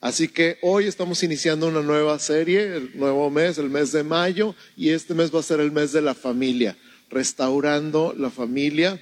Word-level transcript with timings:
Así 0.00 0.28
que 0.28 0.58
hoy 0.62 0.86
estamos 0.86 1.22
iniciando 1.22 1.66
una 1.66 1.82
nueva 1.82 2.18
serie, 2.18 2.76
el 2.76 2.98
nuevo 2.98 3.28
mes, 3.30 3.58
el 3.58 3.68
mes 3.68 3.92
de 3.92 4.02
mayo, 4.02 4.54
y 4.74 4.90
este 4.90 5.12
mes 5.12 5.34
va 5.34 5.40
a 5.40 5.42
ser 5.42 5.60
el 5.60 5.72
mes 5.72 5.92
de 5.92 6.00
la 6.00 6.14
familia, 6.14 6.76
restaurando 7.10 8.14
la 8.16 8.30
familia, 8.30 8.98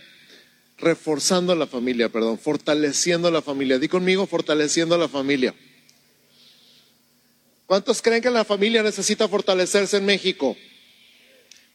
reforzando 0.76 1.54
la 1.54 1.68
familia, 1.68 2.08
perdón, 2.08 2.36
fortaleciendo 2.36 3.30
la 3.30 3.42
familia. 3.42 3.78
Di 3.78 3.86
conmigo, 3.86 4.26
fortaleciendo 4.26 4.98
la 4.98 5.08
familia. 5.08 5.54
¿Cuántos 7.66 8.02
creen 8.02 8.22
que 8.22 8.30
la 8.30 8.44
familia 8.44 8.82
necesita 8.82 9.28
fortalecerse 9.28 9.98
en 9.98 10.04
México? 10.04 10.56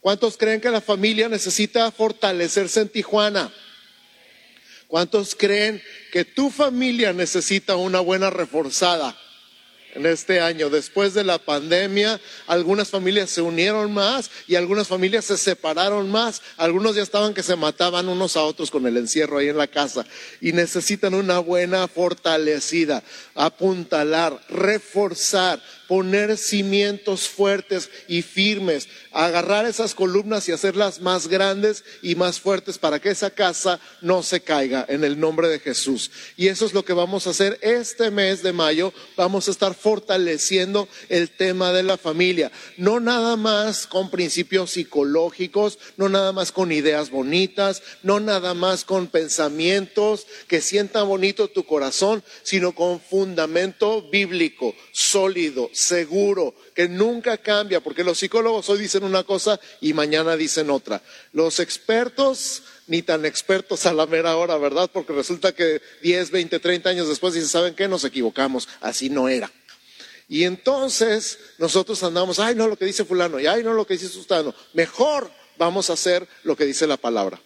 ¿Cuántos 0.00 0.36
creen 0.36 0.60
que 0.60 0.68
la 0.68 0.82
familia 0.82 1.30
necesita 1.30 1.90
fortalecerse 1.90 2.82
en 2.82 2.88
Tijuana? 2.90 3.50
¿Cuántos 4.94 5.34
creen 5.34 5.82
que 6.12 6.24
tu 6.24 6.50
familia 6.52 7.12
necesita 7.12 7.74
una 7.74 7.98
buena 7.98 8.30
reforzada 8.30 9.18
en 9.92 10.06
este 10.06 10.38
año? 10.38 10.70
Después 10.70 11.14
de 11.14 11.24
la 11.24 11.38
pandemia, 11.38 12.20
algunas 12.46 12.90
familias 12.90 13.30
se 13.30 13.40
unieron 13.40 13.92
más 13.92 14.30
y 14.46 14.54
algunas 14.54 14.86
familias 14.86 15.24
se 15.24 15.36
separaron 15.36 16.12
más. 16.12 16.42
Algunos 16.56 16.94
ya 16.94 17.02
estaban 17.02 17.34
que 17.34 17.42
se 17.42 17.56
mataban 17.56 18.08
unos 18.08 18.36
a 18.36 18.44
otros 18.44 18.70
con 18.70 18.86
el 18.86 18.96
encierro 18.96 19.38
ahí 19.38 19.48
en 19.48 19.58
la 19.58 19.66
casa 19.66 20.06
y 20.40 20.52
necesitan 20.52 21.14
una 21.14 21.40
buena 21.40 21.88
fortalecida, 21.88 23.02
apuntalar, 23.34 24.40
reforzar 24.48 25.60
poner 25.88 26.36
cimientos 26.36 27.28
fuertes 27.28 27.90
y 28.08 28.22
firmes, 28.22 28.88
agarrar 29.12 29.66
esas 29.66 29.94
columnas 29.94 30.48
y 30.48 30.52
hacerlas 30.52 31.00
más 31.00 31.28
grandes 31.28 31.84
y 32.02 32.14
más 32.14 32.40
fuertes 32.40 32.78
para 32.78 33.00
que 33.00 33.10
esa 33.10 33.30
casa 33.30 33.80
no 34.00 34.22
se 34.22 34.40
caiga 34.40 34.84
en 34.88 35.04
el 35.04 35.18
nombre 35.18 35.48
de 35.48 35.60
Jesús. 35.60 36.10
Y 36.36 36.48
eso 36.48 36.66
es 36.66 36.74
lo 36.74 36.84
que 36.84 36.92
vamos 36.92 37.26
a 37.26 37.30
hacer 37.30 37.58
este 37.62 38.10
mes 38.10 38.42
de 38.42 38.52
mayo. 38.52 38.92
Vamos 39.16 39.48
a 39.48 39.50
estar 39.50 39.74
fortaleciendo 39.74 40.88
el 41.08 41.30
tema 41.30 41.72
de 41.72 41.82
la 41.82 41.96
familia. 41.96 42.50
No 42.76 43.00
nada 43.00 43.36
más 43.36 43.86
con 43.86 44.10
principios 44.10 44.72
psicológicos, 44.72 45.78
no 45.96 46.08
nada 46.08 46.32
más 46.32 46.52
con 46.52 46.72
ideas 46.72 47.10
bonitas, 47.10 47.82
no 48.02 48.20
nada 48.20 48.54
más 48.54 48.84
con 48.84 49.06
pensamientos 49.06 50.26
que 50.48 50.60
sientan 50.60 51.08
bonito 51.08 51.48
tu 51.48 51.64
corazón, 51.64 52.22
sino 52.42 52.74
con 52.74 53.00
fundamento 53.00 54.02
bíblico, 54.02 54.74
sólido, 54.92 55.70
seguro, 55.74 56.54
que 56.74 56.88
nunca 56.88 57.36
cambia, 57.38 57.80
porque 57.80 58.04
los 58.04 58.18
psicólogos 58.18 58.68
hoy 58.68 58.78
dicen 58.78 59.04
una 59.04 59.24
cosa 59.24 59.60
y 59.80 59.92
mañana 59.92 60.36
dicen 60.36 60.70
otra. 60.70 61.02
Los 61.32 61.60
expertos, 61.60 62.62
ni 62.86 63.02
tan 63.02 63.24
expertos 63.24 63.86
a 63.86 63.92
la 63.92 64.06
mera 64.06 64.36
hora, 64.36 64.56
¿verdad? 64.56 64.90
Porque 64.92 65.12
resulta 65.12 65.52
que 65.52 65.80
10, 66.02 66.30
20, 66.30 66.58
30 66.60 66.90
años 66.90 67.08
después 67.08 67.34
dicen, 67.34 67.48
¿saben 67.48 67.74
qué? 67.74 67.88
Nos 67.88 68.04
equivocamos, 68.04 68.68
así 68.80 69.10
no 69.10 69.28
era. 69.28 69.50
Y 70.28 70.44
entonces 70.44 71.38
nosotros 71.58 72.02
andamos, 72.02 72.38
ay, 72.38 72.54
no 72.54 72.66
lo 72.66 72.76
que 72.76 72.86
dice 72.86 73.04
fulano, 73.04 73.38
y 73.38 73.46
ay, 73.46 73.62
no 73.62 73.74
lo 73.74 73.86
que 73.86 73.94
dice 73.94 74.08
sustano. 74.08 74.54
Mejor 74.72 75.30
vamos 75.58 75.90
a 75.90 75.94
hacer 75.94 76.26
lo 76.42 76.56
que 76.56 76.64
dice 76.64 76.86
la 76.86 76.96
palabra, 76.96 77.40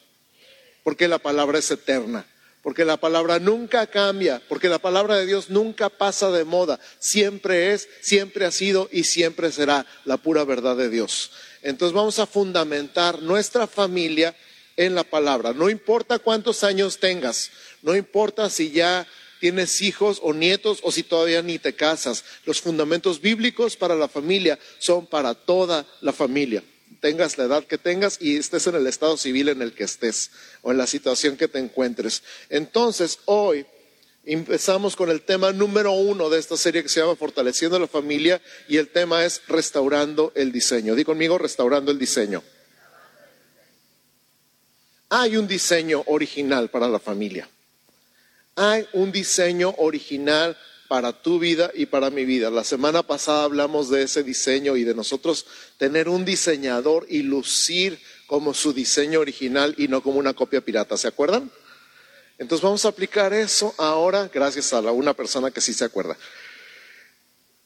porque 0.85 1.09
la 1.09 1.19
palabra 1.19 1.59
es 1.59 1.71
eterna 1.71 2.27
porque 2.69 2.85
la 2.85 2.99
palabra 2.99 3.39
nunca 3.39 3.87
cambia, 3.87 4.43
porque 4.47 4.69
la 4.69 4.79
palabra 4.79 5.17
de 5.17 5.25
Dios 5.25 5.49
nunca 5.49 5.89
pasa 5.89 6.31
de 6.31 6.45
moda, 6.45 6.79
siempre 6.99 7.73
es, 7.73 7.89
siempre 8.03 8.45
ha 8.45 8.51
sido 8.51 8.91
y 8.93 9.05
siempre 9.05 9.51
será 9.51 9.87
la 10.05 10.19
pura 10.19 10.45
verdad 10.45 10.77
de 10.77 10.91
Dios. 10.91 11.31
Entonces 11.63 11.95
vamos 11.95 12.19
a 12.19 12.27
fundamentar 12.27 13.23
nuestra 13.23 13.67
familia 13.67 14.37
en 14.77 14.95
la 14.95 15.03
palabra. 15.03 15.55
No 15.55 15.71
importa 15.71 16.19
cuántos 16.19 16.63
años 16.63 16.99
tengas, 16.99 17.51
no 17.81 17.97
importa 17.97 18.51
si 18.51 18.71
ya 18.71 19.07
tienes 19.41 19.81
hijos 19.81 20.21
o 20.23 20.35
nietos 20.35 20.81
o 20.83 20.93
si 20.93 21.03
todavía 21.03 21.41
ni 21.41 21.59
te 21.59 21.75
casas. 21.75 22.23
Los 22.45 22.61
fundamentos 22.61 23.23
bíblicos 23.23 23.77
para 23.77 23.95
la 23.95 24.09
familia 24.09 24.59
son 24.79 25.07
para 25.07 25.33
toda 25.33 25.87
la 26.03 26.13
familia 26.13 26.63
tengas 27.01 27.39
la 27.39 27.45
edad 27.45 27.65
que 27.65 27.79
tengas 27.79 28.19
y 28.21 28.37
estés 28.37 28.67
en 28.67 28.75
el 28.75 28.87
estado 28.87 29.17
civil 29.17 29.49
en 29.49 29.63
el 29.63 29.73
que 29.73 29.85
estés 29.85 30.31
o 30.63 30.73
en 30.73 30.79
la 30.79 30.87
situación 30.87 31.37
que 31.37 31.49
te 31.49 31.59
encuentres. 31.59 32.23
Entonces, 32.49 33.19
hoy 33.27 33.67
empezamos 34.25 34.95
con 34.95 35.11
el 35.11 35.23
tema 35.23 35.53
número 35.53 35.93
uno 35.93 36.29
de 36.29 36.39
esta 36.39 36.57
serie 36.57 36.83
que 36.83 36.89
se 36.89 37.01
llama 37.01 37.17
Fortaleciendo 37.17 37.79
la 37.79 37.87
Familia 37.87 38.43
y 38.69 38.77
el 38.77 38.89
tema 38.89 39.25
es 39.25 39.43
Restaurando 39.49 40.33
el 40.35 40.53
Diseño. 40.53 40.95
Di 40.95 41.05
conmigo, 41.05 41.39
Restaurando 41.39 41.91
el 41.91 41.99
Diseño. 41.99 42.43
Hay 45.11 45.37
un 45.39 45.49
diseño 45.49 46.03
original 46.07 46.69
para 46.69 46.89
la 46.89 46.99
familia. 46.99 47.49
Hay 48.57 48.87
un 48.93 49.11
diseño 49.11 49.75
original 49.79 50.57
para 50.89 51.13
tu 51.13 51.39
vida 51.39 51.71
y 51.75 51.87
para 51.87 52.11
mi 52.11 52.25
vida. 52.25 52.51
La 52.51 52.65
semana 52.65 53.03
pasada 53.03 53.45
hablamos 53.45 53.91
de 53.91 54.03
ese 54.03 54.23
diseño 54.23 54.77
y 54.77 54.85
de 54.85 54.95
nosotros 54.95 55.47
tener 55.77 56.09
un 56.09 56.25
diseñador 56.25 57.07
y 57.09 57.23
lucir 57.23 58.01
como 58.27 58.55
su 58.55 58.73
diseño 58.73 59.21
original 59.21 59.75
y 59.77 59.89
no 59.89 60.03
como 60.03 60.19
una 60.19 60.35
copia 60.35 60.63
pirata. 60.63 60.97
¿Se 60.97 61.09
acuerdan? 61.09 61.51
Entonces 62.39 62.63
vamos 62.63 62.85
a 62.85 62.89
aplicar 62.89 63.33
eso 63.33 63.75
ahora 63.79 64.31
gracias 64.33 64.73
a 64.73 64.81
una 64.81 65.13
persona 65.13 65.51
que 65.51 65.61
sí 65.61 65.75
se 65.75 65.85
acuerda. 65.85 66.17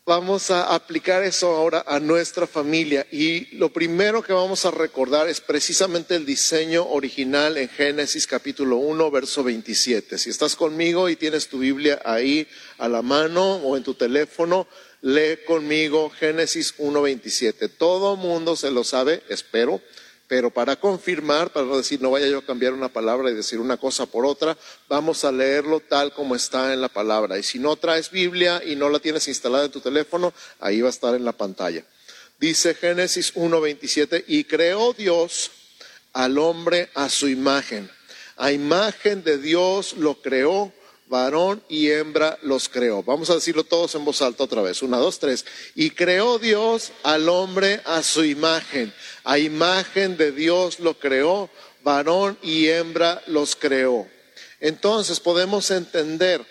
Vamos 0.04 0.50
a 0.50 0.74
aplicar 0.74 1.22
eso 1.22 1.54
ahora 1.54 1.84
a 1.86 2.00
nuestra 2.00 2.48
familia 2.48 3.06
y 3.12 3.54
lo 3.54 3.72
primero 3.72 4.20
que 4.20 4.32
vamos 4.32 4.66
a 4.66 4.72
recordar 4.72 5.28
es 5.28 5.40
precisamente 5.40 6.16
el 6.16 6.26
diseño 6.26 6.84
original 6.88 7.56
en 7.56 7.68
Génesis 7.68 8.26
capítulo 8.26 8.78
1, 8.78 9.10
verso 9.12 9.44
27. 9.44 10.18
Si 10.18 10.28
estás 10.28 10.56
conmigo 10.56 11.08
y 11.08 11.14
tienes 11.14 11.46
tu 11.46 11.60
Biblia 11.60 12.02
ahí 12.04 12.48
a 12.78 12.88
la 12.88 13.00
mano 13.00 13.58
o 13.58 13.76
en 13.76 13.84
tu 13.84 13.94
teléfono, 13.94 14.66
lee 15.02 15.38
conmigo 15.46 16.10
Génesis 16.10 16.74
1, 16.78 17.00
27. 17.00 17.68
Todo 17.68 18.16
mundo 18.16 18.56
se 18.56 18.72
lo 18.72 18.82
sabe, 18.82 19.22
espero. 19.28 19.80
Pero 20.32 20.48
para 20.48 20.76
confirmar, 20.76 21.52
para 21.52 21.66
no 21.66 21.76
decir, 21.76 22.00
no 22.00 22.10
vaya 22.10 22.26
yo 22.26 22.38
a 22.38 22.46
cambiar 22.46 22.72
una 22.72 22.88
palabra 22.88 23.30
y 23.30 23.34
decir 23.34 23.60
una 23.60 23.76
cosa 23.76 24.06
por 24.06 24.24
otra, 24.24 24.56
vamos 24.88 25.26
a 25.26 25.30
leerlo 25.30 25.80
tal 25.80 26.14
como 26.14 26.34
está 26.34 26.72
en 26.72 26.80
la 26.80 26.88
palabra. 26.88 27.38
Y 27.38 27.42
si 27.42 27.58
no 27.58 27.76
traes 27.76 28.10
Biblia 28.10 28.62
y 28.64 28.74
no 28.74 28.88
la 28.88 28.98
tienes 28.98 29.28
instalada 29.28 29.66
en 29.66 29.70
tu 29.70 29.80
teléfono, 29.80 30.32
ahí 30.58 30.80
va 30.80 30.86
a 30.86 30.90
estar 30.90 31.14
en 31.14 31.26
la 31.26 31.32
pantalla. 31.32 31.84
Dice 32.40 32.72
Génesis 32.72 33.34
1.27, 33.34 34.24
y 34.26 34.44
creó 34.44 34.94
Dios 34.94 35.50
al 36.14 36.38
hombre 36.38 36.88
a 36.94 37.10
su 37.10 37.28
imagen. 37.28 37.90
A 38.38 38.52
imagen 38.52 39.22
de 39.24 39.36
Dios 39.36 39.98
lo 39.98 40.22
creó, 40.22 40.72
varón 41.12 41.62
y 41.68 41.90
hembra 41.90 42.38
los 42.40 42.70
creó. 42.70 43.02
Vamos 43.02 43.28
a 43.28 43.34
decirlo 43.34 43.64
todos 43.64 43.94
en 43.94 44.04
voz 44.04 44.22
alta 44.22 44.44
otra 44.44 44.62
vez. 44.62 44.82
Una, 44.82 44.96
dos, 44.96 45.18
tres. 45.18 45.44
Y 45.74 45.90
creó 45.90 46.38
Dios 46.38 46.90
al 47.02 47.28
hombre 47.28 47.82
a 47.84 48.02
su 48.02 48.24
imagen. 48.24 48.92
A 49.22 49.38
imagen 49.38 50.16
de 50.16 50.32
Dios 50.32 50.80
lo 50.80 50.98
creó, 50.98 51.50
varón 51.84 52.38
y 52.42 52.68
hembra 52.68 53.22
los 53.26 53.54
creó. 53.54 54.08
Entonces 54.58 55.20
podemos 55.20 55.70
entender 55.70 56.44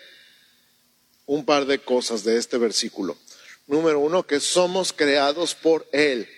un 1.25 1.43
par 1.43 1.65
de 1.65 1.79
cosas 1.79 2.23
de 2.23 2.37
este 2.37 2.59
versículo. 2.59 3.17
Número 3.65 3.99
uno, 3.99 4.27
que 4.27 4.39
somos 4.39 4.93
creados 4.93 5.55
por 5.55 5.87
Él 5.91 6.29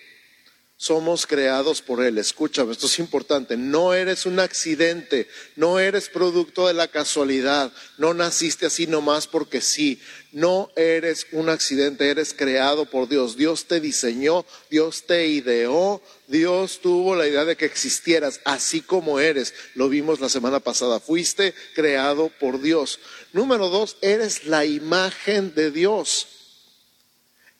somos 0.84 1.26
creados 1.26 1.80
por 1.80 2.04
Él. 2.04 2.18
Escúchame, 2.18 2.72
esto 2.72 2.86
es 2.88 2.98
importante. 2.98 3.56
No 3.56 3.94
eres 3.94 4.26
un 4.26 4.38
accidente, 4.38 5.28
no 5.56 5.78
eres 5.78 6.10
producto 6.10 6.66
de 6.66 6.74
la 6.74 6.88
casualidad, 6.88 7.72
no 7.96 8.12
naciste 8.12 8.66
así 8.66 8.86
nomás 8.86 9.26
porque 9.26 9.62
sí. 9.62 9.98
No 10.32 10.70
eres 10.76 11.26
un 11.32 11.48
accidente, 11.48 12.10
eres 12.10 12.34
creado 12.34 12.84
por 12.84 13.08
Dios. 13.08 13.34
Dios 13.38 13.64
te 13.64 13.80
diseñó, 13.80 14.44
Dios 14.68 15.04
te 15.06 15.26
ideó, 15.26 16.02
Dios 16.26 16.80
tuvo 16.82 17.16
la 17.16 17.26
idea 17.26 17.46
de 17.46 17.56
que 17.56 17.64
existieras 17.64 18.40
así 18.44 18.82
como 18.82 19.20
eres. 19.20 19.54
Lo 19.74 19.88
vimos 19.88 20.20
la 20.20 20.28
semana 20.28 20.60
pasada. 20.60 21.00
Fuiste 21.00 21.54
creado 21.74 22.30
por 22.38 22.60
Dios. 22.60 23.00
Número 23.32 23.70
dos, 23.70 23.96
eres 24.02 24.44
la 24.44 24.66
imagen 24.66 25.54
de 25.54 25.70
Dios. 25.70 26.26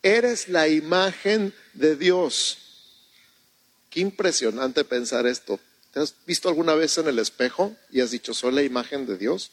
Eres 0.02 0.48
la 0.50 0.69
imagen 0.69 1.54
de 1.72 1.96
Dios. 1.96 2.58
Qué 3.94 4.00
impresionante 4.00 4.82
pensar 4.82 5.25
esto. 5.25 5.61
¿Te 5.93 6.00
has 6.00 6.17
visto 6.26 6.49
alguna 6.49 6.75
vez 6.75 6.99
en 6.99 7.06
el 7.06 7.20
espejo 7.20 7.76
y 7.93 8.00
has 8.00 8.11
dicho, 8.11 8.35
soy 8.35 8.52
la 8.52 8.64
imagen 8.64 9.06
de 9.06 9.17
Dios? 9.17 9.52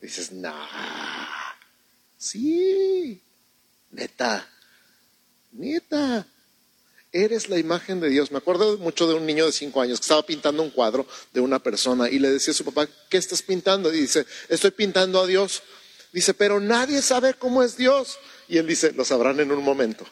dices, 0.00 0.32
nah, 0.32 1.52
sí, 2.16 3.20
neta, 3.90 4.48
neta, 5.52 6.26
eres 7.12 7.50
la 7.50 7.58
imagen 7.58 8.00
de 8.00 8.08
Dios. 8.08 8.30
Me 8.30 8.38
acuerdo 8.38 8.78
mucho 8.78 9.06
de 9.06 9.12
un 9.12 9.26
niño 9.26 9.44
de 9.44 9.52
cinco 9.52 9.82
años 9.82 9.98
que 10.00 10.04
estaba 10.04 10.24
pintando 10.24 10.62
un 10.62 10.70
cuadro 10.70 11.06
de 11.34 11.40
una 11.40 11.58
persona 11.58 12.08
y 12.08 12.18
le 12.18 12.30
decía 12.30 12.52
a 12.52 12.56
su 12.56 12.64
papá, 12.64 12.88
¿qué 13.10 13.18
estás 13.18 13.42
pintando? 13.42 13.92
Y 13.92 14.00
dice, 14.00 14.24
estoy 14.48 14.70
pintando 14.70 15.20
a 15.20 15.26
Dios. 15.26 15.62
Dice, 16.14 16.32
pero 16.32 16.60
nadie 16.60 17.02
sabe 17.02 17.34
cómo 17.34 17.62
es 17.62 17.76
Dios. 17.76 18.18
Y 18.48 18.56
él 18.56 18.66
dice, 18.66 18.92
lo 18.92 19.04
sabrán 19.04 19.38
en 19.40 19.52
un 19.52 19.62
momento. 19.62 20.06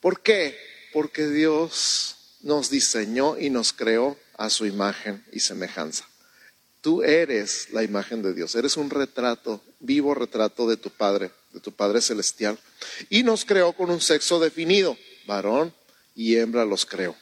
¿Por 0.00 0.22
qué? 0.22 0.56
Porque 0.92 1.26
Dios 1.26 2.16
nos 2.42 2.70
diseñó 2.70 3.38
y 3.38 3.50
nos 3.50 3.72
creó 3.72 4.16
a 4.36 4.50
su 4.50 4.66
imagen 4.66 5.24
y 5.32 5.40
semejanza. 5.40 6.08
Tú 6.80 7.02
eres 7.02 7.70
la 7.72 7.82
imagen 7.82 8.22
de 8.22 8.32
Dios, 8.32 8.54
eres 8.54 8.76
un 8.76 8.90
retrato, 8.90 9.60
vivo 9.80 10.14
retrato 10.14 10.68
de 10.68 10.76
tu 10.76 10.90
Padre, 10.90 11.32
de 11.52 11.60
tu 11.60 11.72
Padre 11.72 12.00
Celestial. 12.00 12.58
Y 13.10 13.24
nos 13.24 13.44
creó 13.44 13.72
con 13.72 13.90
un 13.90 14.00
sexo 14.00 14.38
definido, 14.38 14.96
varón 15.26 15.74
y 16.14 16.36
hembra 16.36 16.64
los 16.64 16.86
creó. 16.86 17.16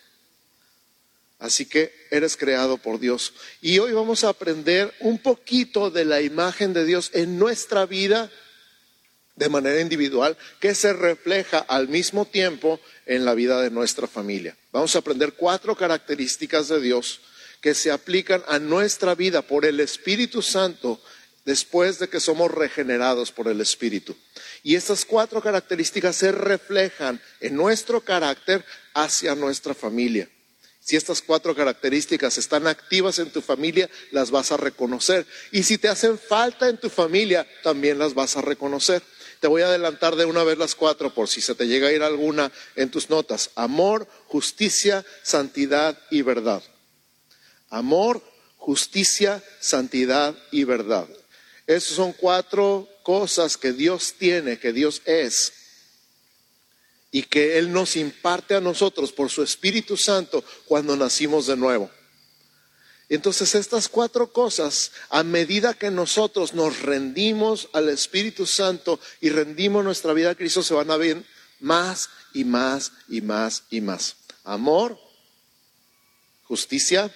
Así 1.38 1.66
que 1.66 1.92
eres 2.10 2.36
creado 2.36 2.78
por 2.78 2.98
Dios. 2.98 3.34
Y 3.60 3.78
hoy 3.78 3.92
vamos 3.92 4.24
a 4.24 4.30
aprender 4.30 4.92
un 5.00 5.18
poquito 5.18 5.90
de 5.90 6.04
la 6.04 6.20
imagen 6.20 6.72
de 6.72 6.84
Dios 6.84 7.10
en 7.14 7.38
nuestra 7.38 7.86
vida 7.86 8.30
de 9.36 9.48
manera 9.48 9.80
individual 9.80 10.36
que 10.60 10.74
se 10.74 10.92
refleja 10.92 11.58
al 11.58 11.88
mismo 11.88 12.24
tiempo 12.24 12.80
en 13.04 13.24
la 13.24 13.34
vida 13.34 13.60
de 13.60 13.70
nuestra 13.70 14.06
familia. 14.06 14.56
Vamos 14.72 14.96
a 14.96 15.00
aprender 15.00 15.34
cuatro 15.34 15.76
características 15.76 16.68
de 16.68 16.80
Dios 16.80 17.20
que 17.60 17.74
se 17.74 17.90
aplican 17.90 18.42
a 18.48 18.58
nuestra 18.58 19.14
vida 19.14 19.42
por 19.42 19.64
el 19.64 19.80
Espíritu 19.80 20.42
Santo 20.42 21.00
después 21.44 21.98
de 21.98 22.08
que 22.08 22.20
somos 22.20 22.50
regenerados 22.50 23.30
por 23.30 23.48
el 23.48 23.60
Espíritu. 23.60 24.16
Y 24.62 24.74
estas 24.74 25.04
cuatro 25.04 25.40
características 25.40 26.16
se 26.16 26.32
reflejan 26.32 27.20
en 27.40 27.54
nuestro 27.54 28.00
carácter 28.00 28.64
hacia 28.94 29.34
nuestra 29.34 29.74
familia. 29.74 30.28
Si 30.80 30.94
estas 30.94 31.20
cuatro 31.20 31.54
características 31.54 32.38
están 32.38 32.68
activas 32.68 33.18
en 33.18 33.30
tu 33.30 33.40
familia, 33.40 33.90
las 34.12 34.30
vas 34.30 34.52
a 34.52 34.56
reconocer. 34.56 35.26
Y 35.50 35.64
si 35.64 35.78
te 35.78 35.88
hacen 35.88 36.16
falta 36.16 36.68
en 36.68 36.78
tu 36.78 36.88
familia, 36.88 37.44
también 37.64 37.98
las 37.98 38.14
vas 38.14 38.36
a 38.36 38.40
reconocer. 38.40 39.02
Te 39.40 39.48
voy 39.48 39.62
a 39.62 39.66
adelantar 39.66 40.16
de 40.16 40.24
una 40.24 40.44
vez 40.44 40.58
las 40.58 40.74
cuatro 40.74 41.12
por 41.12 41.28
si 41.28 41.40
se 41.40 41.54
te 41.54 41.66
llega 41.66 41.88
a 41.88 41.92
ir 41.92 42.02
alguna 42.02 42.50
en 42.74 42.90
tus 42.90 43.10
notas. 43.10 43.50
Amor, 43.54 44.08
justicia, 44.26 45.04
santidad 45.22 45.98
y 46.10 46.22
verdad. 46.22 46.62
Amor, 47.68 48.22
justicia, 48.56 49.42
santidad 49.60 50.34
y 50.50 50.64
verdad. 50.64 51.06
Esas 51.66 51.96
son 51.96 52.12
cuatro 52.12 52.88
cosas 53.02 53.56
que 53.56 53.72
Dios 53.72 54.14
tiene, 54.18 54.58
que 54.58 54.72
Dios 54.72 55.02
es 55.04 55.52
y 57.10 57.22
que 57.22 57.58
Él 57.58 57.72
nos 57.72 57.96
imparte 57.96 58.54
a 58.54 58.60
nosotros 58.60 59.12
por 59.12 59.30
su 59.30 59.42
Espíritu 59.42 59.96
Santo 59.96 60.44
cuando 60.66 60.96
nacimos 60.96 61.46
de 61.46 61.56
nuevo. 61.56 61.90
Entonces 63.08 63.54
estas 63.54 63.88
cuatro 63.88 64.32
cosas, 64.32 64.90
a 65.10 65.22
medida 65.22 65.74
que 65.74 65.90
nosotros 65.90 66.54
nos 66.54 66.82
rendimos 66.82 67.68
al 67.72 67.88
Espíritu 67.88 68.46
Santo 68.46 68.98
y 69.20 69.30
rendimos 69.30 69.84
nuestra 69.84 70.12
vida 70.12 70.30
a 70.30 70.34
Cristo, 70.34 70.62
se 70.62 70.74
van 70.74 70.90
a 70.90 70.96
ver 70.96 71.22
más 71.60 72.10
y 72.34 72.44
más 72.44 72.92
y 73.08 73.20
más 73.20 73.62
y 73.70 73.80
más. 73.80 74.16
Amor, 74.42 74.98
justicia, 76.44 77.12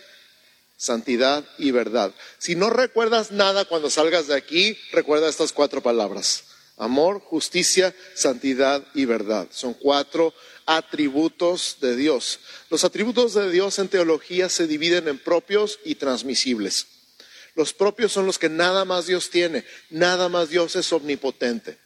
santidad 0.76 1.44
y 1.58 1.72
verdad. 1.72 2.14
Si 2.38 2.54
no 2.54 2.70
recuerdas 2.70 3.32
nada 3.32 3.64
cuando 3.64 3.90
salgas 3.90 4.28
de 4.28 4.36
aquí, 4.36 4.78
recuerda 4.92 5.28
estas 5.28 5.52
cuatro 5.52 5.82
palabras. 5.82 6.44
Amor, 6.80 7.20
justicia, 7.20 7.94
santidad 8.14 8.82
y 8.94 9.04
verdad. 9.04 9.48
Son 9.50 9.74
cuatro 9.74 10.32
atributos 10.64 11.76
de 11.82 11.94
Dios. 11.94 12.40
Los 12.70 12.84
atributos 12.84 13.34
de 13.34 13.50
Dios 13.50 13.78
en 13.78 13.88
teología 13.88 14.48
se 14.48 14.66
dividen 14.66 15.06
en 15.06 15.18
propios 15.18 15.78
y 15.84 15.96
transmisibles. 15.96 16.86
Los 17.54 17.74
propios 17.74 18.12
son 18.12 18.24
los 18.24 18.38
que 18.38 18.48
nada 18.48 18.86
más 18.86 19.06
Dios 19.06 19.28
tiene, 19.28 19.66
nada 19.90 20.30
más 20.30 20.48
Dios 20.48 20.74
es 20.74 20.90
omnipotente, 20.90 21.76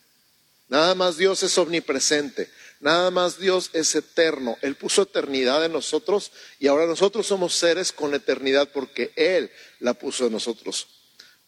nada 0.69 0.95
más 0.95 1.17
Dios 1.17 1.43
es 1.43 1.59
omnipresente, 1.59 2.49
nada 2.79 3.11
más 3.11 3.41
Dios 3.41 3.71
es 3.73 3.97
eterno. 3.97 4.59
Él 4.63 4.77
puso 4.77 5.03
eternidad 5.03 5.65
en 5.65 5.73
nosotros 5.73 6.31
y 6.61 6.69
ahora 6.69 6.87
nosotros 6.87 7.27
somos 7.27 7.55
seres 7.55 7.91
con 7.91 8.15
eternidad 8.15 8.69
porque 8.73 9.13
Él 9.17 9.51
la 9.81 9.95
puso 9.95 10.27
en 10.27 10.35
nosotros. 10.35 10.87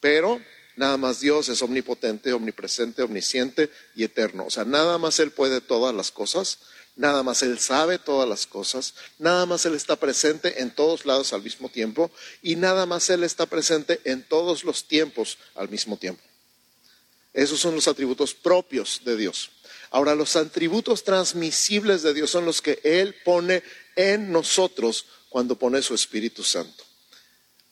Pero 0.01 0.41
Nada 0.77 0.95
más 0.95 1.19
Dios 1.19 1.49
es 1.49 1.63
omnipotente, 1.63 2.31
omnipresente, 2.31 3.01
omnisciente 3.01 3.71
y 3.95 4.03
eterno. 4.03 4.45
O 4.45 4.51
sea, 4.51 4.63
nada 4.63 4.99
más 4.99 5.19
Él 5.19 5.31
puede 5.31 5.59
todas 5.59 5.93
las 5.93 6.11
cosas, 6.11 6.59
nada 6.95 7.23
más 7.23 7.41
Él 7.41 7.57
sabe 7.57 7.97
todas 7.97 8.29
las 8.29 8.45
cosas, 8.45 8.93
nada 9.17 9.47
más 9.47 9.65
Él 9.65 9.73
está 9.73 9.95
presente 9.95 10.61
en 10.61 10.69
todos 10.69 11.07
lados 11.07 11.33
al 11.33 11.41
mismo 11.41 11.69
tiempo 11.69 12.11
y 12.43 12.57
nada 12.57 12.85
más 12.85 13.09
Él 13.09 13.23
está 13.23 13.47
presente 13.47 13.99
en 14.03 14.23
todos 14.23 14.63
los 14.63 14.87
tiempos 14.87 15.39
al 15.55 15.67
mismo 15.67 15.97
tiempo. 15.97 16.21
Esos 17.33 17.59
son 17.59 17.73
los 17.73 17.87
atributos 17.87 18.35
propios 18.35 19.01
de 19.03 19.17
Dios. 19.17 19.49
Ahora, 19.89 20.13
los 20.13 20.35
atributos 20.35 21.03
transmisibles 21.03 22.03
de 22.03 22.13
Dios 22.13 22.29
son 22.29 22.45
los 22.45 22.61
que 22.61 22.79
Él 22.83 23.15
pone 23.25 23.63
en 23.95 24.31
nosotros 24.31 25.07
cuando 25.29 25.57
pone 25.57 25.81
su 25.81 25.95
Espíritu 25.95 26.43
Santo. 26.43 26.86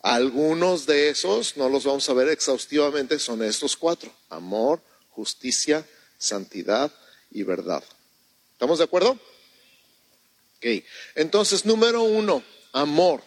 Algunos 0.06 0.86
de 0.86 1.10
esos, 1.10 1.58
no 1.58 1.68
los 1.68 1.84
vamos 1.84 2.08
a 2.10 2.14
ver 2.14 2.30
exhaustivamente, 2.30 3.18
son 3.18 3.42
estos 3.42 3.76
cuatro. 3.76 4.14
Amor, 4.30 4.80
justicia, 5.10 5.84
santidad 6.20 6.92
y 7.32 7.42
verdad. 7.42 7.84
¿Estamos 8.52 8.78
de 8.78 8.84
acuerdo? 8.84 9.20
Ok. 10.58 10.84
Entonces, 11.16 11.66
número 11.66 12.04
uno, 12.04 12.44
amor. 12.72 13.24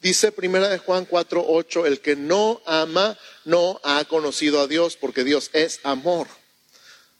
Dice 0.00 0.32
primera 0.32 0.70
de 0.70 0.78
Juan 0.78 1.04
4, 1.04 1.44
8, 1.46 1.84
el 1.84 2.00
que 2.00 2.16
no 2.16 2.62
ama 2.64 3.18
no 3.44 3.78
ha 3.84 4.02
conocido 4.06 4.62
a 4.62 4.68
Dios 4.68 4.96
porque 4.96 5.22
Dios 5.22 5.50
es 5.52 5.80
amor. 5.82 6.28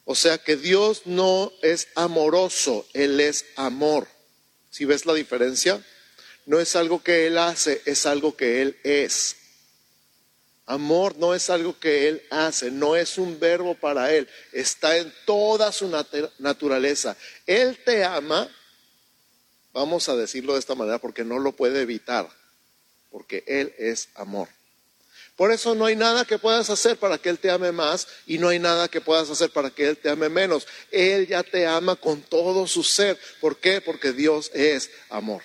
O 0.06 0.14
sea 0.14 0.38
que 0.38 0.56
Dios 0.56 1.02
no 1.04 1.52
es 1.60 1.88
amoroso, 1.96 2.86
Él 2.94 3.20
es 3.20 3.44
amor. 3.56 4.08
¿Sí 4.70 4.86
ves 4.86 5.04
la 5.04 5.12
diferencia? 5.12 5.84
No 6.46 6.60
es 6.60 6.76
algo 6.76 7.02
que 7.02 7.26
Él 7.26 7.38
hace, 7.38 7.82
es 7.84 8.06
algo 8.06 8.36
que 8.36 8.62
Él 8.62 8.78
es. 8.84 9.36
Amor 10.64 11.16
no 11.16 11.34
es 11.34 11.50
algo 11.50 11.78
que 11.78 12.08
Él 12.08 12.22
hace, 12.30 12.70
no 12.70 12.96
es 12.96 13.18
un 13.18 13.38
verbo 13.38 13.74
para 13.74 14.12
Él, 14.12 14.28
está 14.52 14.96
en 14.96 15.12
toda 15.24 15.70
su 15.70 15.92
naturaleza. 16.38 17.16
Él 17.46 17.78
te 17.84 18.04
ama, 18.04 18.48
vamos 19.72 20.08
a 20.08 20.16
decirlo 20.16 20.54
de 20.54 20.60
esta 20.60 20.74
manera 20.74 20.98
porque 20.98 21.24
no 21.24 21.38
lo 21.38 21.52
puede 21.52 21.82
evitar, 21.82 22.28
porque 23.10 23.44
Él 23.46 23.74
es 23.78 24.08
amor. 24.14 24.48
Por 25.36 25.52
eso 25.52 25.74
no 25.74 25.84
hay 25.84 25.96
nada 25.96 26.24
que 26.24 26.38
puedas 26.38 26.70
hacer 26.70 26.96
para 26.96 27.18
que 27.18 27.28
Él 27.28 27.38
te 27.38 27.50
ame 27.50 27.70
más 27.70 28.08
y 28.26 28.38
no 28.38 28.48
hay 28.48 28.58
nada 28.58 28.88
que 28.88 29.02
puedas 29.02 29.28
hacer 29.28 29.50
para 29.50 29.70
que 29.70 29.86
Él 29.86 29.98
te 29.98 30.08
ame 30.08 30.30
menos. 30.30 30.66
Él 30.90 31.26
ya 31.26 31.42
te 31.42 31.66
ama 31.66 31.94
con 31.94 32.22
todo 32.22 32.66
su 32.66 32.82
ser. 32.82 33.18
¿Por 33.40 33.58
qué? 33.58 33.82
Porque 33.82 34.12
Dios 34.12 34.50
es 34.54 34.90
amor. 35.10 35.42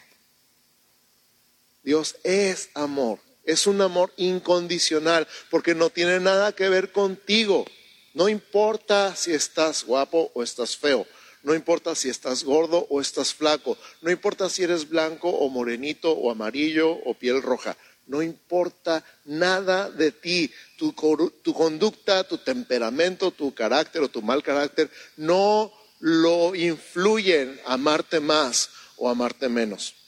Dios 1.83 2.15
es 2.23 2.69
amor, 2.73 3.19
es 3.43 3.67
un 3.67 3.81
amor 3.81 4.13
incondicional, 4.17 5.27
porque 5.49 5.75
no 5.75 5.89
tiene 5.89 6.19
nada 6.19 6.53
que 6.53 6.69
ver 6.69 6.91
contigo. 6.91 7.65
No 8.13 8.29
importa 8.29 9.15
si 9.15 9.33
estás 9.33 9.85
guapo 9.85 10.31
o 10.33 10.43
estás 10.43 10.77
feo, 10.77 11.07
no 11.43 11.55
importa 11.55 11.95
si 11.95 12.09
estás 12.09 12.43
gordo 12.43 12.85
o 12.89 13.01
estás 13.01 13.33
flaco, 13.33 13.77
no 14.01 14.11
importa 14.11 14.49
si 14.49 14.63
eres 14.63 14.89
blanco 14.89 15.29
o 15.29 15.49
morenito 15.49 16.11
o 16.11 16.29
amarillo 16.29 16.91
o 16.91 17.13
piel 17.13 17.41
roja, 17.41 17.77
no 18.07 18.21
importa 18.21 19.05
nada 19.25 19.89
de 19.89 20.11
ti, 20.11 20.51
tu, 20.77 20.93
conducta, 20.93 22.23
tu 22.25 22.37
temperamento, 22.37 23.31
tu 23.31 23.53
carácter 23.53 24.01
o 24.01 24.09
tu 24.09 24.21
mal 24.21 24.43
carácter, 24.43 24.89
no 25.17 25.71
lo 25.99 26.53
influyen 26.53 27.59
amarte 27.65 28.19
más 28.19 28.69
o 28.97 29.09
amarte 29.09 29.47
menos. 29.47 30.00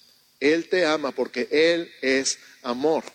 Él 0.43 0.67
te 0.67 0.85
ama 0.85 1.13
porque 1.13 1.47
Él 1.49 1.89
es 2.01 2.37
amor. 2.63 3.05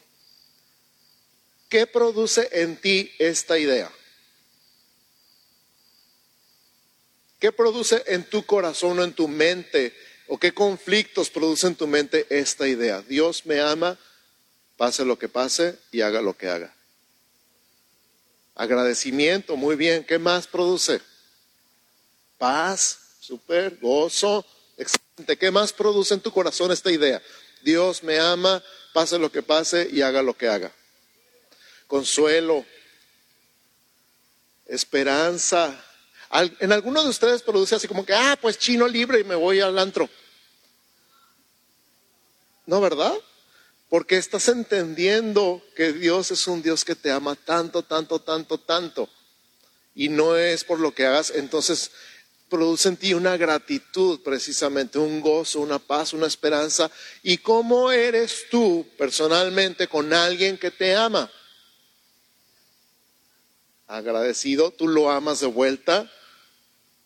¿Qué 1.69 1.87
produce 1.87 2.49
en 2.53 2.77
ti 2.77 3.13
esta 3.19 3.59
idea? 3.59 3.93
¿Qué 7.39 7.53
produce 7.53 8.03
en 8.07 8.25
tu 8.25 8.47
corazón 8.47 8.99
o 8.99 9.05
en 9.05 9.13
tu 9.13 9.29
mente? 9.29 9.95
¿O 10.27 10.39
qué 10.39 10.55
conflictos 10.55 11.29
produce 11.29 11.67
en 11.67 11.75
tu 11.75 11.87
mente 11.87 12.27
esta 12.31 12.67
idea? 12.67 13.03
Dios 13.03 13.45
me 13.45 13.61
ama, 13.61 13.99
pase 14.79 15.05
lo 15.05 15.19
que 15.19 15.29
pase 15.29 15.79
y 15.93 16.01
haga 16.01 16.23
lo 16.23 16.35
que 16.35 16.49
haga. 16.49 16.75
Agradecimiento, 18.55 19.55
muy 19.57 19.77
bien. 19.77 20.03
¿Qué 20.03 20.19
más 20.19 20.47
produce? 20.47 21.03
Paz, 22.39 22.99
super, 23.21 23.79
gozo, 23.79 24.47
¿Qué 25.39 25.51
más 25.51 25.73
produce 25.73 26.15
en 26.15 26.21
tu 26.21 26.33
corazón 26.33 26.73
esta 26.73 26.91
idea? 26.91 27.23
Dios 27.63 28.03
me 28.03 28.19
ama, 28.19 28.63
pase 28.93 29.19
lo 29.19 29.31
que 29.31 29.43
pase 29.43 29.89
y 29.91 30.03
haga 30.03 30.23
lo 30.23 30.37
que 30.37 30.49
haga. 30.49 30.73
Consuelo, 31.87 32.65
esperanza. 34.67 35.85
En 36.61 36.73
algunos 36.73 37.05
de 37.05 37.11
ustedes 37.11 37.43
produce 37.43 37.75
así 37.75 37.89
como 37.89 38.05
que, 38.05 38.13
ah, 38.13 38.39
pues 38.41 38.59
chino 38.59 38.87
libre 38.87 39.21
y 39.21 39.25
me 39.25 39.35
voy 39.35 39.61
al 39.61 39.79
antro. 39.79 40.09
¿No, 42.67 42.81
verdad? 42.81 43.15
Porque 43.89 44.19
estás 44.19 44.49
entendiendo 44.49 45.63
que 45.75 45.95
Dios 45.95 46.31
es 46.31 46.47
un 46.47 46.63
Dios 46.63 46.85
que 46.85 46.95
te 46.95 47.11
ama 47.11 47.35
tanto, 47.35 47.83
tanto, 47.83 48.21
tanto, 48.21 48.59
tanto. 48.59 49.09
Y 49.95 50.11
no 50.11 50.37
es 50.37 50.65
por 50.65 50.79
lo 50.79 50.95
que 50.95 51.07
hagas. 51.07 51.31
Entonces, 51.31 51.91
produce 52.49 52.89
en 52.89 52.97
ti 52.97 53.15
una 53.15 53.37
gratitud, 53.37 54.21
precisamente, 54.21 54.99
un 54.99 55.21
gozo, 55.21 55.61
una 55.61 55.79
paz, 55.79 56.13
una 56.13 56.27
esperanza. 56.27 56.91
¿Y 57.23 57.39
cómo 57.39 57.91
eres 57.93 58.47
tú 58.51 58.87
personalmente 58.97 59.87
con 59.87 60.13
alguien 60.13 60.59
que 60.59 60.71
te 60.71 60.95
ama? 60.95 61.31
agradecido, 63.89 64.71
tú 64.71 64.87
lo 64.87 65.11
amas 65.11 65.41
de 65.41 65.47
vuelta, 65.47 66.11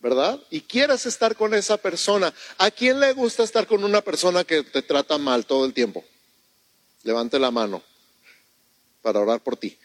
¿verdad? 0.01 0.41
Y 0.51 0.63
quieres 0.63 1.07
estar 1.07 1.37
con 1.37 1.55
esa 1.55 1.77
persona. 1.77 2.35
¿A 2.59 2.71
quién 2.71 3.01
le 3.01 3.13
gusta 3.13 3.45
estar 3.45 3.67
con 3.67 3.85
una 3.85 4.03
persona 4.03 4.45
que 4.45 4.65
te 4.65 4.83
trata 4.83 5.17
mal 5.17 5.47
todo 5.47 5.65
el 5.65 5.73
tiempo? 5.73 6.05
Levante 7.05 7.39
la 7.39 7.53
mano 7.53 7.83
para 9.01 9.21
orar 9.21 9.41
por 9.41 9.57
ti. 9.57 9.79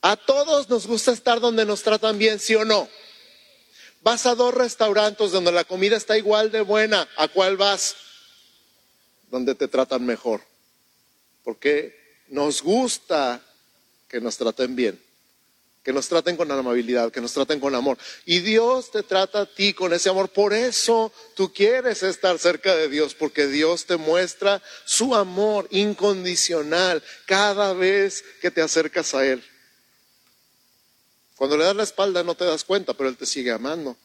A 0.00 0.16
todos 0.16 0.68
nos 0.68 0.86
gusta 0.86 1.12
estar 1.12 1.40
donde 1.40 1.64
nos 1.64 1.82
tratan 1.82 2.18
bien, 2.18 2.38
¿sí 2.38 2.54
o 2.54 2.64
no? 2.64 2.88
Vas 4.02 4.26
a 4.26 4.34
dos 4.34 4.54
restaurantes 4.54 5.32
donde 5.32 5.50
la 5.50 5.64
comida 5.64 5.96
está 5.96 6.16
igual 6.16 6.52
de 6.52 6.60
buena. 6.60 7.08
¿A 7.16 7.28
cuál 7.28 7.56
vas? 7.56 7.96
Donde 9.30 9.54
te 9.54 9.66
tratan 9.66 10.06
mejor. 10.06 10.40
Porque 11.42 12.22
nos 12.28 12.62
gusta 12.62 13.42
que 14.08 14.20
nos 14.20 14.36
traten 14.36 14.76
bien, 14.76 15.02
que 15.82 15.92
nos 15.92 16.08
traten 16.08 16.36
con 16.36 16.50
amabilidad, 16.50 17.10
que 17.10 17.20
nos 17.20 17.32
traten 17.32 17.58
con 17.58 17.74
amor. 17.74 17.98
Y 18.24 18.38
Dios 18.38 18.92
te 18.92 19.02
trata 19.02 19.40
a 19.40 19.46
ti 19.46 19.74
con 19.74 19.92
ese 19.92 20.10
amor. 20.10 20.28
Por 20.28 20.52
eso 20.52 21.12
tú 21.34 21.52
quieres 21.52 22.04
estar 22.04 22.38
cerca 22.38 22.76
de 22.76 22.88
Dios, 22.88 23.14
porque 23.14 23.48
Dios 23.48 23.86
te 23.86 23.96
muestra 23.96 24.62
su 24.84 25.14
amor 25.16 25.66
incondicional 25.70 27.02
cada 27.26 27.72
vez 27.72 28.24
que 28.40 28.52
te 28.52 28.62
acercas 28.62 29.14
a 29.14 29.26
Él. 29.26 29.42
Cuando 31.38 31.56
le 31.56 31.64
das 31.64 31.76
la 31.76 31.84
espalda 31.84 32.24
no 32.24 32.34
te 32.34 32.44
das 32.44 32.64
cuenta, 32.64 32.94
pero 32.94 33.08
Él 33.08 33.16
te 33.16 33.24
sigue 33.24 33.52
amando. 33.52 33.96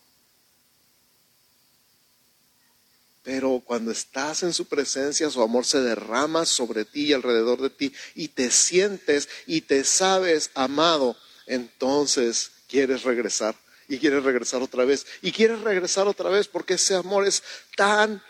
Pero 3.23 3.59
cuando 3.65 3.89
estás 3.89 4.43
en 4.43 4.53
su 4.53 4.67
presencia, 4.67 5.31
su 5.31 5.41
amor 5.41 5.65
se 5.65 5.81
derrama 5.81 6.45
sobre 6.45 6.85
ti 6.85 7.05
y 7.05 7.13
alrededor 7.13 7.59
de 7.59 7.71
ti 7.71 7.91
y 8.13 8.27
te 8.27 8.51
sientes 8.51 9.29
y 9.47 9.61
te 9.61 9.83
sabes 9.83 10.51
amado, 10.53 11.17
entonces 11.47 12.51
quieres 12.67 13.01
regresar 13.01 13.55
y 13.87 13.97
quieres 13.97 14.23
regresar 14.23 14.61
otra 14.61 14.85
vez 14.85 15.07
y 15.23 15.31
quieres 15.31 15.61
regresar 15.61 16.07
otra 16.07 16.29
vez 16.29 16.47
porque 16.47 16.75
ese 16.75 16.93
amor 16.93 17.25
es 17.25 17.41
tan 17.75 18.21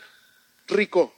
rico, 0.67 1.13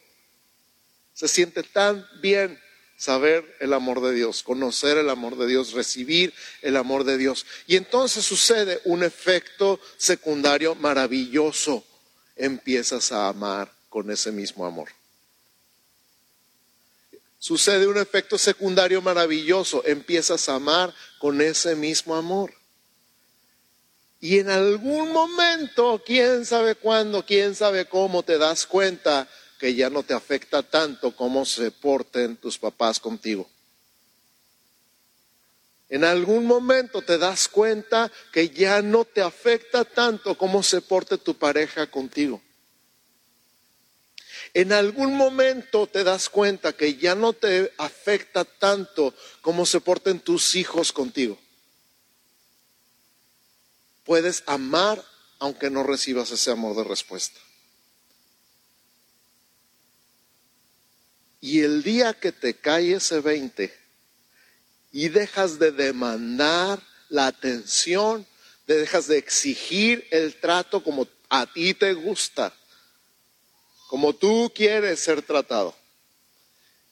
se 1.13 1.27
siente 1.27 1.61
tan 1.61 2.03
bien 2.19 2.59
saber 2.97 3.57
el 3.59 3.73
amor 3.73 4.01
de 4.01 4.13
Dios, 4.13 4.43
conocer 4.43 4.97
el 4.97 5.09
amor 5.09 5.37
de 5.37 5.47
Dios, 5.47 5.73
recibir 5.73 6.33
el 6.61 6.77
amor 6.77 7.03
de 7.03 7.17
Dios. 7.17 7.45
Y 7.67 7.75
entonces 7.75 8.25
sucede 8.25 8.81
un 8.85 9.03
efecto 9.03 9.79
secundario 9.97 10.75
maravilloso. 10.75 11.83
Empiezas 12.35 13.11
a 13.11 13.27
amar 13.27 13.71
con 13.89 14.11
ese 14.11 14.31
mismo 14.31 14.65
amor. 14.65 14.89
Sucede 17.39 17.85
un 17.87 17.97
efecto 17.97 18.37
secundario 18.37 19.01
maravilloso. 19.01 19.83
Empiezas 19.85 20.49
a 20.49 20.55
amar 20.55 20.93
con 21.19 21.41
ese 21.41 21.75
mismo 21.75 22.15
amor. 22.15 22.53
Y 24.19 24.39
en 24.39 24.49
algún 24.49 25.11
momento, 25.11 26.01
quién 26.03 26.45
sabe 26.45 26.73
cuándo, 26.75 27.25
quién 27.25 27.53
sabe 27.53 27.85
cómo, 27.85 28.23
te 28.23 28.39
das 28.39 28.65
cuenta 28.65 29.29
que 29.65 29.73
ya 29.73 29.89
no 29.89 30.03
te 30.03 30.13
afecta 30.13 30.61
tanto 30.61 31.15
cómo 31.15 31.43
se 31.43 31.71
porten 31.71 32.37
tus 32.37 32.59
papás 32.59 32.99
contigo. 32.99 33.49
En 35.89 36.03
algún 36.03 36.45
momento 36.45 37.01
te 37.01 37.17
das 37.17 37.47
cuenta 37.47 38.11
que 38.31 38.49
ya 38.49 38.83
no 38.83 39.05
te 39.05 39.23
afecta 39.23 39.83
tanto 39.83 40.37
cómo 40.37 40.61
se 40.61 40.81
porte 40.81 41.17
tu 41.17 41.35
pareja 41.35 41.89
contigo. 41.89 42.43
En 44.53 44.71
algún 44.71 45.17
momento 45.17 45.87
te 45.87 46.03
das 46.03 46.29
cuenta 46.29 46.73
que 46.73 46.97
ya 46.97 47.15
no 47.15 47.33
te 47.33 47.73
afecta 47.79 48.45
tanto 48.45 49.15
cómo 49.41 49.65
se 49.65 49.81
porten 49.81 50.19
tus 50.19 50.53
hijos 50.53 50.91
contigo. 50.93 51.39
Puedes 54.03 54.43
amar 54.45 55.03
aunque 55.39 55.71
no 55.71 55.81
recibas 55.81 56.29
ese 56.29 56.51
amor 56.51 56.75
de 56.75 56.83
respuesta. 56.83 57.39
Y 61.45 61.61
el 61.61 61.83
día 61.83 62.15
que 62.15 62.31
te 62.31 62.55
cae 62.55 62.93
ese 62.93 63.19
20 63.19 63.71
y 64.91 65.09
dejas 65.09 65.59
de 65.59 65.71
demandar 65.71 66.81
la 67.09 67.27
atención, 67.27 68.25
dejas 68.65 69.05
de 69.05 69.19
exigir 69.19 70.07
el 70.09 70.33
trato 70.39 70.83
como 70.83 71.07
a 71.29 71.45
ti 71.45 71.75
te 71.75 71.93
gusta, 71.93 72.51
como 73.89 74.15
tú 74.15 74.51
quieres 74.55 74.99
ser 74.99 75.21
tratado. 75.21 75.75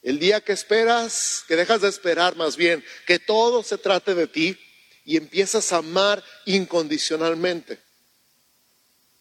El 0.04 0.20
día 0.20 0.40
que 0.40 0.52
esperas, 0.52 1.42
que 1.48 1.56
dejas 1.56 1.80
de 1.80 1.88
esperar 1.88 2.36
más 2.36 2.56
bien, 2.56 2.84
que 3.08 3.18
todo 3.18 3.64
se 3.64 3.76
trate 3.76 4.14
de 4.14 4.28
ti 4.28 4.56
y 5.04 5.16
empiezas 5.16 5.72
a 5.72 5.78
amar 5.78 6.22
incondicionalmente, 6.46 7.80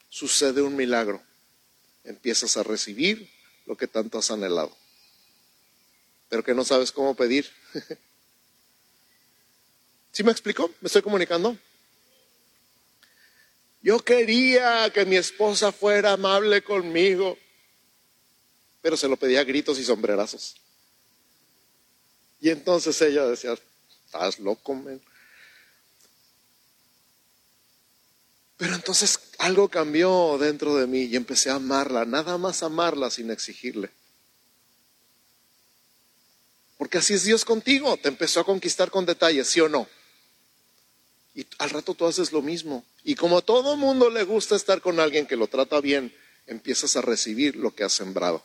sucede 0.10 0.62
un 0.62 0.75
milagro. 0.75 1.24
Empiezas 2.04 2.56
a 2.56 2.62
recibir 2.62 3.28
lo 3.66 3.75
que 3.75 3.88
tanto 3.88 4.20
has 4.20 4.30
anhelado 4.30 4.83
pero 6.34 6.44
que 6.44 6.56
no 6.56 6.66
sabes 6.66 6.92
cómo 6.92 7.13
pedir. 7.13 7.48
¿Sí 10.12 10.24
me 10.24 10.32
explicó? 10.32 10.68
¿Me 10.82 10.88
estoy 10.88 11.04
comunicando? 11.04 11.56
Yo 13.84 14.00
quería 14.00 14.92
que 14.92 15.06
mi 15.06 15.16
esposa 15.16 15.72
fuera 15.72 16.13
amable 16.13 16.63
conmigo, 16.63 17.38
pero 18.82 18.98
se 18.98 19.08
lo 19.08 19.16
pedía 19.16 19.42
a 19.42 19.44
gritos 19.44 19.78
y 19.78 19.84
sombrerazos. 19.84 20.56
Y 22.42 22.50
entonces 22.50 23.00
ella 23.04 23.28
decía, 23.28 23.56
estás 24.04 24.40
loco, 24.40 24.74
men. 24.74 25.00
Pero 28.58 28.74
entonces 28.74 29.20
algo 29.38 29.70
cambió 29.70 30.40
dentro 30.40 30.78
de 30.78 30.88
mí 30.88 31.04
y 31.04 31.16
empecé 31.16 31.52
a 31.52 31.56
amarla, 31.58 32.06
nada 32.06 32.40
más 32.40 32.63
amarla 32.63 33.12
sin 33.12 33.30
exigirle. 33.30 33.92
Porque 36.84 36.98
así 36.98 37.13
es 37.13 37.24
Dios 37.24 37.46
contigo. 37.46 37.96
Te 37.96 38.10
empezó 38.10 38.42
a 38.42 38.44
conquistar 38.44 38.92
con 38.92 39.06
detalles, 39.06 39.48
¿sí 39.48 39.62
o 39.62 39.70
no? 39.70 39.88
Y 41.34 41.48
al 41.60 41.70
rato 41.70 41.94
tú 41.94 42.06
haces 42.06 42.34
lo 42.34 42.42
mismo. 42.42 42.84
Y 43.06 43.16
como 43.16 43.38
a 43.38 43.42
todo 43.42 43.78
mundo 43.78 44.10
le 44.10 44.25
gusta 44.25 44.58
estar 44.58 44.82
con 44.82 45.00
alguien 45.00 45.25
que 45.25 45.38
lo 45.38 45.48
trata 45.48 45.80
bien, 45.80 46.13
empiezas 46.46 46.98
a 46.98 47.02
recibir 47.02 47.56
lo 47.56 47.74
que 47.74 47.86
has 47.86 47.94
sembrado. 47.94 48.44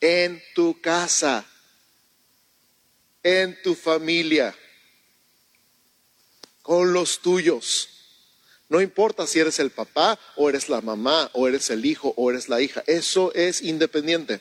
En 0.00 0.42
tu 0.54 0.80
casa, 0.80 1.44
en 3.22 3.60
tu 3.62 3.74
familia, 3.74 4.56
con 6.62 6.94
los 6.94 7.20
tuyos. 7.20 7.90
No 8.70 8.80
importa 8.80 9.26
si 9.26 9.40
eres 9.40 9.58
el 9.58 9.68
papá 9.68 10.18
o 10.36 10.48
eres 10.48 10.70
la 10.70 10.80
mamá 10.80 11.28
o 11.34 11.48
eres 11.48 11.68
el 11.68 11.84
hijo 11.84 12.14
o 12.16 12.30
eres 12.30 12.48
la 12.48 12.62
hija. 12.62 12.82
Eso 12.86 13.30
es 13.34 13.60
independiente 13.60 14.40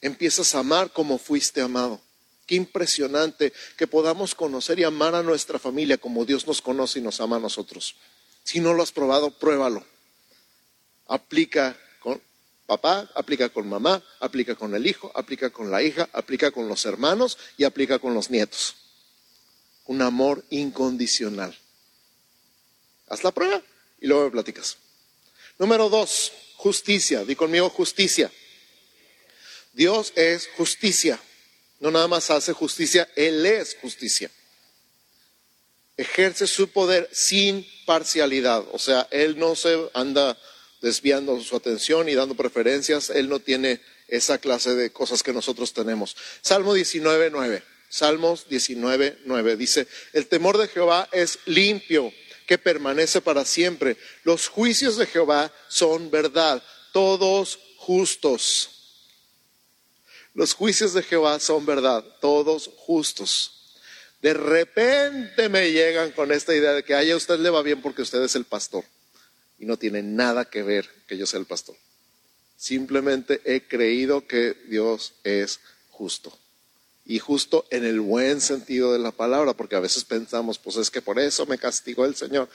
empiezas 0.00 0.54
a 0.54 0.60
amar 0.60 0.92
como 0.92 1.18
fuiste 1.18 1.60
amado. 1.60 2.00
Qué 2.46 2.56
impresionante 2.56 3.52
que 3.76 3.86
podamos 3.86 4.34
conocer 4.34 4.78
y 4.78 4.84
amar 4.84 5.14
a 5.14 5.22
nuestra 5.22 5.58
familia 5.58 5.98
como 5.98 6.24
Dios 6.24 6.46
nos 6.46 6.60
conoce 6.60 6.98
y 6.98 7.02
nos 7.02 7.20
ama 7.20 7.36
a 7.36 7.40
nosotros. 7.40 7.94
Si 8.42 8.60
no 8.60 8.74
lo 8.74 8.82
has 8.82 8.90
probado, 8.90 9.30
pruébalo. 9.30 9.84
Aplica 11.06 11.78
con 12.00 12.20
papá, 12.66 13.10
aplica 13.14 13.48
con 13.50 13.68
mamá, 13.68 14.02
aplica 14.18 14.54
con 14.56 14.74
el 14.74 14.86
hijo, 14.86 15.12
aplica 15.14 15.50
con 15.50 15.70
la 15.70 15.82
hija, 15.82 16.08
aplica 16.12 16.50
con 16.50 16.68
los 16.68 16.84
hermanos 16.86 17.38
y 17.56 17.64
aplica 17.64 17.98
con 17.98 18.14
los 18.14 18.30
nietos. 18.30 18.74
Un 19.86 20.02
amor 20.02 20.44
incondicional. 20.50 21.56
Haz 23.08 23.24
la 23.24 23.32
prueba 23.32 23.62
y 24.00 24.06
luego 24.06 24.24
me 24.24 24.30
platicas. 24.30 24.76
Número 25.58 25.88
dos, 25.88 26.32
justicia. 26.56 27.24
Di 27.24 27.36
conmigo 27.36 27.68
justicia. 27.70 28.30
Dios 29.80 30.12
es 30.14 30.46
justicia. 30.58 31.18
No 31.78 31.90
nada 31.90 32.06
más 32.06 32.30
hace 32.30 32.52
justicia, 32.52 33.08
Él 33.16 33.46
es 33.46 33.78
justicia. 33.80 34.30
Ejerce 35.96 36.46
su 36.46 36.68
poder 36.68 37.08
sin 37.12 37.66
parcialidad. 37.86 38.62
O 38.72 38.78
sea, 38.78 39.08
Él 39.10 39.38
no 39.38 39.56
se 39.56 39.88
anda 39.94 40.38
desviando 40.82 41.40
su 41.40 41.56
atención 41.56 42.10
y 42.10 42.14
dando 42.14 42.34
preferencias. 42.34 43.08
Él 43.08 43.30
no 43.30 43.40
tiene 43.40 43.80
esa 44.06 44.36
clase 44.36 44.74
de 44.74 44.92
cosas 44.92 45.22
que 45.22 45.32
nosotros 45.32 45.72
tenemos. 45.72 46.14
Salmo 46.42 46.74
19, 46.74 47.30
9. 47.30 47.62
Salmos 47.88 48.50
19, 48.50 49.20
9. 49.24 49.56
Dice, 49.56 49.86
el 50.12 50.26
temor 50.26 50.58
de 50.58 50.68
Jehová 50.68 51.08
es 51.10 51.38
limpio, 51.46 52.12
que 52.46 52.58
permanece 52.58 53.22
para 53.22 53.46
siempre. 53.46 53.96
Los 54.24 54.46
juicios 54.48 54.98
de 54.98 55.06
Jehová 55.06 55.50
son 55.68 56.10
verdad, 56.10 56.62
todos 56.92 57.58
justos. 57.78 58.76
Los 60.34 60.54
juicios 60.54 60.94
de 60.94 61.02
Jehová 61.02 61.40
son 61.40 61.66
verdad, 61.66 62.04
todos 62.20 62.70
justos. 62.76 63.76
De 64.22 64.34
repente 64.34 65.48
me 65.48 65.72
llegan 65.72 66.12
con 66.12 66.30
esta 66.30 66.54
idea 66.54 66.72
de 66.72 66.84
que 66.84 66.94
a 66.94 67.16
usted 67.16 67.38
le 67.38 67.50
va 67.50 67.62
bien 67.62 67.80
porque 67.80 68.02
usted 68.02 68.22
es 68.22 68.36
el 68.36 68.44
pastor. 68.44 68.84
Y 69.58 69.66
no 69.66 69.76
tiene 69.76 70.02
nada 70.02 70.44
que 70.44 70.62
ver 70.62 70.88
que 71.06 71.16
yo 71.16 71.26
sea 71.26 71.40
el 71.40 71.46
pastor. 71.46 71.76
Simplemente 72.56 73.40
he 73.44 73.66
creído 73.66 74.26
que 74.26 74.54
Dios 74.68 75.14
es 75.24 75.60
justo. 75.90 76.36
y 77.04 77.18
justo 77.18 77.66
en 77.70 77.84
el 77.84 78.00
buen 78.00 78.40
sentido 78.40 78.92
de 78.92 79.00
la 79.00 79.10
palabra, 79.10 79.54
porque 79.54 79.74
a 79.74 79.80
veces 79.80 80.04
pensamos, 80.04 80.58
pues 80.58 80.76
es 80.76 80.90
que 80.90 81.02
por 81.02 81.18
eso 81.18 81.44
me 81.44 81.58
castigó 81.58 82.04
el 82.04 82.14
Señor. 82.14 82.48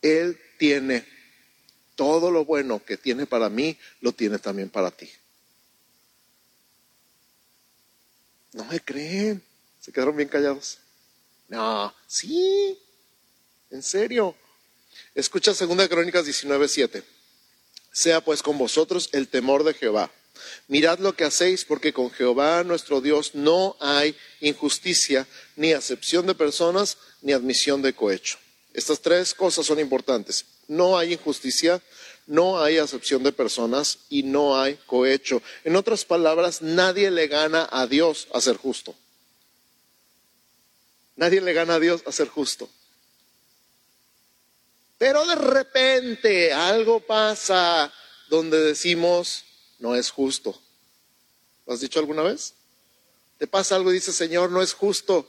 Él 0.00 0.40
tiene 0.58 1.06
todo 1.94 2.30
lo 2.30 2.46
bueno 2.46 2.82
que 2.82 2.96
tiene 2.96 3.26
para 3.26 3.50
mí, 3.50 3.76
lo 4.00 4.12
tiene 4.12 4.38
también 4.38 4.70
para 4.70 4.90
ti. 4.90 5.10
No 8.56 8.64
me 8.64 8.80
creen, 8.80 9.44
se 9.82 9.92
quedaron 9.92 10.16
bien 10.16 10.30
callados. 10.30 10.78
No, 11.48 11.94
sí, 12.06 12.78
en 13.70 13.82
serio. 13.82 14.34
Escucha 15.14 15.52
2 15.52 15.88
Crónicas 15.88 16.24
19:7. 16.24 17.04
Sea 17.92 18.22
pues 18.22 18.42
con 18.42 18.56
vosotros 18.56 19.10
el 19.12 19.28
temor 19.28 19.62
de 19.62 19.74
Jehová. 19.74 20.10
Mirad 20.68 21.00
lo 21.00 21.14
que 21.14 21.24
hacéis, 21.24 21.66
porque 21.66 21.92
con 21.92 22.10
Jehová 22.10 22.64
nuestro 22.64 23.02
Dios 23.02 23.34
no 23.34 23.76
hay 23.78 24.16
injusticia, 24.40 25.26
ni 25.56 25.74
acepción 25.74 26.26
de 26.26 26.34
personas, 26.34 26.96
ni 27.20 27.34
admisión 27.34 27.82
de 27.82 27.92
cohecho. 27.94 28.38
Estas 28.72 29.02
tres 29.02 29.34
cosas 29.34 29.66
son 29.66 29.80
importantes. 29.80 30.46
No 30.66 30.96
hay 30.96 31.12
injusticia, 31.12 31.82
no 32.26 32.62
hay 32.62 32.78
acepción 32.78 33.22
de 33.22 33.32
personas 33.32 34.00
y 34.08 34.22
no 34.22 34.60
hay 34.60 34.76
cohecho. 34.86 35.42
En 35.64 35.76
otras 35.76 36.04
palabras, 36.04 36.60
nadie 36.60 37.10
le 37.10 37.28
gana 37.28 37.68
a 37.70 37.86
Dios 37.86 38.28
a 38.32 38.40
ser 38.40 38.56
justo. 38.56 38.94
Nadie 41.14 41.40
le 41.40 41.52
gana 41.52 41.76
a 41.76 41.80
Dios 41.80 42.02
a 42.06 42.12
ser 42.12 42.28
justo. 42.28 42.68
Pero 44.98 45.26
de 45.26 45.34
repente 45.34 46.52
algo 46.52 47.00
pasa 47.00 47.92
donde 48.28 48.60
decimos, 48.60 49.44
no 49.78 49.94
es 49.94 50.10
justo. 50.10 50.60
¿Lo 51.66 51.74
has 51.74 51.80
dicho 51.80 51.98
alguna 52.00 52.22
vez? 52.22 52.54
Te 53.38 53.46
pasa 53.46 53.76
algo 53.76 53.90
y 53.90 53.94
dices, 53.94 54.16
Señor, 54.16 54.50
no 54.50 54.62
es 54.62 54.72
justo. 54.72 55.28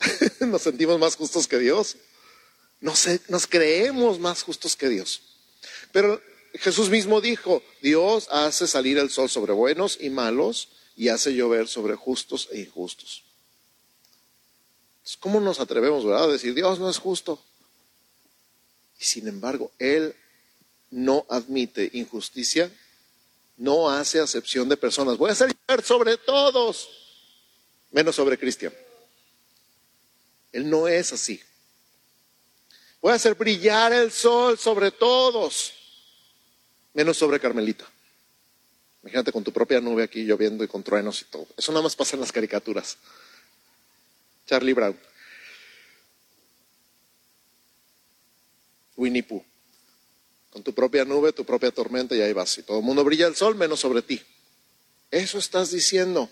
nos 0.40 0.62
sentimos 0.62 0.98
más 0.98 1.16
justos 1.16 1.46
que 1.46 1.58
Dios. 1.58 1.96
Nos, 2.82 3.06
nos 3.28 3.46
creemos 3.46 4.18
más 4.18 4.42
justos 4.42 4.76
que 4.76 4.90
Dios. 4.90 5.22
Pero 5.92 6.20
Jesús 6.54 6.90
mismo 6.90 7.20
dijo, 7.20 7.62
Dios 7.80 8.28
hace 8.30 8.66
salir 8.66 8.98
el 8.98 9.08
sol 9.08 9.30
sobre 9.30 9.52
buenos 9.52 9.96
y 10.00 10.10
malos 10.10 10.68
y 10.96 11.08
hace 11.08 11.34
llover 11.34 11.68
sobre 11.68 11.94
justos 11.94 12.48
e 12.52 12.60
injustos. 12.60 13.24
¿Cómo 15.20 15.40
nos 15.40 15.60
atrevemos, 15.60 16.04
verdad, 16.04 16.24
a 16.24 16.32
decir, 16.32 16.54
Dios 16.54 16.78
no 16.78 16.90
es 16.90 16.98
justo? 16.98 17.42
Y 18.98 19.04
sin 19.04 19.26
embargo, 19.28 19.70
Él 19.78 20.14
no 20.90 21.24
admite 21.28 21.90
injusticia, 21.92 22.70
no 23.56 23.90
hace 23.90 24.20
acepción 24.20 24.68
de 24.68 24.76
personas. 24.76 25.16
Voy 25.16 25.30
a 25.30 25.32
hacer 25.32 25.54
sobre 25.84 26.16
todos, 26.16 26.88
menos 27.90 28.14
sobre 28.16 28.38
Cristian. 28.38 28.72
Él 30.52 30.68
no 30.68 30.86
es 30.86 31.12
así. 31.12 31.40
Voy 33.02 33.10
a 33.10 33.16
hacer 33.16 33.34
brillar 33.34 33.92
el 33.92 34.12
sol 34.12 34.56
sobre 34.56 34.92
todos, 34.92 35.72
menos 36.94 37.16
sobre 37.16 37.40
Carmelita. 37.40 37.84
Imagínate 39.02 39.32
con 39.32 39.42
tu 39.42 39.52
propia 39.52 39.80
nube 39.80 40.04
aquí 40.04 40.24
lloviendo 40.24 40.62
y 40.62 40.68
con 40.68 40.84
truenos 40.84 41.20
y 41.22 41.24
todo. 41.24 41.48
Eso 41.56 41.72
nada 41.72 41.82
más 41.82 41.96
pasa 41.96 42.14
en 42.14 42.20
las 42.20 42.30
caricaturas. 42.30 42.96
Charlie 44.46 44.72
Brown. 44.72 44.96
Winnie 48.96 49.24
Pooh. 49.24 49.44
Con 50.50 50.62
tu 50.62 50.72
propia 50.72 51.04
nube, 51.04 51.32
tu 51.32 51.44
propia 51.44 51.72
tormenta 51.72 52.14
y 52.14 52.20
ahí 52.20 52.32
vas. 52.32 52.56
Y 52.58 52.62
todo 52.62 52.78
el 52.78 52.84
mundo 52.84 53.02
brilla 53.02 53.26
el 53.26 53.34
sol 53.34 53.56
menos 53.56 53.80
sobre 53.80 54.02
ti. 54.02 54.22
Eso 55.10 55.38
estás 55.38 55.72
diciendo. 55.72 56.30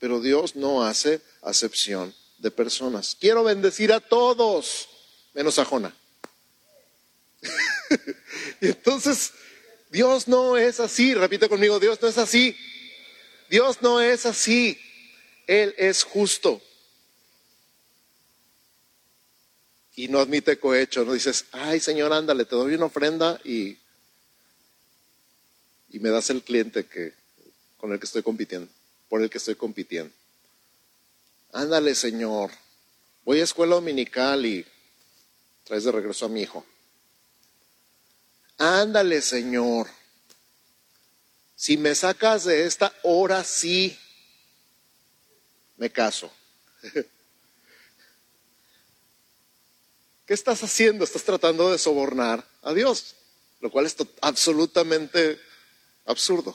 Pero 0.00 0.20
Dios 0.20 0.56
no 0.56 0.82
hace 0.82 1.20
acepción 1.42 2.12
de 2.38 2.50
personas. 2.50 3.16
Quiero 3.20 3.44
bendecir 3.44 3.92
a 3.92 4.00
todos, 4.00 4.88
menos 5.34 5.60
a 5.60 5.64
Jona. 5.64 5.94
y 8.60 8.68
entonces, 8.68 9.32
Dios 9.90 10.28
no 10.28 10.56
es 10.56 10.80
así. 10.80 11.14
Repite 11.14 11.48
conmigo, 11.48 11.80
Dios 11.80 12.00
no 12.00 12.08
es 12.08 12.18
así. 12.18 12.56
Dios 13.48 13.82
no 13.82 14.00
es 14.00 14.26
así. 14.26 14.78
Él 15.46 15.74
es 15.78 16.04
justo. 16.04 16.62
y 20.00 20.08
no 20.08 20.18
admite 20.18 20.58
cohecho, 20.58 21.04
no 21.04 21.12
dices, 21.12 21.44
ay 21.52 21.78
Señor, 21.78 22.10
ándale, 22.14 22.46
te 22.46 22.56
doy 22.56 22.72
una 22.74 22.86
ofrenda 22.86 23.38
y, 23.44 23.76
y 25.90 25.98
me 25.98 26.08
das 26.08 26.30
el 26.30 26.42
cliente 26.42 26.86
que, 26.86 27.12
con 27.76 27.92
el 27.92 27.98
que 27.98 28.06
estoy 28.06 28.22
compitiendo, 28.22 28.72
por 29.10 29.20
el 29.20 29.28
que 29.28 29.36
estoy 29.36 29.56
compitiendo. 29.56 30.10
Ándale, 31.52 31.94
Señor, 31.94 32.50
voy 33.26 33.40
a 33.40 33.44
escuela 33.44 33.74
dominical 33.74 34.46
y 34.46 34.64
traes 35.64 35.84
de 35.84 35.92
regreso 35.92 36.24
a 36.24 36.28
mi 36.30 36.42
hijo. 36.42 36.64
Ándale, 38.62 39.22
Señor, 39.22 39.88
si 41.56 41.78
me 41.78 41.94
sacas 41.94 42.44
de 42.44 42.66
esta 42.66 42.92
hora, 43.04 43.42
sí, 43.42 43.98
me 45.78 45.88
caso. 45.88 46.30
¿Qué 50.26 50.34
estás 50.34 50.62
haciendo? 50.62 51.04
Estás 51.04 51.22
tratando 51.24 51.72
de 51.72 51.78
sobornar 51.78 52.46
a 52.60 52.74
Dios, 52.74 53.14
lo 53.60 53.70
cual 53.70 53.86
es 53.86 53.96
absolutamente 54.20 55.40
absurdo. 56.04 56.54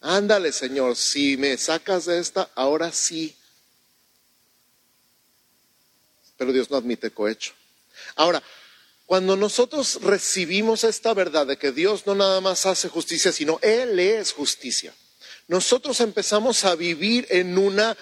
Ándale, 0.00 0.52
Señor, 0.52 0.96
si 0.96 1.36
me 1.36 1.58
sacas 1.58 2.06
de 2.06 2.18
esta, 2.18 2.50
ahora 2.54 2.90
sí. 2.92 3.36
Pero 6.38 6.50
Dios 6.50 6.70
no 6.70 6.78
admite 6.78 7.10
cohecho. 7.10 7.52
Ahora, 8.16 8.42
cuando 9.08 9.38
nosotros 9.38 10.00
recibimos 10.02 10.84
esta 10.84 11.14
verdad 11.14 11.46
de 11.46 11.56
que 11.56 11.72
Dios 11.72 12.06
no 12.06 12.14
nada 12.14 12.42
más 12.42 12.66
hace 12.66 12.90
justicia, 12.90 13.32
sino 13.32 13.58
Él 13.62 13.98
es 13.98 14.34
justicia, 14.34 14.92
nosotros 15.46 16.02
empezamos 16.02 16.66
a 16.66 16.74
vivir 16.74 17.26
en 17.30 17.56
una 17.56 17.96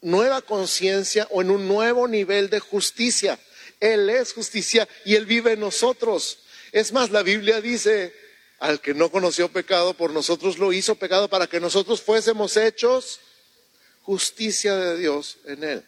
nueva 0.00 0.42
conciencia 0.42 1.28
o 1.30 1.40
en 1.40 1.52
un 1.52 1.68
nuevo 1.68 2.08
nivel 2.08 2.50
de 2.50 2.58
justicia. 2.58 3.38
Él 3.78 4.10
es 4.10 4.32
justicia 4.32 4.88
y 5.04 5.14
Él 5.14 5.24
vive 5.24 5.52
en 5.52 5.60
nosotros. 5.60 6.40
Es 6.72 6.90
más, 6.90 7.10
la 7.10 7.22
Biblia 7.22 7.60
dice, 7.60 8.12
al 8.58 8.80
que 8.80 8.94
no 8.94 9.08
conoció 9.08 9.52
pecado, 9.52 9.94
por 9.94 10.10
nosotros 10.10 10.58
lo 10.58 10.72
hizo 10.72 10.96
pecado 10.96 11.28
para 11.28 11.46
que 11.46 11.60
nosotros 11.60 12.02
fuésemos 12.02 12.56
hechos 12.56 13.20
justicia 14.02 14.74
de 14.74 14.98
Dios 14.98 15.36
en 15.44 15.62
Él. 15.62 15.84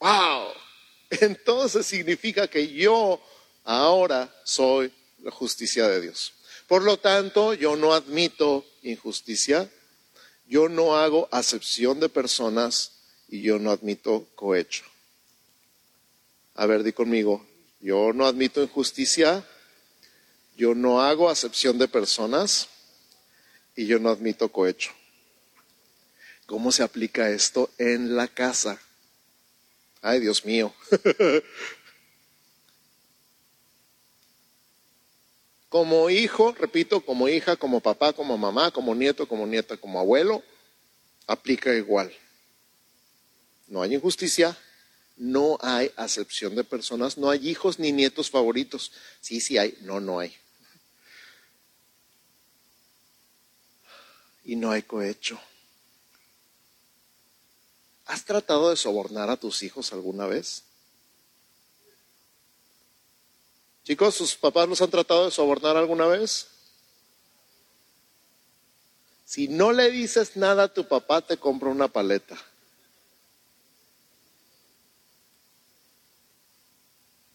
¡Wow! 0.00 0.67
Entonces 1.20 1.86
significa 1.86 2.48
que 2.48 2.68
yo 2.68 3.20
ahora 3.64 4.34
soy 4.44 4.92
la 5.22 5.30
justicia 5.30 5.88
de 5.88 6.00
Dios. 6.00 6.34
Por 6.66 6.82
lo 6.82 6.98
tanto, 6.98 7.54
yo 7.54 7.76
no 7.76 7.94
admito 7.94 8.64
injusticia, 8.82 9.70
yo 10.46 10.68
no 10.68 10.96
hago 10.96 11.28
acepción 11.30 12.00
de 12.00 12.08
personas 12.08 12.92
y 13.28 13.42
yo 13.42 13.58
no 13.58 13.70
admito 13.70 14.26
cohecho. 14.34 14.84
A 16.54 16.66
ver, 16.66 16.82
di 16.82 16.92
conmigo, 16.92 17.46
yo 17.80 18.12
no 18.12 18.26
admito 18.26 18.62
injusticia, 18.62 19.46
yo 20.56 20.74
no 20.74 21.00
hago 21.00 21.30
acepción 21.30 21.78
de 21.78 21.88
personas 21.88 22.68
y 23.76 23.86
yo 23.86 23.98
no 23.98 24.10
admito 24.10 24.50
cohecho. 24.50 24.90
¿Cómo 26.46 26.72
se 26.72 26.82
aplica 26.82 27.30
esto 27.30 27.70
en 27.78 28.16
la 28.16 28.26
casa? 28.26 28.80
Ay, 30.00 30.20
Dios 30.20 30.44
mío. 30.44 30.72
Como 35.68 36.08
hijo, 36.08 36.52
repito, 36.52 37.04
como 37.04 37.28
hija, 37.28 37.56
como 37.56 37.80
papá, 37.80 38.14
como 38.14 38.38
mamá, 38.38 38.70
como 38.70 38.94
nieto, 38.94 39.28
como 39.28 39.46
nieta, 39.46 39.76
como 39.76 40.00
abuelo, 40.00 40.42
aplica 41.26 41.74
igual. 41.74 42.10
No 43.66 43.82
hay 43.82 43.94
injusticia, 43.94 44.56
no 45.18 45.58
hay 45.60 45.92
acepción 45.96 46.54
de 46.54 46.64
personas, 46.64 47.18
no 47.18 47.28
hay 47.28 47.46
hijos 47.46 47.78
ni 47.78 47.92
nietos 47.92 48.30
favoritos. 48.30 48.92
Sí, 49.20 49.42
sí 49.42 49.58
hay, 49.58 49.76
no, 49.82 50.00
no 50.00 50.20
hay. 50.20 50.34
Y 54.42 54.56
no 54.56 54.70
hay 54.70 54.82
cohecho. 54.82 55.38
¿Has 58.08 58.24
tratado 58.24 58.70
de 58.70 58.76
sobornar 58.76 59.28
a 59.28 59.36
tus 59.36 59.62
hijos 59.62 59.92
alguna 59.92 60.26
vez? 60.26 60.62
Chicos, 63.84 64.14
¿sus 64.14 64.34
papás 64.34 64.66
los 64.66 64.80
han 64.80 64.90
tratado 64.90 65.26
de 65.26 65.30
sobornar 65.30 65.76
alguna 65.76 66.06
vez? 66.06 66.48
Si 69.26 69.46
no 69.46 69.72
le 69.72 69.90
dices 69.90 70.36
nada 70.36 70.64
a 70.64 70.72
tu 70.72 70.88
papá, 70.88 71.20
te 71.20 71.36
compra 71.36 71.68
una 71.68 71.88
paleta. 71.88 72.34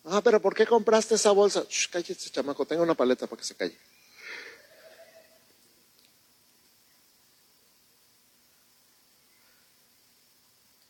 Ah, 0.06 0.22
pero 0.24 0.42
¿por 0.42 0.56
qué 0.56 0.66
compraste 0.66 1.16
esa 1.16 1.32
bolsa? 1.32 1.66
Shh, 1.70 1.88
cállate, 1.92 2.16
chamaco, 2.16 2.66
tenga 2.66 2.82
una 2.82 2.96
paleta 2.96 3.28
para 3.28 3.40
que 3.40 3.46
se 3.46 3.56
calle. 3.56 3.78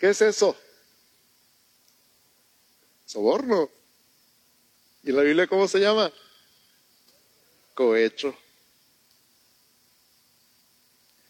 ¿Qué 0.03 0.09
es 0.09 0.21
eso? 0.21 0.53
Soborno. 3.05 3.69
¿Y 5.01 5.13
la 5.13 5.21
Biblia 5.21 5.47
cómo 5.47 5.65
se 5.65 5.79
llama? 5.79 6.11
Cohecho. 7.73 8.35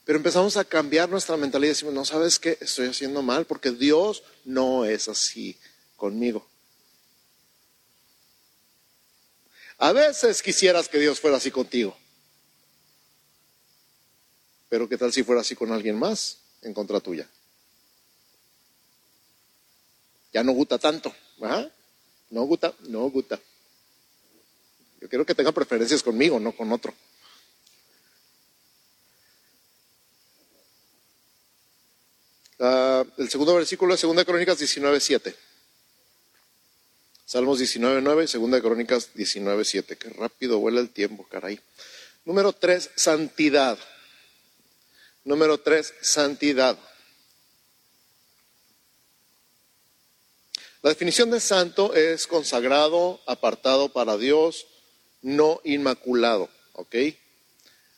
Pero 0.06 0.18
empezamos 0.18 0.58
a 0.58 0.66
cambiar 0.66 1.08
nuestra 1.08 1.38
mentalidad 1.38 1.68
y 1.68 1.74
decimos, 1.76 1.94
no 1.94 2.04
sabes 2.04 2.40
qué, 2.40 2.58
estoy 2.62 2.88
haciendo 2.88 3.22
mal 3.22 3.46
porque 3.46 3.70
Dios 3.70 4.24
no 4.44 4.86
es 4.86 5.08
así 5.08 5.56
conmigo. 5.96 6.44
A 9.78 9.92
veces 9.92 10.42
quisieras 10.42 10.90
que 10.90 10.98
Dios 10.98 11.20
fuera 11.20 11.38
así 11.38 11.52
contigo. 11.52 11.96
Pero 14.68 14.90
¿qué 14.90 14.98
tal 14.98 15.14
si 15.14 15.22
fuera 15.22 15.42
así 15.42 15.56
con 15.56 15.72
alguien 15.72 16.00
más 16.00 16.40
en 16.64 16.74
contra 16.74 17.00
tuya? 17.00 17.30
Ya 20.34 20.44
no 20.44 20.52
gusta 20.54 20.80
tanto. 20.80 21.14
No 22.30 22.44
gusta, 22.44 22.74
no 22.88 23.10
gusta. 23.10 23.40
Yo 25.00 25.08
quiero 25.08 25.26
que 25.26 25.36
tenga 25.36 25.52
preferencias 25.52 26.02
conmigo, 26.02 26.40
no 26.40 26.52
con 26.54 26.72
otro. 26.72 26.94
Ah, 32.60 33.04
el 33.18 33.30
segundo 33.30 33.54
versículo 33.56 33.96
de 33.96 34.02
2 34.02 34.26
Crónicas 34.26 34.60
19.7. 34.60 35.36
Salmos 37.26 37.60
19.9 37.60 38.36
y 38.36 38.50
2 38.52 38.62
Crónicas 38.62 39.14
19.7. 39.14 39.98
Qué 39.98 40.10
rápido 40.10 40.60
vuela 40.60 40.80
el 40.80 40.90
tiempo, 40.90 41.28
caray. 41.30 41.60
Número 42.26 42.54
3, 42.54 42.92
santidad. 42.96 43.78
Número 45.26 45.60
3, 45.60 45.94
santidad. 46.02 46.80
La 50.84 50.90
definición 50.90 51.32
de 51.32 51.40
santo 51.40 51.94
es 51.96 52.28
consagrado, 52.28 53.22
apartado 53.26 53.88
para 53.94 54.18
Dios, 54.18 54.68
no 55.22 55.62
inmaculado, 55.64 56.50
¿ok? 56.74 56.96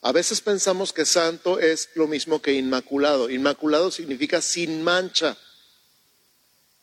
A 0.04 0.12
veces 0.12 0.40
pensamos 0.40 0.94
que 0.94 1.04
santo 1.04 1.60
es 1.60 1.90
lo 1.96 2.06
mismo 2.06 2.44
que 2.44 2.54
inmaculado. 2.54 3.32
Inmaculado 3.32 3.90
significa 3.90 4.40
sin 4.40 4.84
mancha. 4.84 5.36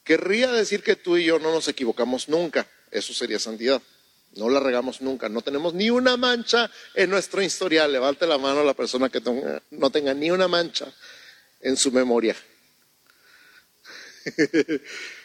Querría 0.03 0.51
decir 0.51 0.83
que 0.83 0.97
tú 0.97 1.17
y 1.17 1.27
yo 1.27 1.39
no 1.39 1.53
nos 1.53 1.69
equivocamos 1.69 2.29
nunca. 2.29 2.69
Eso 2.91 3.15
sería 3.15 3.39
santidad. 3.39 3.81
No 4.35 4.49
la 4.49 4.59
regamos 4.59 5.03
nunca. 5.03 5.29
No 5.29 5.41
tenemos 5.43 5.73
ni 5.73 5.89
una 5.89 6.17
mancha 6.17 6.69
en 6.95 7.11
nuestro 7.11 7.43
historial. 7.43 7.93
Levante 7.93 8.27
la 8.27 8.39
mano 8.39 8.63
a 8.63 8.65
la 8.65 8.75
persona 8.75 9.09
que 9.09 9.23
no 9.71 9.91
tenga 9.91 10.15
ni 10.15 10.33
una 10.33 10.49
mancha 10.49 10.93
en 11.61 11.77
su 11.77 11.93
memoria. 11.93 12.35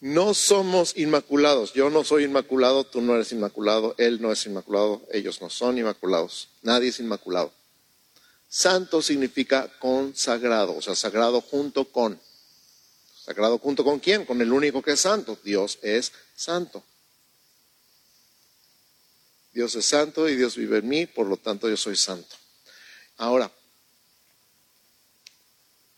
No 0.00 0.32
somos 0.32 0.96
inmaculados. 0.96 1.72
Yo 1.72 1.90
no 1.90 2.04
soy 2.04 2.24
inmaculado, 2.24 2.84
tú 2.84 3.00
no 3.00 3.14
eres 3.14 3.32
inmaculado, 3.32 3.94
él 3.98 4.22
no 4.22 4.30
es 4.30 4.46
inmaculado, 4.46 5.02
ellos 5.10 5.40
no 5.40 5.50
son 5.50 5.78
inmaculados. 5.78 6.48
Nadie 6.62 6.88
es 6.88 7.00
inmaculado. 7.00 7.52
Santo 8.48 9.02
significa 9.02 9.70
consagrado, 9.78 10.76
o 10.76 10.82
sea, 10.82 10.94
sagrado 10.94 11.40
junto 11.40 11.84
con. 11.86 12.18
¿Sagrado 13.24 13.58
junto 13.58 13.84
con 13.84 13.98
quién? 13.98 14.24
Con 14.24 14.40
el 14.40 14.52
único 14.52 14.80
que 14.80 14.92
es 14.92 15.00
santo. 15.00 15.38
Dios 15.44 15.78
es 15.82 16.12
santo. 16.34 16.82
Dios 19.52 19.74
es 19.74 19.84
santo 19.84 20.28
y 20.28 20.36
Dios 20.36 20.56
vive 20.56 20.78
en 20.78 20.88
mí, 20.88 21.06
por 21.06 21.26
lo 21.26 21.36
tanto 21.36 21.68
yo 21.68 21.76
soy 21.76 21.96
santo. 21.96 22.36
Ahora, 23.16 23.50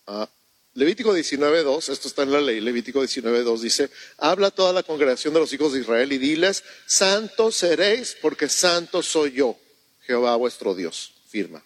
ah, 0.07 0.29
Levítico 0.75 1.17
19.2, 1.17 1.89
esto 1.89 2.07
está 2.07 2.23
en 2.23 2.31
la 2.31 2.41
ley, 2.41 2.61
Levítico 2.61 3.03
19.2 3.03 3.59
dice, 3.59 3.91
habla 4.19 4.53
toda 4.53 4.73
la 4.73 4.85
congregación 4.85 5.35
de 5.35 5.41
los 5.41 5.53
hijos 5.53 5.73
de 5.73 5.81
Israel 5.81 6.13
y 6.13 6.19
diles, 6.19 6.63
santos 6.87 7.57
seréis 7.57 8.17
porque 8.23 8.49
santo 8.49 9.03
soy 9.03 9.33
yo, 9.33 9.59
Jehová 10.03 10.37
vuestro 10.37 10.75
Dios, 10.75 11.15
firma. 11.27 11.63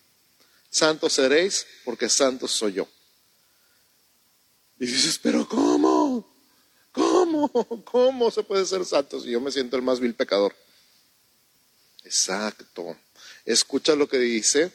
Santos 0.71 1.13
seréis 1.13 1.67
porque 1.85 2.09
santo 2.09 2.49
soy 2.49 2.73
yo. 2.73 2.89
Y 4.81 4.87
dices, 4.87 5.21
pero 5.23 5.47
¿cómo? 5.47 6.35
¿Cómo? 6.91 7.49
¿Cómo 7.85 8.31
se 8.31 8.43
puede 8.43 8.65
ser 8.65 8.85
santo 8.85 9.21
si 9.21 9.31
yo 9.31 9.41
me 9.41 9.53
siento 9.53 9.77
el 9.77 9.83
más 9.83 10.01
vil 10.01 10.15
pecador? 10.15 10.57
Exacto. 12.05 12.97
Escucha 13.45 13.95
lo 13.95 14.09
que 14.09 14.19
dice 14.19 14.73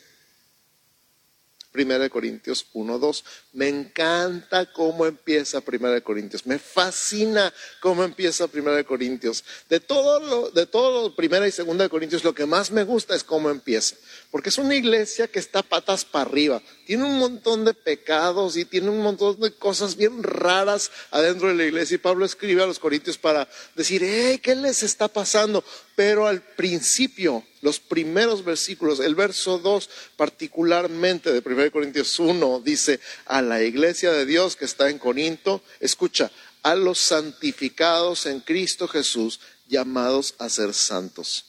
Primera 1.71 2.03
de 2.03 2.09
Corintios 2.09 2.65
1, 2.73 2.97
2. 2.97 3.25
Me 3.53 3.67
encanta 3.67 4.71
cómo 4.71 5.05
empieza 5.05 5.61
Primera 5.61 5.93
de 5.93 6.01
Corintios. 6.01 6.47
Me 6.47 6.57
fascina 6.57 7.53
cómo 7.79 8.03
empieza 8.03 8.47
Primera 8.47 8.75
de 8.75 8.85
Corintios. 8.85 9.43
De 9.69 9.79
todo 9.79 10.19
lo, 10.19 10.49
de 10.49 10.65
todo 10.65 11.15
Primera 11.15 11.47
y 11.47 11.51
Segunda 11.51 11.83
de 11.83 11.89
Corintios, 11.89 12.23
lo 12.23 12.33
que 12.33 12.47
más 12.47 12.71
me 12.71 12.83
gusta 12.83 13.15
es 13.15 13.23
cómo 13.23 13.51
empieza. 13.51 13.95
Porque 14.31 14.49
es 14.49 14.57
una 14.57 14.73
iglesia 14.73 15.27
que 15.27 15.37
está 15.37 15.61
patas 15.61 16.05
para 16.05 16.29
arriba. 16.29 16.61
Tiene 16.87 17.03
un 17.03 17.19
montón 17.19 17.65
de 17.65 17.75
pecados 17.75 18.57
y 18.57 18.65
tiene 18.65 18.89
un 18.89 19.01
montón 19.01 19.39
de 19.39 19.53
cosas 19.53 19.95
bien 19.95 20.23
raras 20.23 20.91
adentro 21.11 21.49
de 21.49 21.53
la 21.53 21.65
iglesia. 21.65 21.95
Y 21.95 21.99
Pablo 21.99 22.25
escribe 22.25 22.63
a 22.63 22.67
los 22.67 22.79
Corintios 22.79 23.19
para 23.19 23.47
decir, 23.75 24.01
hey, 24.03 24.39
¿qué 24.39 24.55
les 24.55 24.81
está 24.81 25.07
pasando? 25.07 25.63
Pero 25.95 26.25
al 26.25 26.41
principio 26.41 27.43
los 27.61 27.79
primeros 27.79 28.43
versículos, 28.43 28.99
el 28.99 29.15
verso 29.15 29.57
2 29.57 29.89
particularmente 30.15 31.31
de 31.33 31.41
1 31.45 31.71
Corintios 31.71 32.17
1 32.19 32.61
dice, 32.61 32.99
a 33.25 33.41
la 33.41 33.61
iglesia 33.63 34.11
de 34.11 34.25
Dios 34.25 34.55
que 34.55 34.65
está 34.65 34.89
en 34.89 34.99
Corinto, 34.99 35.61
escucha, 35.79 36.31
a 36.63 36.75
los 36.75 36.99
santificados 36.99 38.25
en 38.25 38.39
Cristo 38.41 38.87
Jesús, 38.87 39.39
llamados 39.67 40.35
a 40.39 40.49
ser 40.49 40.73
santos. 40.73 41.45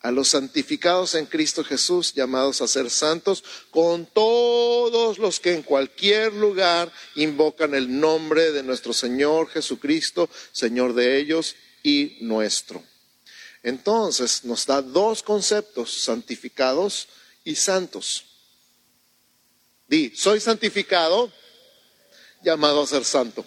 A 0.00 0.10
los 0.10 0.28
santificados 0.28 1.14
en 1.14 1.26
Cristo 1.26 1.62
Jesús, 1.62 2.12
llamados 2.12 2.60
a 2.60 2.66
ser 2.66 2.90
santos, 2.90 3.44
con 3.70 4.06
todos 4.06 5.18
los 5.18 5.38
que 5.38 5.54
en 5.54 5.62
cualquier 5.62 6.34
lugar 6.34 6.92
invocan 7.14 7.74
el 7.74 8.00
nombre 8.00 8.50
de 8.50 8.64
nuestro 8.64 8.92
Señor 8.92 9.48
Jesucristo, 9.48 10.28
Señor 10.50 10.94
de 10.94 11.18
ellos 11.18 11.54
y 11.84 12.18
nuestro. 12.20 12.82
Entonces 13.62 14.44
nos 14.44 14.66
da 14.66 14.82
dos 14.82 15.22
conceptos, 15.22 15.92
santificados 15.92 17.08
y 17.44 17.54
santos. 17.54 18.24
Di, 19.86 20.12
soy 20.16 20.40
santificado, 20.40 21.30
llamado 22.42 22.82
a 22.82 22.86
ser 22.86 23.04
santo. 23.04 23.44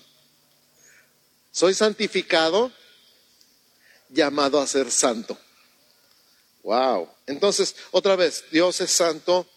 Soy 1.52 1.74
santificado, 1.74 2.72
llamado 4.10 4.60
a 4.60 4.68
ser 4.68 4.92
santo. 4.92 5.38
Wow. 6.64 7.10
Entonces, 7.28 7.76
otra 7.92 8.16
vez, 8.16 8.46
Dios 8.52 8.82
es 8.82 8.92
santo, 8.92 9.48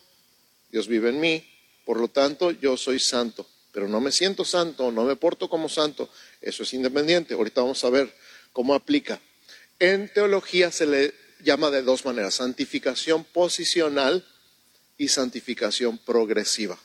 Dios 0.70 0.86
vive 0.88 1.08
en 1.10 1.20
mí, 1.20 1.46
por 1.84 1.98
lo 1.98 2.08
tanto, 2.08 2.50
yo 2.50 2.76
soy 2.76 3.00
santo, 3.00 3.46
pero 3.72 3.88
no 3.88 4.00
me 4.00 4.12
siento 4.12 4.44
santo, 4.44 4.92
no 4.92 5.04
me 5.04 5.16
porto 5.16 5.48
como 5.48 5.68
santo, 5.68 6.10
eso 6.40 6.62
es 6.62 6.74
independiente. 6.74 7.34
Ahorita 7.34 7.62
vamos 7.62 7.82
a 7.84 7.90
ver 7.90 8.14
cómo 8.52 8.74
aplica. 8.74 9.20
En 9.78 10.12
teología 10.12 10.72
se 10.72 10.86
le 10.86 11.14
llama 11.40 11.70
de 11.70 11.82
dos 11.82 12.04
maneras, 12.04 12.34
santificación 12.34 13.24
posicional 13.24 14.26
y 14.96 15.08
santificación 15.08 15.98
progresiva. 15.98 16.78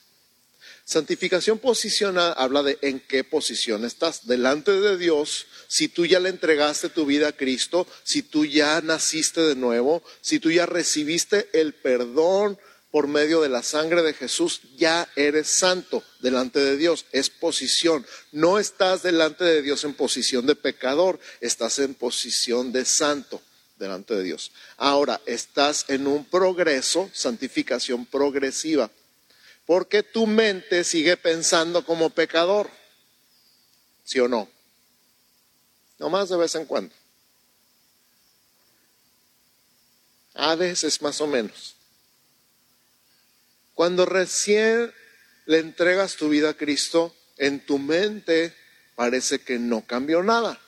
Santificación 0.85 1.59
posicional 1.59 2.33
habla 2.37 2.61
de 2.61 2.77
en 2.81 2.99
qué 2.99 3.23
posición 3.23 3.85
estás 3.85 4.27
delante 4.27 4.71
de 4.71 4.97
Dios, 4.97 5.47
si 5.67 5.87
tú 5.87 6.05
ya 6.05 6.19
le 6.19 6.29
entregaste 6.29 6.89
tu 6.89 7.05
vida 7.05 7.29
a 7.29 7.37
Cristo, 7.37 7.87
si 8.03 8.21
tú 8.21 8.45
ya 8.45 8.81
naciste 8.81 9.41
de 9.41 9.55
nuevo, 9.55 10.03
si 10.21 10.39
tú 10.39 10.51
ya 10.51 10.65
recibiste 10.65 11.49
el 11.53 11.73
perdón 11.73 12.59
por 12.93 13.07
medio 13.07 13.41
de 13.41 13.49
la 13.49 13.63
sangre 13.63 14.03
de 14.03 14.13
Jesús, 14.13 14.61
ya 14.77 15.09
eres 15.15 15.47
santo 15.47 16.03
delante 16.19 16.59
de 16.59 16.77
Dios. 16.77 17.07
Es 17.11 17.31
posición. 17.31 18.05
No 18.31 18.59
estás 18.59 19.01
delante 19.01 19.43
de 19.43 19.63
Dios 19.63 19.83
en 19.83 19.95
posición 19.95 20.45
de 20.45 20.55
pecador, 20.55 21.19
estás 21.41 21.79
en 21.79 21.95
posición 21.95 22.71
de 22.71 22.85
santo 22.85 23.41
delante 23.79 24.13
de 24.13 24.21
Dios. 24.21 24.51
Ahora, 24.77 25.19
estás 25.25 25.85
en 25.87 26.05
un 26.05 26.23
progreso, 26.23 27.09
santificación 27.13 28.05
progresiva, 28.05 28.91
porque 29.65 30.03
tu 30.03 30.27
mente 30.27 30.83
sigue 30.83 31.17
pensando 31.17 31.83
como 31.83 32.11
pecador. 32.11 32.69
¿Sí 34.03 34.19
o 34.19 34.27
no? 34.27 34.47
No 35.97 36.11
más 36.11 36.29
de 36.29 36.37
vez 36.37 36.53
en 36.53 36.67
cuando. 36.67 36.93
A 40.35 40.53
veces 40.53 41.01
más 41.01 41.19
o 41.21 41.25
menos. 41.25 41.75
Cuando 43.73 44.05
recién 44.05 44.93
le 45.45 45.59
entregas 45.59 46.15
tu 46.15 46.29
vida 46.29 46.49
a 46.49 46.57
Cristo, 46.57 47.15
en 47.37 47.65
tu 47.65 47.79
mente 47.79 48.53
parece 48.95 49.39
que 49.39 49.59
no 49.59 49.85
cambió 49.85 50.23
nada. 50.23 50.59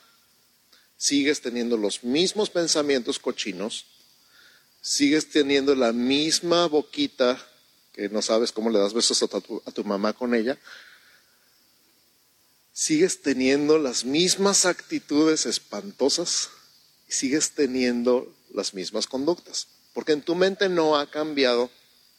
Sigues 0.96 1.40
teniendo 1.40 1.76
los 1.76 2.04
mismos 2.04 2.50
pensamientos 2.50 3.18
cochinos, 3.18 3.86
sigues 4.80 5.30
teniendo 5.30 5.74
la 5.74 5.92
misma 5.92 6.66
boquita, 6.66 7.38
que 7.92 8.08
no 8.08 8.22
sabes 8.22 8.52
cómo 8.52 8.70
le 8.70 8.78
das 8.78 8.94
besos 8.94 9.22
a 9.22 9.72
tu, 9.72 9.84
mamá 9.84 10.12
con 10.12 10.34
ella, 10.34 10.58
sigues 12.72 13.22
teniendo 13.22 13.78
las 13.78 14.04
mismas 14.04 14.66
actitudes 14.66 15.46
espantosas 15.46 16.50
y 17.08 17.12
sigues 17.12 17.52
teniendo 17.52 18.34
las 18.52 18.74
mismas 18.74 19.06
conductas, 19.06 19.68
porque 19.92 20.12
en 20.12 20.22
tu 20.22 20.34
mente 20.34 20.68
no 20.68 20.98
ha 20.98 21.10
cambiado 21.10 21.70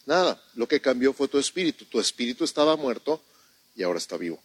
nada. 0.08 0.42
Lo 0.56 0.68
que 0.68 0.82
cambió 0.82 1.14
fue 1.14 1.28
tu 1.28 1.38
espíritu. 1.38 1.86
Tu 1.86 2.00
espíritu 2.00 2.44
estaba 2.44 2.76
muerto 2.76 3.22
y 3.76 3.84
ahora 3.84 4.00
está 4.00 4.18
vivo. 4.18 4.42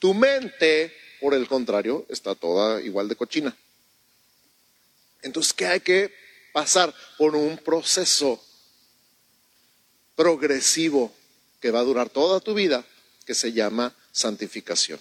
Tu 0.00 0.12
mente, 0.12 0.92
por 1.20 1.34
el 1.34 1.46
contrario, 1.46 2.04
está 2.08 2.34
toda 2.34 2.80
igual 2.82 3.08
de 3.08 3.14
cochina. 3.14 3.56
Entonces, 5.22 5.52
¿qué 5.52 5.66
hay 5.66 5.80
que 5.80 6.12
pasar? 6.52 6.92
Por 7.16 7.36
un 7.36 7.56
proceso 7.58 8.42
progresivo 10.16 11.12
que 11.60 11.70
va 11.70 11.80
a 11.80 11.84
durar 11.84 12.10
toda 12.10 12.40
tu 12.40 12.54
vida, 12.54 12.84
que 13.24 13.34
se 13.34 13.52
llama 13.52 13.94
santificación. 14.12 15.00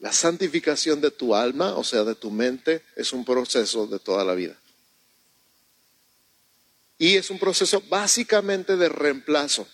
La 0.00 0.12
santificación 0.12 1.00
de 1.00 1.10
tu 1.10 1.34
alma, 1.34 1.76
o 1.76 1.84
sea, 1.84 2.04
de 2.04 2.14
tu 2.14 2.30
mente, 2.30 2.82
es 2.96 3.12
un 3.12 3.24
proceso 3.24 3.86
de 3.86 3.98
toda 3.98 4.24
la 4.24 4.34
vida. 4.34 4.56
Y 6.98 7.16
es 7.16 7.30
un 7.30 7.38
proceso 7.38 7.80
básicamente 7.88 8.76
de 8.76 8.88
reemplazo. 8.88 9.66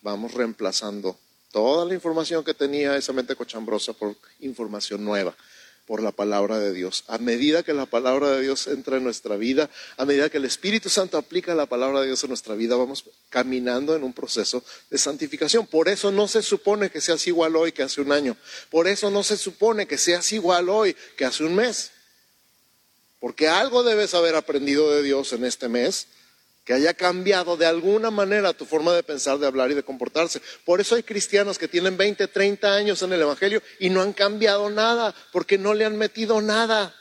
Vamos 0.00 0.32
reemplazando 0.32 1.18
toda 1.52 1.84
la 1.84 1.94
información 1.94 2.42
que 2.42 2.54
tenía 2.54 2.96
esa 2.96 3.12
mente 3.12 3.36
cochambrosa 3.36 3.92
por 3.92 4.16
información 4.40 5.04
nueva 5.04 5.36
por 5.86 6.02
la 6.02 6.12
palabra 6.12 6.58
de 6.58 6.72
Dios. 6.72 7.04
A 7.08 7.18
medida 7.18 7.62
que 7.62 7.74
la 7.74 7.86
palabra 7.86 8.30
de 8.30 8.40
Dios 8.40 8.66
entra 8.66 8.96
en 8.96 9.04
nuestra 9.04 9.36
vida, 9.36 9.68
a 9.96 10.04
medida 10.04 10.30
que 10.30 10.38
el 10.38 10.44
Espíritu 10.44 10.88
Santo 10.88 11.18
aplica 11.18 11.54
la 11.54 11.66
palabra 11.66 12.00
de 12.00 12.06
Dios 12.06 12.22
en 12.22 12.28
nuestra 12.28 12.54
vida, 12.54 12.76
vamos 12.76 13.04
caminando 13.28 13.94
en 13.96 14.04
un 14.04 14.12
proceso 14.12 14.64
de 14.90 14.98
santificación. 14.98 15.66
Por 15.66 15.88
eso 15.88 16.10
no 16.10 16.28
se 16.28 16.42
supone 16.42 16.90
que 16.90 17.00
seas 17.00 17.26
igual 17.26 17.56
hoy 17.56 17.72
que 17.72 17.82
hace 17.82 18.00
un 18.00 18.12
año. 18.12 18.36
Por 18.70 18.86
eso 18.86 19.10
no 19.10 19.22
se 19.22 19.36
supone 19.36 19.86
que 19.86 19.98
seas 19.98 20.32
igual 20.32 20.68
hoy 20.68 20.96
que 21.16 21.24
hace 21.24 21.44
un 21.44 21.56
mes. 21.56 21.90
Porque 23.18 23.48
algo 23.48 23.82
debes 23.82 24.14
haber 24.14 24.34
aprendido 24.34 24.90
de 24.90 25.02
Dios 25.02 25.32
en 25.32 25.44
este 25.44 25.68
mes 25.68 26.06
que 26.64 26.72
haya 26.72 26.94
cambiado 26.94 27.56
de 27.56 27.66
alguna 27.66 28.10
manera 28.10 28.52
tu 28.52 28.64
forma 28.64 28.92
de 28.94 29.02
pensar, 29.02 29.38
de 29.38 29.46
hablar 29.46 29.70
y 29.70 29.74
de 29.74 29.82
comportarse. 29.82 30.40
Por 30.64 30.80
eso 30.80 30.94
hay 30.94 31.02
cristianos 31.02 31.58
que 31.58 31.68
tienen 31.68 31.96
20, 31.96 32.28
30 32.28 32.72
años 32.74 33.02
en 33.02 33.12
el 33.12 33.20
Evangelio 33.20 33.62
y 33.80 33.90
no 33.90 34.00
han 34.00 34.12
cambiado 34.12 34.70
nada, 34.70 35.14
porque 35.32 35.58
no 35.58 35.74
le 35.74 35.84
han 35.84 35.96
metido 35.96 36.40
nada 36.40 36.94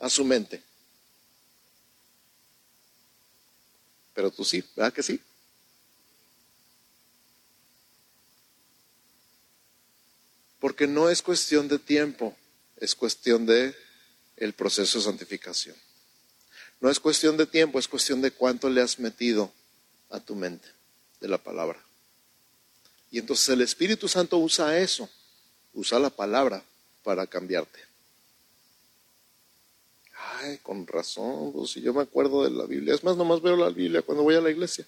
a 0.00 0.10
su 0.10 0.24
mente. 0.24 0.62
Pero 4.12 4.30
tú 4.30 4.44
sí, 4.44 4.64
¿verdad 4.74 4.92
que 4.92 5.02
sí? 5.02 5.20
Porque 10.58 10.86
no 10.86 11.10
es 11.10 11.22
cuestión 11.22 11.68
de 11.68 11.78
tiempo, 11.78 12.36
es 12.76 12.94
cuestión 12.94 13.46
de 13.46 13.76
el 14.36 14.52
proceso 14.54 14.98
de 14.98 15.04
santificación. 15.04 15.76
No 16.80 16.90
es 16.90 17.00
cuestión 17.00 17.36
de 17.36 17.46
tiempo, 17.46 17.78
es 17.78 17.88
cuestión 17.88 18.20
de 18.20 18.30
cuánto 18.30 18.68
le 18.68 18.82
has 18.82 18.98
metido 18.98 19.52
a 20.10 20.20
tu 20.20 20.34
mente 20.34 20.68
de 21.20 21.28
la 21.28 21.38
palabra. 21.38 21.82
Y 23.10 23.18
entonces 23.18 23.48
el 23.48 23.62
Espíritu 23.62 24.08
Santo 24.08 24.38
usa 24.38 24.78
eso, 24.78 25.08
usa 25.74 25.98
la 25.98 26.10
palabra 26.10 26.62
para 27.02 27.26
cambiarte. 27.26 27.80
Ay, 30.38 30.58
con 30.58 30.86
razón, 30.86 31.52
pues, 31.52 31.70
si 31.70 31.80
yo 31.80 31.94
me 31.94 32.02
acuerdo 32.02 32.44
de 32.44 32.50
la 32.50 32.64
Biblia, 32.64 32.94
es 32.94 33.04
más, 33.04 33.16
nomás 33.16 33.40
veo 33.40 33.56
la 33.56 33.70
Biblia 33.70 34.02
cuando 34.02 34.22
voy 34.22 34.34
a 34.34 34.40
la 34.40 34.50
iglesia. 34.50 34.86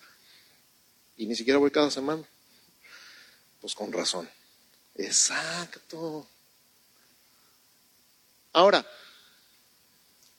Y 1.16 1.26
ni 1.26 1.34
siquiera 1.34 1.58
voy 1.58 1.70
cada 1.70 1.90
semana. 1.90 2.22
Pues 3.60 3.74
con 3.74 3.92
razón. 3.92 4.28
Exacto. 4.94 6.26
Ahora, 8.52 8.86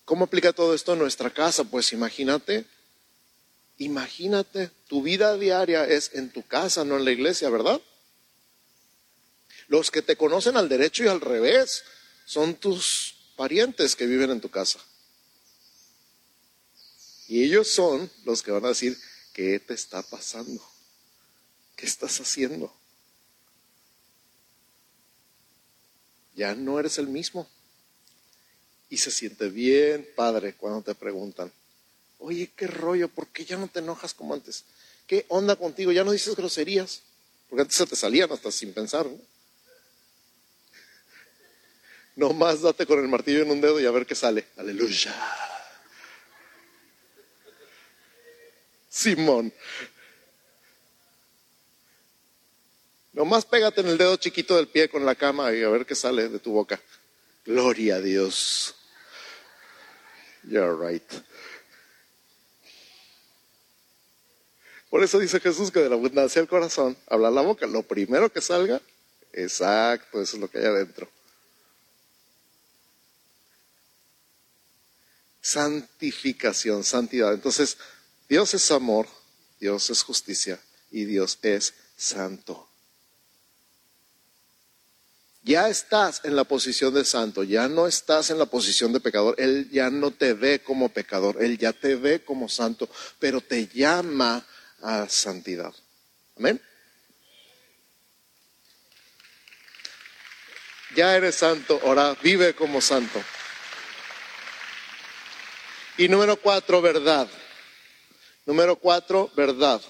¿Cómo 0.10 0.26
aplica 0.26 0.54
todo 0.54 0.74
esto 0.74 0.94
en 0.94 0.98
nuestra 0.98 1.30
casa? 1.30 1.64
Pues 1.66 1.94
imagínate, 1.94 2.66
imagínate, 3.78 4.72
tu 4.88 5.04
vida 5.04 5.38
diaria 5.38 5.86
es 5.86 6.10
en 6.16 6.32
tu 6.32 6.42
casa, 6.48 6.84
no 6.84 6.98
en 6.98 7.06
la 7.06 7.12
iglesia, 7.12 7.48
¿verdad? 7.52 7.80
Los 9.68 9.92
que 9.92 10.02
te 10.02 10.16
conocen 10.16 10.58
al 10.58 10.68
derecho 10.68 11.04
y 11.04 11.10
al 11.10 11.22
revés 11.22 11.84
son 12.26 12.56
tus 12.56 13.18
parientes 13.36 13.96
que 13.96 14.08
viven 14.08 14.32
en 14.32 14.42
tu 14.42 14.50
casa. 14.50 14.80
Y 17.28 17.44
ellos 17.44 17.68
son 17.70 18.10
los 18.26 18.42
que 18.42 18.50
van 18.50 18.66
a 18.66 18.70
decir, 18.70 18.98
¿qué 19.32 19.60
te 19.60 19.76
está 19.76 20.02
pasando? 20.02 20.68
¿Qué 21.76 21.86
estás 21.86 22.20
haciendo? 22.20 22.76
Ya 26.34 26.56
no 26.56 26.80
eres 26.80 26.98
el 26.98 27.10
mismo. 27.10 27.48
Y 28.90 28.98
se 28.98 29.12
siente 29.12 29.50
bien 29.50 30.08
padre 30.16 30.56
cuando 30.56 30.82
te 30.82 30.96
preguntan, 30.96 31.52
oye, 32.18 32.52
qué 32.56 32.68
rollo, 32.68 33.08
¿por 33.08 33.28
qué 33.28 33.46
ya 33.46 33.58
no 33.58 33.68
te 33.68 33.80
enojas 33.80 34.14
como 34.14 34.34
antes? 34.34 34.64
¿Qué 35.08 35.26
onda 35.30 35.56
contigo? 35.56 35.92
Ya 35.92 36.04
no 36.04 36.12
dices 36.12 36.36
groserías, 36.36 37.02
porque 37.50 37.62
antes 37.62 37.78
se 37.78 37.86
te 37.86 37.96
salían 37.96 38.32
hasta 38.32 38.52
sin 38.52 38.74
pensar. 38.74 39.08
¿no? 42.16 42.34
más 42.34 42.62
date 42.62 42.86
con 42.86 43.00
el 43.00 43.08
martillo 43.08 43.42
en 43.42 43.52
un 43.52 43.62
dedo 43.62 43.80
y 43.80 43.86
a 43.86 43.92
ver 43.92 44.06
qué 44.06 44.16
sale. 44.16 44.46
Aleluya. 44.58 45.16
Simón. 48.90 49.54
Nomás 53.14 53.46
pégate 53.46 53.82
en 53.82 53.88
el 53.88 53.98
dedo 53.98 54.16
chiquito 54.18 54.56
del 54.56 54.68
pie 54.68 54.90
con 54.90 55.06
la 55.06 55.16
cama 55.16 55.54
y 55.54 55.64
a 55.64 55.70
ver 55.70 55.86
qué 55.86 55.96
sale 55.96 56.30
de 56.30 56.40
tu 56.40 56.52
boca. 56.52 56.80
Gloria 57.46 57.96
a 57.96 58.02
Dios. 58.02 58.76
You're 60.50 60.76
right. 60.76 61.04
Por 64.90 65.04
eso 65.04 65.20
dice 65.20 65.40
Jesús 65.40 65.70
que 65.70 65.80
de 65.80 65.90
la 65.90 65.96
abundancia 65.96 66.42
del 66.42 66.50
corazón 66.50 66.98
habla 67.08 67.30
la 67.30 67.42
boca. 67.42 67.68
Lo 67.68 67.84
primero 67.84 68.32
que 68.32 68.42
salga, 68.42 68.82
exacto, 69.32 70.20
eso 70.20 70.38
es 70.38 70.42
lo 70.42 70.50
que 70.50 70.58
hay 70.58 70.66
adentro. 70.66 71.08
Santificación, 75.40 76.84
santidad. 76.84 77.32
Entonces, 77.34 77.78
Dios 78.28 78.54
es 78.56 78.72
amor, 78.72 79.08
Dios 79.60 79.92
es 79.92 80.02
justicia 80.02 80.60
y 80.90 81.06
Dios 81.06 81.38
es 81.44 81.76
santo. 81.96 82.69
Ya 85.42 85.70
estás 85.70 86.22
en 86.26 86.36
la 86.36 86.44
posición 86.44 86.94
de 86.94 87.06
santo, 87.06 87.44
ya 87.44 87.68
no 87.70 87.88
estás 87.88 88.30
en 88.30 88.38
la 88.38 88.46
posición 88.46 88.92
de 88.92 89.00
pecador. 89.00 89.36
Él 89.38 89.70
ya 89.72 89.90
no 89.90 90.12
te 90.12 90.34
ve 90.34 90.60
como 90.62 90.90
pecador, 90.90 91.42
Él 91.42 91.58
ya 91.58 91.72
te 91.74 91.96
ve 91.96 92.24
como 92.24 92.50
santo, 92.50 92.90
pero 93.20 93.40
te 93.40 93.68
llama 93.68 94.46
a 94.82 95.08
santidad. 95.08 95.74
Amén. 96.38 96.62
Ya 100.96 101.16
eres 101.16 101.36
santo, 101.36 101.80
ahora 101.84 102.18
vive 102.22 102.54
como 102.54 102.82
santo. 102.82 103.24
Y 105.98 106.08
número 106.08 106.38
cuatro, 106.38 106.82
verdad. 106.82 107.28
Número 108.46 108.76
cuatro, 108.78 109.32
verdad. 109.36 109.82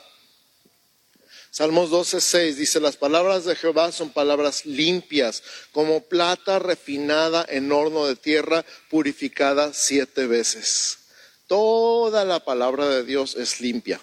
Salmos 1.51 1.89
12, 1.89 2.53
dice, 2.53 2.79
las 2.79 2.95
palabras 2.95 3.43
de 3.43 3.55
Jehová 3.55 3.91
son 3.91 4.11
palabras 4.11 4.67
limpias, 4.67 5.41
como 5.71 6.01
plata 6.01 6.59
refinada 6.59 7.43
en 7.49 7.71
horno 7.71 8.05
de 8.05 8.15
tierra, 8.15 8.63
purificada 8.89 9.73
siete 9.73 10.27
veces. 10.27 10.99
Toda 11.47 12.23
la 12.23 12.45
palabra 12.45 12.87
de 12.87 13.03
Dios 13.03 13.35
es 13.35 13.61
limpia. 13.61 13.99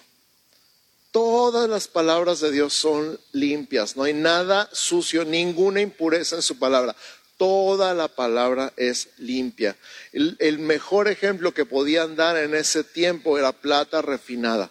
Todas 1.11 1.69
las 1.69 1.87
palabras 1.87 2.41
de 2.41 2.51
Dios 2.51 2.73
son 2.73 3.17
limpias. 3.31 3.95
No 3.95 4.03
hay 4.03 4.13
nada 4.13 4.69
sucio, 4.73 5.23
ninguna 5.23 5.79
impureza 5.79 6.35
en 6.35 6.41
su 6.41 6.59
palabra. 6.59 6.97
Toda 7.37 7.93
la 7.93 8.09
palabra 8.09 8.73
es 8.75 9.07
limpia. 9.17 9.77
El, 10.11 10.35
el 10.39 10.59
mejor 10.59 11.07
ejemplo 11.07 11.53
que 11.53 11.65
podían 11.65 12.17
dar 12.17 12.35
en 12.35 12.53
ese 12.53 12.83
tiempo 12.83 13.37
era 13.37 13.53
plata 13.53 14.01
refinada 14.01 14.69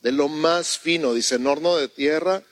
de 0.00 0.12
lo 0.12 0.28
más 0.28 0.78
fino, 0.78 1.14
dice, 1.14 1.36
en 1.36 1.46
horno 1.46 1.76
de 1.76 1.88
tierra, 1.88 2.42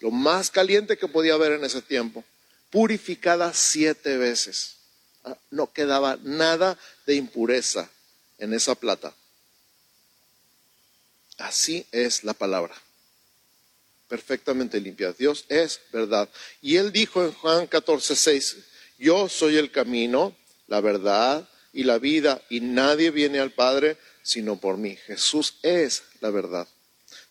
lo 0.00 0.10
más 0.10 0.50
caliente 0.50 0.96
que 0.96 1.08
podía 1.08 1.34
haber 1.34 1.52
en 1.52 1.64
ese 1.64 1.82
tiempo, 1.82 2.24
purificada 2.70 3.52
siete 3.54 4.16
veces. 4.16 4.76
Ah, 5.24 5.36
no 5.50 5.72
quedaba 5.72 6.18
nada 6.22 6.78
de 7.06 7.14
impureza 7.14 7.90
en 8.38 8.54
esa 8.54 8.74
plata. 8.74 9.14
Así 11.38 11.86
es 11.92 12.24
la 12.24 12.34
palabra. 12.34 12.74
Perfectamente 14.08 14.80
limpia. 14.80 15.12
Dios 15.12 15.44
es 15.48 15.80
verdad. 15.92 16.28
Y 16.60 16.76
él 16.76 16.92
dijo 16.92 17.24
en 17.24 17.32
Juan 17.32 17.66
14, 17.66 18.16
6, 18.16 18.56
yo 18.98 19.28
soy 19.28 19.56
el 19.56 19.70
camino, 19.70 20.36
la 20.66 20.80
verdad 20.80 21.48
y 21.72 21.84
la 21.84 21.98
vida, 21.98 22.42
y 22.48 22.60
nadie 22.60 23.10
viene 23.10 23.38
al 23.38 23.52
Padre 23.52 23.96
sino 24.22 24.56
por 24.56 24.76
mí. 24.76 24.96
Jesús 24.96 25.54
es 25.62 26.02
la 26.20 26.30
verdad. 26.30 26.68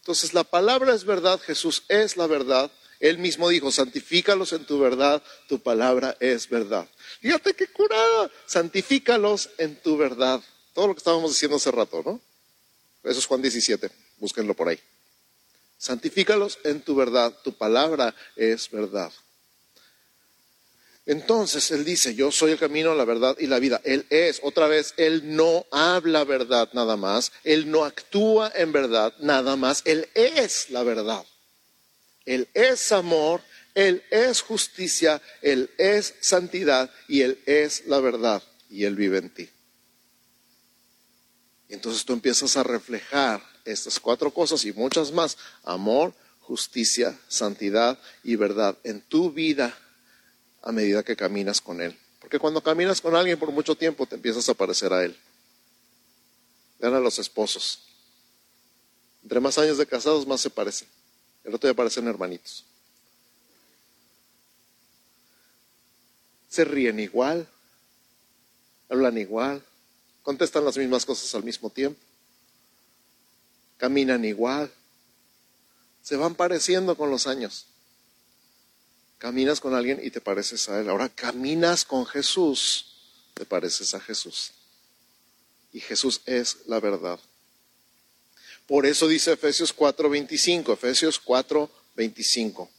Entonces 0.07 0.33
la 0.33 0.45
palabra 0.45 0.95
es 0.95 1.03
verdad, 1.03 1.37
Jesús 1.37 1.83
es 1.89 2.15
la 2.15 2.27
verdad 2.27 2.71
Él 3.01 3.17
mismo 3.17 3.49
dijo, 3.49 3.71
santifícalos 3.71 4.53
en 4.53 4.63
tu 4.63 4.79
verdad, 4.79 5.21
tu 5.49 5.59
palabra 5.59 6.15
es 6.21 6.47
verdad. 6.47 6.87
Fíjate 7.19 7.53
qué 7.53 7.67
curada, 7.67 8.31
santifícalos 8.45 9.49
en 9.57 9.75
tu 9.81 9.97
verdad. 9.97 10.41
Todo 10.73 10.87
lo 10.87 10.93
que 10.93 10.99
estábamos 10.99 11.31
diciendo 11.31 11.57
hace 11.57 11.71
rato, 11.71 12.03
¿no? 12.05 12.21
Eso 13.03 13.19
es 13.19 13.25
Juan 13.25 13.41
17, 13.41 13.91
búsquenlo 14.19 14.53
por 14.53 14.69
ahí. 14.69 14.79
Santifícalos 15.77 16.57
en 16.63 16.79
tu 16.79 16.95
verdad, 16.95 17.37
tu 17.43 17.51
palabra 17.51 18.15
es 18.37 18.71
verdad. 18.71 19.11
Entonces 21.07 21.71
Él 21.71 21.85
dice, 21.85 22.15
yo 22.15 22.33
soy 22.33 22.51
el 22.51 22.59
camino, 22.59 22.93
la 22.93 23.05
verdad 23.05 23.37
y 23.39 23.47
la 23.47 23.59
vida. 23.59 23.79
Él 23.85 24.05
es, 24.09 24.41
otra 24.43 24.67
vez, 24.67 24.93
Él 24.97 25.37
no 25.37 25.65
habla 25.71 26.25
verdad 26.25 26.69
nada 26.73 26.97
más, 26.97 27.31
Él 27.45 27.71
no 27.71 27.85
actúa 27.85 28.51
en 28.53 28.73
verdad 28.73 29.13
nada 29.21 29.55
más, 29.55 29.81
Él 29.85 30.09
es 30.13 30.69
la 30.69 30.83
verdad. 30.83 31.25
Él 32.25 32.49
es 32.53 32.91
amor, 32.91 33.39
Él 33.73 34.03
es 34.11 34.41
justicia, 34.41 35.21
Él 35.41 35.69
es 35.77 36.13
santidad 36.19 36.91
y 37.07 37.21
Él 37.21 37.41
es 37.45 37.87
la 37.87 38.01
verdad 38.01 38.43
y 38.69 38.83
Él 38.83 38.97
vive 38.97 39.19
en 39.19 39.33
ti. 39.33 39.49
Y 41.69 41.73
entonces 41.73 42.03
tú 42.03 42.11
empiezas 42.11 42.57
a 42.57 42.63
reflejar 42.63 43.41
estas 43.63 43.97
cuatro 43.97 44.33
cosas 44.33 44.65
y 44.65 44.73
muchas 44.73 45.13
más, 45.13 45.37
amor, 45.63 46.13
justicia, 46.41 47.17
santidad 47.29 47.97
y 48.25 48.35
verdad 48.35 48.77
en 48.83 48.99
tu 48.99 49.31
vida 49.31 49.73
a 50.67 50.73
medida 50.73 51.01
que 51.01 51.15
caminas 51.15 51.61
con 51.61 51.79
Él. 51.79 51.97
Porque 52.19 52.39
cuando 52.39 52.61
caminas 52.61 52.99
con 52.99 53.15
alguien 53.15 53.39
por 53.39 53.49
mucho 53.53 53.73
tiempo 53.75 54.05
te 54.05 54.15
empiezas 54.15 54.49
a 54.49 54.53
parecer 54.53 54.91
a 54.91 55.01
Él. 55.01 55.17
Vean 56.77 56.93
a 56.93 56.99
los 56.99 57.19
esposos. 57.19 57.83
Entre 59.23 59.39
más 59.39 59.57
años 59.57 59.77
de 59.77 59.85
casados, 59.85 60.27
más 60.27 60.41
se 60.41 60.49
parecen. 60.49 60.89
El 61.45 61.55
otro 61.55 61.69
día 61.69 61.73
parecen 61.73 62.05
hermanitos. 62.05 62.65
Se 66.49 66.65
ríen 66.65 66.99
igual, 66.99 67.47
hablan 68.89 69.17
igual, 69.17 69.63
contestan 70.21 70.65
las 70.65 70.75
mismas 70.75 71.05
cosas 71.05 71.33
al 71.33 71.45
mismo 71.45 71.69
tiempo, 71.69 71.99
caminan 73.77 74.25
igual, 74.25 74.69
se 76.03 76.17
van 76.17 76.35
pareciendo 76.35 76.97
con 76.97 77.09
los 77.09 77.25
años. 77.25 77.67
Caminas 79.17 79.59
con 79.59 79.73
alguien 79.73 79.99
y 80.03 80.11
te 80.11 80.21
pareces 80.21 80.69
a 80.69 80.79
Él. 80.79 80.89
Ahora 80.89 81.09
caminas 81.09 81.85
con 81.85 82.05
Jesús, 82.05 82.93
te 83.33 83.45
pareces 83.45 83.93
a 83.93 83.99
Jesús. 83.99 84.51
Y 85.73 85.79
Jesús 85.79 86.21
es 86.25 86.57
la 86.67 86.79
verdad. 86.79 87.19
Por 88.67 88.85
eso 88.85 89.07
dice 89.07 89.31
Efesios 89.31 89.73
4:25, 89.73 90.73
Efesios 90.73 91.19
4:25. 91.19 92.69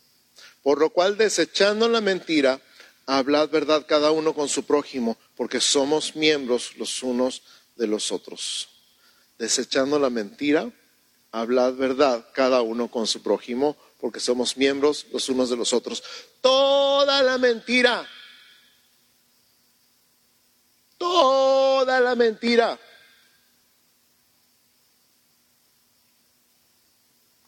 Por 0.62 0.78
lo 0.78 0.90
cual, 0.90 1.16
desechando 1.16 1.88
la 1.88 2.00
mentira, 2.00 2.60
hablad 3.06 3.48
verdad 3.48 3.86
cada 3.88 4.10
uno 4.10 4.34
con 4.34 4.48
su 4.48 4.64
prójimo, 4.64 5.16
porque 5.34 5.60
somos 5.60 6.14
miembros 6.14 6.76
los 6.76 7.02
unos 7.02 7.42
de 7.76 7.86
los 7.86 8.12
otros. 8.12 8.68
Desechando 9.38 9.98
la 9.98 10.10
mentira, 10.10 10.70
hablad 11.32 11.74
verdad 11.74 12.26
cada 12.34 12.60
uno 12.60 12.90
con 12.90 13.06
su 13.06 13.22
prójimo, 13.22 13.76
porque 14.00 14.20
somos 14.20 14.56
miembros 14.56 15.06
los 15.12 15.28
unos 15.28 15.50
de 15.50 15.56
los 15.56 15.72
otros. 15.72 16.02
Toda 16.40 17.22
la 17.22 17.38
mentira, 17.38 18.08
toda 20.96 22.00
la 22.00 22.14
mentira. 22.14 22.78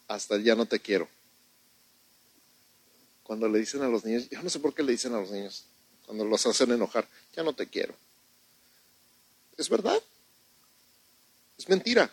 Hasta 0.07 0.37
ya 0.37 0.55
no 0.55 0.65
te 0.65 0.79
quiero. 0.79 1.07
Cuando 3.23 3.47
le 3.47 3.59
dicen 3.59 3.81
a 3.81 3.87
los 3.87 4.03
niños, 4.03 4.29
yo 4.29 4.43
no 4.43 4.49
sé 4.49 4.59
por 4.59 4.73
qué 4.73 4.83
le 4.83 4.91
dicen 4.91 5.13
a 5.13 5.21
los 5.21 5.31
niños, 5.31 5.63
cuando 6.05 6.25
los 6.25 6.45
hacen 6.45 6.71
enojar, 6.71 7.07
ya 7.33 7.43
no 7.43 7.53
te 7.53 7.67
quiero. 7.67 7.95
¿Es 9.55 9.69
verdad? 9.69 10.01
Es 11.57 11.69
mentira. 11.69 12.11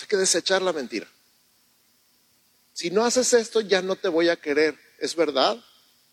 Hay 0.00 0.06
que 0.06 0.16
desechar 0.16 0.62
la 0.62 0.72
mentira. 0.72 1.08
Si 2.72 2.90
no 2.90 3.04
haces 3.04 3.32
esto, 3.32 3.60
ya 3.60 3.82
no 3.82 3.96
te 3.96 4.08
voy 4.08 4.28
a 4.28 4.36
querer. 4.36 4.78
¿Es 4.98 5.14
verdad? 5.14 5.62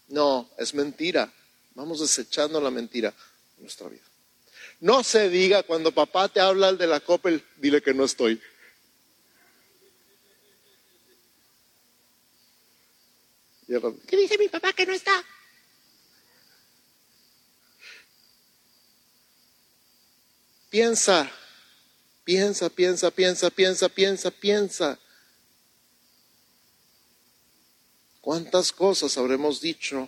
No, 0.07 0.49
es 0.57 0.73
mentira. 0.73 1.31
Vamos 1.75 2.01
desechando 2.01 2.59
la 2.59 2.71
mentira 2.71 3.13
en 3.57 3.63
nuestra 3.63 3.87
vida. 3.87 4.03
No 4.79 5.03
se 5.03 5.29
diga 5.29 5.63
cuando 5.63 5.91
papá 5.91 6.29
te 6.29 6.39
habla 6.39 6.73
de 6.73 6.87
la 6.87 6.99
Coppel, 6.99 7.43
dile 7.57 7.81
que 7.81 7.93
no 7.93 8.05
estoy. 8.05 8.41
¿Qué 14.07 14.17
dice 14.17 14.37
mi 14.37 14.47
papá 14.47 14.73
que 14.73 14.85
no 14.85 14.93
está? 14.93 15.23
Piensa, 20.71 21.31
piensa, 22.23 22.69
piensa, 22.69 23.11
piensa, 23.11 23.49
piensa, 23.49 23.89
piensa, 23.89 24.31
piensa. 24.31 24.99
¿Cuántas 28.29 28.71
cosas 28.71 29.17
habremos 29.17 29.59
dicho 29.59 30.07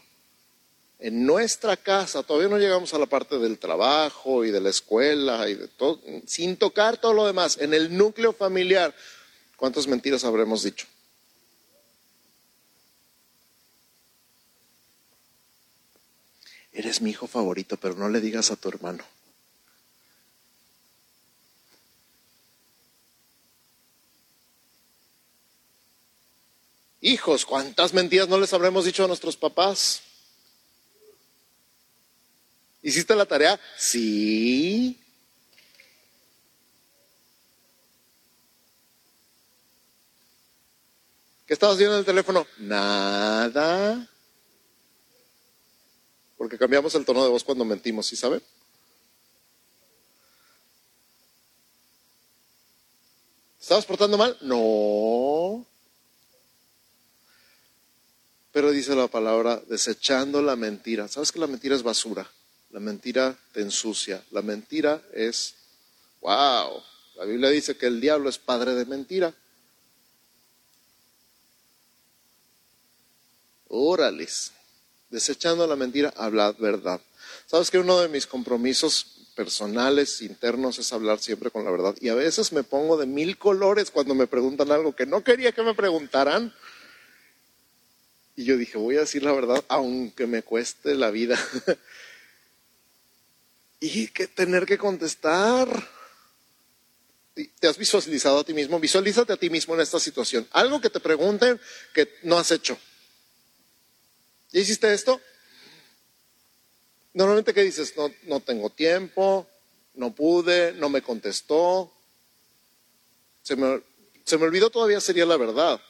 en 0.99 1.25
nuestra 1.25 1.75
casa? 1.75 2.21
Todavía 2.21 2.49
no 2.49 2.60
llegamos 2.60 2.93
a 2.93 2.99
la 2.99 3.07
parte 3.07 3.39
del 3.39 3.57
trabajo 3.57 4.45
y 4.45 4.51
de 4.51 4.62
la 4.62 4.69
escuela 4.69 5.49
y 5.49 5.55
de 5.55 5.67
todo, 5.67 5.99
sin 6.27 6.55
tocar 6.55 6.97
todo 6.97 7.13
lo 7.13 7.25
demás. 7.25 7.57
En 7.60 7.73
el 7.73 7.97
núcleo 7.97 8.31
familiar, 8.31 8.93
¿cuántas 9.57 9.88
mentiras 9.88 10.23
habremos 10.23 10.62
dicho? 10.62 10.86
Eres 16.73 17.01
mi 17.01 17.10
hijo 17.10 17.25
favorito, 17.25 17.75
pero 17.77 17.95
no 17.95 18.07
le 18.07 18.21
digas 18.21 18.51
a 18.51 18.55
tu 18.55 18.69
hermano. 18.69 19.03
Hijos, 27.04 27.48
¿cuántas 27.48 27.96
mentiras 27.96 28.28
no 28.28 28.40
les 28.40 28.54
habremos 28.54 28.86
dicho 28.86 29.04
a 29.04 29.08
nuestros 29.08 29.36
papás? 29.36 30.04
¿Hiciste 32.84 33.16
la 33.16 33.26
tarea? 33.26 33.60
Sí. 33.76 35.00
¿Qué 41.48 41.56
estabas 41.56 41.78
viendo 41.78 41.96
en 41.96 42.00
el 42.02 42.06
teléfono? 42.06 42.46
Nada. 42.60 44.08
Porque 46.38 46.60
cambiamos 46.60 46.94
el 46.94 47.04
tono 47.04 47.24
de 47.24 47.30
voz 47.32 47.44
cuando 47.44 47.66
mentimos, 47.66 48.06
¿sí 48.06 48.16
saben? 48.16 48.44
¿Estabas 53.60 53.86
portando 53.86 54.20
mal? 54.20 54.38
No. 54.42 55.66
Pero 58.52 58.72
dice 58.72 58.96
la 58.96 59.08
palabra, 59.08 59.62
desechando 59.68 60.42
la 60.42 60.56
mentira. 60.56 61.08
¿Sabes 61.08 61.32
que 61.32 61.40
la 61.40 61.48
mentira 61.48 61.76
es 61.76 61.84
basura? 61.84 62.30
La 62.72 62.80
mentira 62.80 63.38
te 63.54 63.62
ensucia. 63.62 64.24
La 64.32 64.42
mentira 64.42 65.02
es, 65.14 65.56
wow, 66.22 66.82
la 67.16 67.26
Biblia 67.26 67.50
dice 67.50 67.78
que 67.78 67.88
el 67.88 68.02
diablo 68.02 68.30
es 68.30 68.38
padre 68.38 68.74
de 68.76 68.86
mentira. 68.86 69.34
Órales. 73.68 74.52
Desechando 75.10 75.68
la 75.68 75.76
mentira, 75.76 76.14
hablad 76.18 76.56
verdad. 76.58 77.02
¿Sabes 77.45 77.70
que 77.70 77.80
uno 77.80 77.99
de 77.99 78.08
mis 78.08 78.28
compromisos 78.28 79.06
personales, 79.36 80.22
internos, 80.22 80.80
es 80.80 80.91
hablar 80.93 81.20
siempre 81.20 81.52
con 81.52 81.64
la 81.64 81.72
verdad? 81.72 81.95
Y 81.99 82.10
a 82.10 82.16
veces 82.16 82.52
me 82.52 82.64
pongo 82.64 82.97
de 82.97 83.06
mil 83.06 83.38
colores 83.38 83.91
cuando 83.91 84.16
me 84.16 84.28
preguntan 84.28 84.72
algo 84.72 84.95
que 84.95 85.06
no 85.06 85.24
quería 85.24 85.52
que 85.52 85.64
me 85.64 85.74
preguntaran. 85.74 86.54
Y 88.36 88.45
yo 88.45 88.57
dije, 88.57 88.77
voy 88.77 88.97
a 88.97 89.01
decir 89.01 89.23
la 89.23 89.34
verdad, 89.34 89.63
aunque 89.67 90.25
me 90.25 90.43
cueste 90.43 90.95
la 90.95 91.11
vida. 91.11 91.38
y 93.79 94.07
que 94.07 94.27
tener 94.27 94.65
que 94.65 94.77
contestar. 94.77 95.67
¿Te 97.59 97.67
has 97.67 97.77
visualizado 97.77 98.39
a 98.39 98.43
ti 98.43 98.53
mismo? 98.53 98.79
Visualízate 98.79 99.34
a 99.34 99.38
ti 99.38 99.49
mismo 99.49 99.73
en 99.73 99.82
esta 99.82 99.99
situación. 99.99 100.47
Algo 100.51 100.79
que 100.79 100.89
te 100.89 100.99
pregunten 100.99 101.59
que 101.93 102.09
no 102.23 102.38
has 102.38 102.51
hecho. 102.51 102.77
¿Ya 104.51 104.61
hiciste 104.61 104.93
esto? 104.93 105.19
Normalmente, 107.13 107.53
¿qué 107.53 107.63
dices? 107.63 107.95
No, 107.97 108.11
no 108.23 108.39
tengo 108.39 108.69
tiempo, 108.69 109.47
no 109.95 110.13
pude, 110.13 110.73
no 110.73 110.89
me 110.89 111.01
contestó. 111.01 111.91
Se 113.43 113.55
me, 113.55 113.82
se 114.23 114.38
me 114.38 114.45
olvidó 114.45 114.69
todavía 114.69 115.01
sería 115.01 115.25
la 115.25 115.38
verdad 115.38 115.82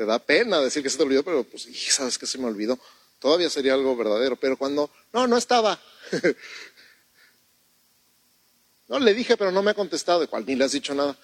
te 0.00 0.06
da 0.06 0.18
pena 0.18 0.60
decir 0.60 0.82
que 0.82 0.88
se 0.88 0.96
te 0.96 1.02
olvidó, 1.02 1.22
pero 1.22 1.44
pues, 1.44 1.68
sabes 1.90 2.16
que 2.16 2.26
se 2.26 2.38
me 2.38 2.46
olvidó. 2.46 2.78
Todavía 3.18 3.50
sería 3.50 3.74
algo 3.74 3.94
verdadero, 3.94 4.34
pero 4.34 4.56
cuando, 4.56 4.88
no, 5.12 5.26
no 5.26 5.36
estaba. 5.36 5.78
no, 8.88 8.98
le 8.98 9.12
dije, 9.12 9.36
pero 9.36 9.52
no 9.52 9.62
me 9.62 9.72
ha 9.72 9.74
contestado, 9.74 10.20
de 10.20 10.26
cual 10.26 10.46
ni 10.46 10.56
le 10.56 10.64
has 10.64 10.72
dicho 10.72 10.94
nada. 10.94 11.18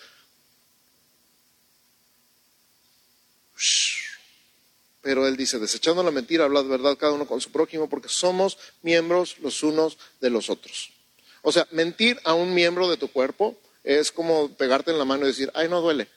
Pero 5.00 5.26
él 5.26 5.38
dice, 5.38 5.58
desechando 5.58 6.02
la 6.02 6.10
mentira, 6.10 6.44
hablad 6.44 6.66
verdad 6.66 6.98
cada 6.98 7.14
uno 7.14 7.26
con 7.26 7.40
su 7.40 7.50
prójimo, 7.50 7.88
porque 7.88 8.10
somos 8.10 8.58
miembros 8.82 9.38
los 9.38 9.62
unos 9.62 9.96
de 10.20 10.28
los 10.28 10.50
otros. 10.50 10.92
O 11.40 11.50
sea, 11.50 11.66
mentir 11.70 12.20
a 12.24 12.34
un 12.34 12.52
miembro 12.52 12.90
de 12.90 12.98
tu 12.98 13.10
cuerpo 13.10 13.58
es 13.84 14.12
como 14.12 14.54
pegarte 14.54 14.90
en 14.90 14.98
la 14.98 15.06
mano 15.06 15.24
y 15.24 15.28
decir, 15.28 15.50
ay, 15.54 15.70
no 15.70 15.80
duele. 15.80 16.10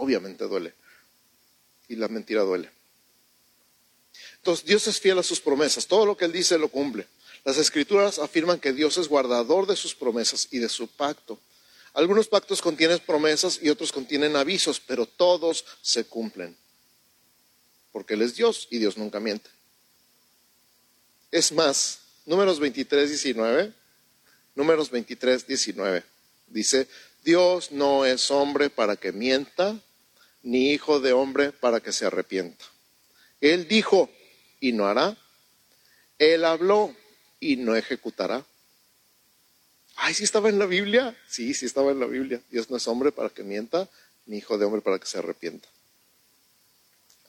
Obviamente 0.00 0.44
duele. 0.44 0.74
Y 1.88 1.96
la 1.96 2.08
mentira 2.08 2.42
duele. 2.42 2.70
Entonces, 4.36 4.64
Dios 4.64 4.86
es 4.86 4.98
fiel 4.98 5.18
a 5.18 5.22
sus 5.22 5.40
promesas. 5.40 5.86
Todo 5.86 6.06
lo 6.06 6.16
que 6.16 6.24
Él 6.24 6.32
dice 6.32 6.58
lo 6.58 6.68
cumple. 6.68 7.06
Las 7.44 7.58
escrituras 7.58 8.18
afirman 8.18 8.60
que 8.60 8.72
Dios 8.72 8.96
es 8.98 9.08
guardador 9.08 9.66
de 9.66 9.76
sus 9.76 9.94
promesas 9.94 10.48
y 10.50 10.58
de 10.58 10.68
su 10.68 10.88
pacto. 10.88 11.38
Algunos 11.92 12.28
pactos 12.28 12.62
contienen 12.62 13.00
promesas 13.00 13.58
y 13.62 13.68
otros 13.68 13.92
contienen 13.92 14.36
avisos, 14.36 14.80
pero 14.80 15.06
todos 15.06 15.64
se 15.82 16.04
cumplen. 16.04 16.56
Porque 17.92 18.14
Él 18.14 18.22
es 18.22 18.36
Dios 18.36 18.68
y 18.70 18.78
Dios 18.78 18.96
nunca 18.96 19.20
miente. 19.20 19.50
Es 21.30 21.52
más, 21.52 22.00
números 22.24 22.60
23, 22.60 23.08
19, 23.08 23.72
números 24.54 24.90
23, 24.90 25.46
19, 25.46 26.04
dice, 26.48 26.88
Dios 27.24 27.72
no 27.72 28.04
es 28.04 28.30
hombre 28.30 28.70
para 28.70 28.96
que 28.96 29.12
mienta, 29.12 29.80
ni 30.42 30.72
hijo 30.72 31.00
de 31.00 31.12
hombre 31.12 31.52
para 31.52 31.80
que 31.80 31.92
se 31.92 32.06
arrepienta. 32.06 32.64
Él 33.40 33.68
dijo 33.68 34.10
y 34.60 34.72
no 34.72 34.86
hará. 34.86 35.16
Él 36.18 36.44
habló 36.44 36.94
y 37.38 37.56
no 37.56 37.76
ejecutará. 37.76 38.44
Ay, 39.96 40.14
sí 40.14 40.24
estaba 40.24 40.48
en 40.48 40.58
la 40.58 40.66
Biblia. 40.66 41.16
Sí, 41.28 41.54
sí 41.54 41.66
estaba 41.66 41.90
en 41.90 42.00
la 42.00 42.06
Biblia. 42.06 42.40
Dios 42.50 42.70
no 42.70 42.76
es 42.76 42.88
hombre 42.88 43.12
para 43.12 43.30
que 43.30 43.42
mienta, 43.42 43.88
ni 44.26 44.38
hijo 44.38 44.58
de 44.58 44.64
hombre 44.64 44.80
para 44.80 44.98
que 44.98 45.06
se 45.06 45.18
arrepienta. 45.18 45.68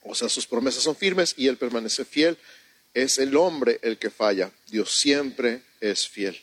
O 0.04 0.16
sea, 0.16 0.30
sus 0.30 0.48
promesas 0.48 0.84
son 0.84 0.96
firmes 0.96 1.34
y 1.38 1.48
Él 1.48 1.58
permanece 1.58 2.06
fiel. 2.06 2.38
Es 2.94 3.18
el 3.18 3.36
hombre 3.36 3.80
el 3.82 3.98
que 3.98 4.10
falla. 4.10 4.52
Dios 4.68 4.94
siempre 4.96 5.64
es 5.80 6.08
fiel. 6.08 6.42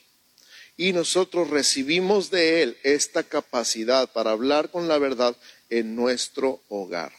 Y 0.76 0.92
nosotros 0.92 1.50
recibimos 1.50 2.30
de 2.30 2.62
Él 2.62 2.78
esta 2.82 3.24
capacidad 3.24 4.10
para 4.12 4.30
hablar 4.30 4.70
con 4.70 4.86
la 4.86 4.98
verdad 4.98 5.36
en 5.70 5.94
nuestro 5.94 6.62
hogar. 6.68 7.12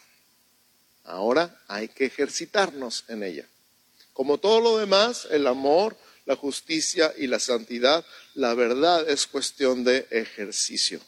Ahora 1.04 1.60
hay 1.68 1.88
que 1.88 2.06
ejercitarnos 2.06 3.06
en 3.08 3.24
ella. 3.24 3.48
Como 4.14 4.38
todo 4.38 4.60
lo 4.60 4.78
demás, 4.78 5.28
el 5.32 5.48
amor, 5.48 5.98
la 6.26 6.36
justicia 6.36 7.14
y 7.18 7.28
la 7.28 7.40
santidad, 7.40 8.06
la 8.36 8.54
verdad 8.54 9.10
es 9.10 9.26
cuestión 9.26 9.84
de 9.84 10.08
ejercicio. 10.12 11.00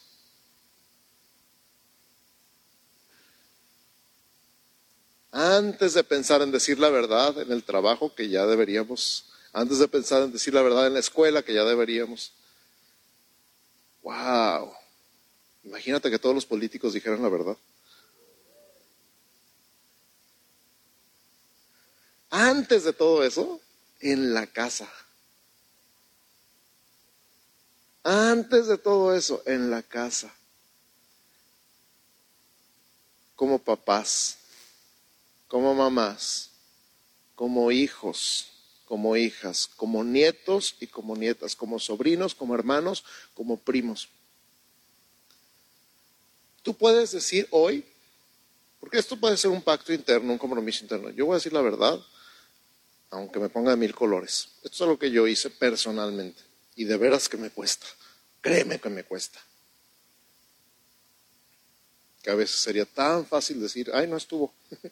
Antes 5.32 5.94
de 5.94 6.04
pensar 6.04 6.42
en 6.42 6.52
decir 6.52 6.80
la 6.80 6.90
verdad 6.90 7.40
en 7.40 7.52
el 7.52 7.64
trabajo, 7.64 8.14
que 8.14 8.28
ya 8.28 8.46
deberíamos, 8.46 9.26
antes 9.54 9.80
de 9.80 9.88
pensar 9.88 10.24
en 10.24 10.32
decir 10.32 10.54
la 10.54 10.62
verdad 10.62 10.88
en 10.88 10.94
la 10.94 11.00
escuela, 11.00 11.44
que 11.44 11.54
ya 11.54 11.64
deberíamos, 11.64 12.34
wow, 14.02 14.74
imagínate 15.64 16.10
que 16.10 16.20
todos 16.20 16.36
los 16.36 16.46
políticos 16.46 16.94
dijeran 16.94 17.22
la 17.22 17.30
verdad. 17.30 17.58
Antes 22.30 22.86
de 22.86 22.94
todo 22.94 23.24
eso, 23.24 23.60
en 24.00 24.34
la 24.34 24.48
casa. 24.48 24.92
Antes 28.04 28.68
de 28.68 28.78
todo 28.78 29.14
eso, 29.16 29.44
en 29.46 29.70
la 29.70 29.84
casa. 29.84 30.34
Como 33.36 33.60
papás, 33.60 34.38
como 35.48 35.76
mamás, 35.76 36.52
como 37.36 37.72
hijos, 37.72 38.52
como 38.86 39.18
hijas, 39.18 39.68
como 39.68 40.04
nietos 40.04 40.76
y 40.80 40.88
como 40.88 41.16
nietas, 41.16 41.56
como 41.56 41.80
sobrinos, 41.80 42.34
como 42.34 42.56
hermanos, 42.56 43.04
como 43.34 43.58
primos. 43.58 44.10
Tú 46.62 46.76
puedes 46.76 47.12
decir 47.12 47.48
hoy, 47.52 47.86
porque 48.80 49.00
esto 49.00 49.20
puede 49.20 49.38
ser 49.38 49.52
un 49.52 49.62
pacto 49.62 49.94
interno, 49.94 50.32
un 50.32 50.38
compromiso 50.38 50.84
interno, 50.84 51.10
yo 51.10 51.26
voy 51.26 51.34
a 51.34 51.38
decir 51.38 51.54
la 51.54 51.62
verdad, 51.62 52.00
aunque 53.10 53.40
me 53.40 53.50
ponga 53.50 53.72
de 53.72 53.78
mil 53.78 53.94
colores. 53.94 54.50
Esto 54.64 54.84
es 54.84 54.90
lo 54.90 54.98
que 54.98 55.12
yo 55.12 55.28
hice 55.28 55.50
personalmente 55.50 56.42
y 56.76 56.86
de 56.86 56.98
veras 56.98 57.28
que 57.30 57.38
me 57.38 57.50
cuesta. 57.50 57.86
Créeme 58.42 58.80
que 58.80 58.90
me 58.90 59.04
cuesta. 59.04 59.40
Que 62.24 62.32
a 62.32 62.36
veces 62.36 62.58
sería 62.58 62.86
tan 62.86 63.26
fácil 63.26 63.60
decir, 63.60 63.92
ay, 63.94 64.08
no 64.08 64.18
estuvo. 64.18 64.54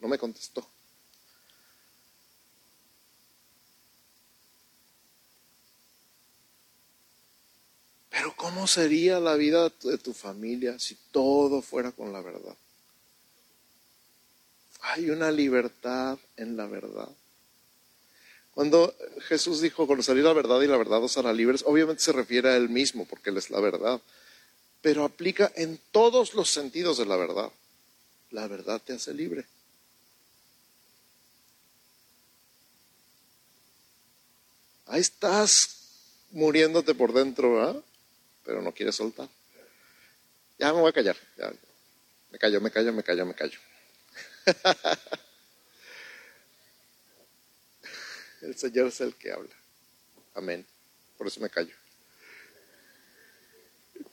no 0.00 0.08
me 0.08 0.18
contestó. 0.18 0.68
Pero 8.10 8.29
¿cómo 8.40 8.66
sería 8.66 9.20
la 9.20 9.34
vida 9.34 9.70
de 9.82 9.98
tu 9.98 10.14
familia 10.14 10.78
si 10.78 10.96
todo 11.12 11.60
fuera 11.60 11.92
con 11.92 12.10
la 12.10 12.22
verdad? 12.22 12.56
Hay 14.80 15.10
una 15.10 15.30
libertad 15.30 16.18
en 16.38 16.56
la 16.56 16.66
verdad. 16.66 17.10
Cuando 18.52 18.94
Jesús 19.28 19.60
dijo, 19.60 19.86
conoceréis 19.86 20.24
la 20.24 20.32
verdad 20.32 20.62
y 20.62 20.68
la 20.68 20.78
verdad 20.78 21.04
os 21.04 21.18
hará 21.18 21.34
libres, 21.34 21.64
obviamente 21.66 22.02
se 22.02 22.12
refiere 22.12 22.48
a 22.48 22.56
Él 22.56 22.70
mismo, 22.70 23.04
porque 23.04 23.28
Él 23.28 23.36
es 23.36 23.50
la 23.50 23.60
verdad, 23.60 24.00
pero 24.80 25.04
aplica 25.04 25.52
en 25.54 25.78
todos 25.92 26.32
los 26.32 26.48
sentidos 26.48 26.96
de 26.96 27.04
la 27.04 27.16
verdad. 27.16 27.50
La 28.30 28.48
verdad 28.48 28.80
te 28.82 28.94
hace 28.94 29.12
libre. 29.12 29.44
Ahí 34.86 35.02
estás 35.02 35.76
muriéndote 36.30 36.94
por 36.94 37.12
dentro, 37.12 37.56
¿verdad? 37.56 37.84
Pero 38.50 38.62
no 38.62 38.74
quieres 38.74 38.96
soltar. 38.96 39.28
Ya 40.58 40.72
me 40.72 40.80
voy 40.80 40.90
a 40.90 40.92
callar. 40.92 41.16
Me 42.32 42.36
callo, 42.36 42.60
me 42.60 42.72
callo, 42.72 42.92
me 42.92 43.04
callo, 43.04 43.24
me 43.24 43.32
callo. 43.32 43.60
el 48.42 48.56
Señor 48.56 48.88
es 48.88 49.00
el 49.02 49.14
que 49.14 49.30
habla. 49.30 49.54
Amén. 50.34 50.66
Por 51.16 51.28
eso 51.28 51.38
me 51.38 51.48
callo. 51.48 51.72
Voy 53.94 54.04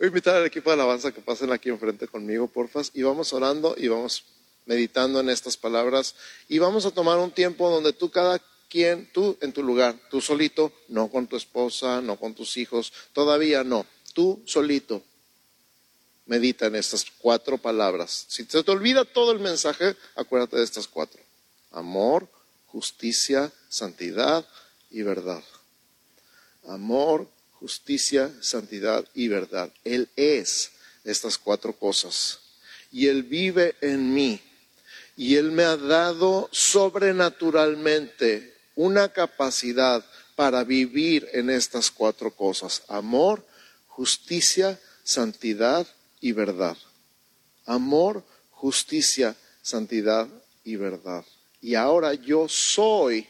a 0.00 0.06
invitar 0.08 0.34
al 0.34 0.46
equipo 0.46 0.70
de 0.70 0.74
alabanza 0.74 1.12
que 1.12 1.20
pasen 1.20 1.52
aquí 1.52 1.68
enfrente 1.68 2.08
conmigo, 2.08 2.48
porfas, 2.48 2.90
y 2.94 3.04
vamos 3.04 3.32
orando 3.32 3.76
y 3.78 3.86
vamos 3.86 4.24
meditando 4.66 5.20
en 5.20 5.28
estas 5.28 5.56
palabras 5.56 6.16
y 6.48 6.58
vamos 6.58 6.84
a 6.84 6.90
tomar 6.90 7.18
un 7.18 7.30
tiempo 7.30 7.70
donde 7.70 7.92
tú 7.92 8.10
cada 8.10 8.42
quien, 8.68 9.10
tú 9.12 9.36
en 9.40 9.52
tu 9.52 9.62
lugar, 9.62 9.98
tú 10.10 10.20
solito, 10.20 10.72
no 10.88 11.08
con 11.08 11.26
tu 11.26 11.36
esposa, 11.36 12.00
no 12.00 12.16
con 12.16 12.34
tus 12.34 12.56
hijos, 12.56 12.92
todavía 13.12 13.64
no, 13.64 13.86
tú 14.14 14.42
solito, 14.46 15.02
medita 16.26 16.66
en 16.66 16.76
estas 16.76 17.06
cuatro 17.18 17.58
palabras. 17.58 18.26
Si 18.28 18.44
se 18.44 18.62
te 18.62 18.70
olvida 18.70 19.04
todo 19.04 19.32
el 19.32 19.40
mensaje, 19.40 19.96
acuérdate 20.14 20.58
de 20.58 20.64
estas 20.64 20.86
cuatro. 20.86 21.20
Amor, 21.72 22.28
justicia, 22.66 23.50
santidad 23.68 24.46
y 24.90 25.02
verdad. 25.02 25.42
Amor, 26.66 27.28
justicia, 27.52 28.32
santidad 28.40 29.04
y 29.14 29.28
verdad. 29.28 29.72
Él 29.84 30.08
es 30.16 30.72
estas 31.04 31.38
cuatro 31.38 31.72
cosas. 31.72 32.40
Y 32.92 33.08
Él 33.08 33.22
vive 33.22 33.74
en 33.80 34.12
mí. 34.12 34.40
Y 35.16 35.36
Él 35.36 35.50
me 35.50 35.64
ha 35.64 35.76
dado 35.76 36.48
sobrenaturalmente 36.52 38.57
una 38.78 39.12
capacidad 39.12 40.04
para 40.36 40.62
vivir 40.62 41.28
en 41.32 41.50
estas 41.50 41.90
cuatro 41.90 42.30
cosas. 42.30 42.84
Amor, 42.86 43.44
justicia, 43.88 44.80
santidad 45.02 45.84
y 46.20 46.30
verdad. 46.30 46.76
Amor, 47.66 48.24
justicia, 48.52 49.34
santidad 49.62 50.28
y 50.62 50.76
verdad. 50.76 51.24
Y 51.60 51.74
ahora 51.74 52.14
yo 52.14 52.48
soy 52.48 53.26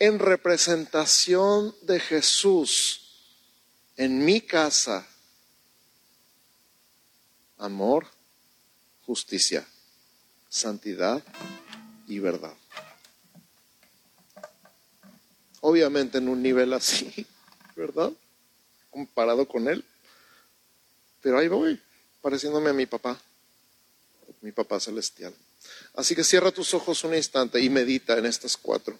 en 0.00 0.18
representación 0.18 1.72
de 1.82 2.00
Jesús 2.00 3.02
en 3.96 4.24
mi 4.24 4.40
casa. 4.40 5.06
Amor, 7.56 8.04
justicia, 9.06 9.64
santidad 10.48 11.22
y 12.08 12.18
verdad. 12.18 12.59
Obviamente 15.60 16.18
en 16.18 16.28
un 16.28 16.42
nivel 16.42 16.72
así, 16.72 17.26
¿verdad? 17.76 18.12
Comparado 18.90 19.46
con 19.46 19.68
Él. 19.68 19.84
Pero 21.22 21.38
ahí 21.38 21.48
voy, 21.48 21.80
pareciéndome 22.22 22.70
a 22.70 22.72
mi 22.72 22.86
papá, 22.86 23.20
mi 24.40 24.52
papá 24.52 24.80
celestial. 24.80 25.34
Así 25.94 26.14
que 26.14 26.24
cierra 26.24 26.50
tus 26.50 26.72
ojos 26.72 27.04
un 27.04 27.14
instante 27.14 27.60
y 27.60 27.68
medita 27.68 28.16
en 28.16 28.26
estas 28.26 28.56
cuatro. 28.56 28.98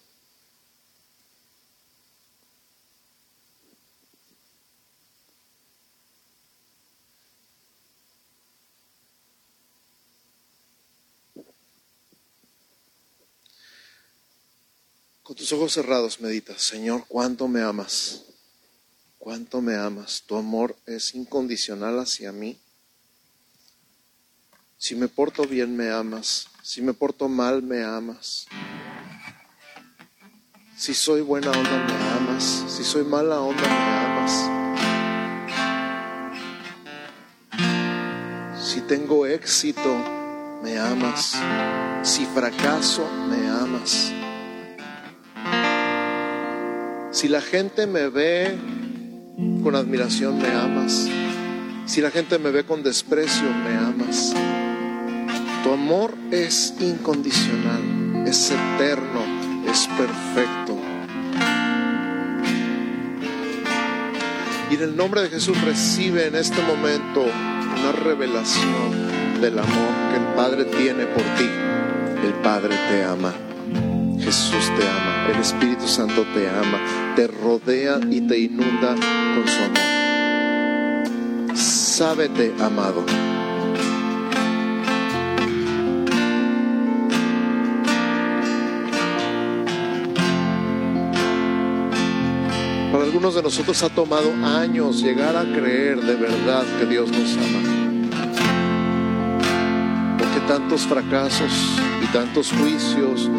Con 15.30 15.36
tus 15.36 15.52
ojos 15.52 15.72
cerrados 15.74 16.20
medita, 16.20 16.58
Señor, 16.58 17.04
cuánto 17.06 17.46
me 17.46 17.62
amas, 17.62 18.24
cuánto 19.16 19.60
me 19.60 19.76
amas. 19.76 20.24
Tu 20.26 20.36
amor 20.36 20.74
es 20.86 21.14
incondicional 21.14 22.00
hacia 22.00 22.32
mí. 22.32 22.58
Si 24.76 24.96
me 24.96 25.06
porto 25.06 25.44
bien, 25.44 25.76
me 25.76 25.88
amas. 25.88 26.48
Si 26.64 26.82
me 26.82 26.94
porto 26.94 27.28
mal, 27.28 27.62
me 27.62 27.84
amas. 27.84 28.48
Si 30.76 30.94
soy 30.94 31.20
buena 31.20 31.52
onda, 31.52 31.86
me 31.86 31.94
amas. 32.10 32.64
Si 32.66 32.82
soy 32.82 33.04
mala 33.04 33.40
onda, 33.40 33.62
me 33.62 33.68
amas. 34.08 34.32
Si 38.68 38.80
tengo 38.80 39.26
éxito, 39.26 39.96
me 40.60 40.76
amas. 40.76 41.36
Si 42.02 42.26
fracaso, 42.26 43.08
me 43.28 43.48
amas. 43.48 44.12
Si 47.20 47.28
la 47.28 47.42
gente 47.42 47.86
me 47.86 48.08
ve 48.08 48.56
con 49.62 49.76
admiración, 49.76 50.38
me 50.38 50.48
amas. 50.48 51.06
Si 51.84 52.00
la 52.00 52.10
gente 52.10 52.38
me 52.38 52.50
ve 52.50 52.64
con 52.64 52.82
desprecio, 52.82 53.44
me 53.62 53.76
amas. 53.76 54.32
Tu 55.62 55.70
amor 55.70 56.14
es 56.30 56.72
incondicional, 56.80 58.26
es 58.26 58.50
eterno, 58.50 59.20
es 59.70 59.86
perfecto. 59.98 60.78
Y 64.70 64.76
en 64.76 64.80
el 64.82 64.96
nombre 64.96 65.20
de 65.20 65.28
Jesús 65.28 65.60
recibe 65.60 66.26
en 66.26 66.36
este 66.36 66.62
momento 66.62 67.20
una 67.20 67.92
revelación 68.02 69.42
del 69.42 69.58
amor 69.58 69.92
que 70.10 70.16
el 70.16 70.34
Padre 70.34 70.64
tiene 70.64 71.04
por 71.04 71.22
ti. 71.36 71.50
El 72.24 72.32
Padre 72.42 72.74
te 72.88 73.04
ama. 73.04 73.34
Jesús 74.18 74.70
te 74.78 74.88
ama, 74.88 75.09
el 75.28 75.40
Espíritu 75.40 75.86
Santo 75.86 76.24
te 76.34 76.48
ama, 76.48 77.14
te 77.14 77.26
rodea 77.26 78.00
y 78.10 78.20
te 78.22 78.38
inunda 78.38 78.94
con 78.94 79.48
su 79.48 79.62
amor. 79.62 81.56
Sábete 81.56 82.54
amado. 82.60 83.04
Para 92.90 93.04
algunos 93.04 93.34
de 93.34 93.42
nosotros 93.42 93.82
ha 93.82 93.88
tomado 93.90 94.32
años 94.44 95.02
llegar 95.02 95.36
a 95.36 95.44
creer 95.44 96.00
de 96.00 96.16
verdad 96.16 96.64
que 96.78 96.86
Dios 96.86 97.10
nos 97.10 97.36
ama. 97.36 97.60
Porque 100.18 100.40
tantos 100.48 100.82
fracasos 100.82 101.52
y 102.02 102.06
tantos 102.12 102.52
juicios 102.52 103.30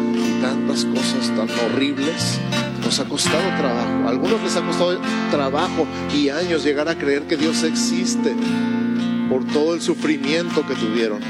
tantas 0.52 0.84
cosas 0.84 1.28
tan 1.34 1.48
horribles 1.64 2.38
nos 2.84 3.00
ha 3.00 3.06
costado 3.06 3.42
trabajo. 3.58 4.06
A 4.06 4.10
algunos 4.10 4.42
les 4.42 4.54
ha 4.54 4.60
costado 4.60 5.00
trabajo 5.30 5.86
y 6.14 6.28
años 6.28 6.62
llegar 6.62 6.90
a 6.90 6.94
creer 6.94 7.22
que 7.22 7.38
Dios 7.38 7.62
existe 7.62 8.34
por 9.30 9.46
todo 9.46 9.74
el 9.74 9.80
sufrimiento 9.80 10.66
que 10.66 10.74
tuvieron. 10.74 11.20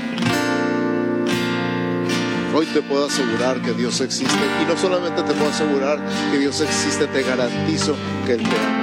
Hoy 2.54 2.66
te 2.66 2.82
puedo 2.82 3.06
asegurar 3.06 3.62
que 3.62 3.72
Dios 3.72 4.00
existe. 4.00 4.34
Y 4.60 4.66
no 4.68 4.76
solamente 4.76 5.22
te 5.22 5.32
puedo 5.34 5.50
asegurar 5.50 6.00
que 6.32 6.38
Dios 6.38 6.60
existe, 6.60 7.06
te 7.06 7.22
garantizo 7.22 7.94
que 8.26 8.32
Él 8.32 8.42
te 8.42 8.56
ama. 8.56 8.82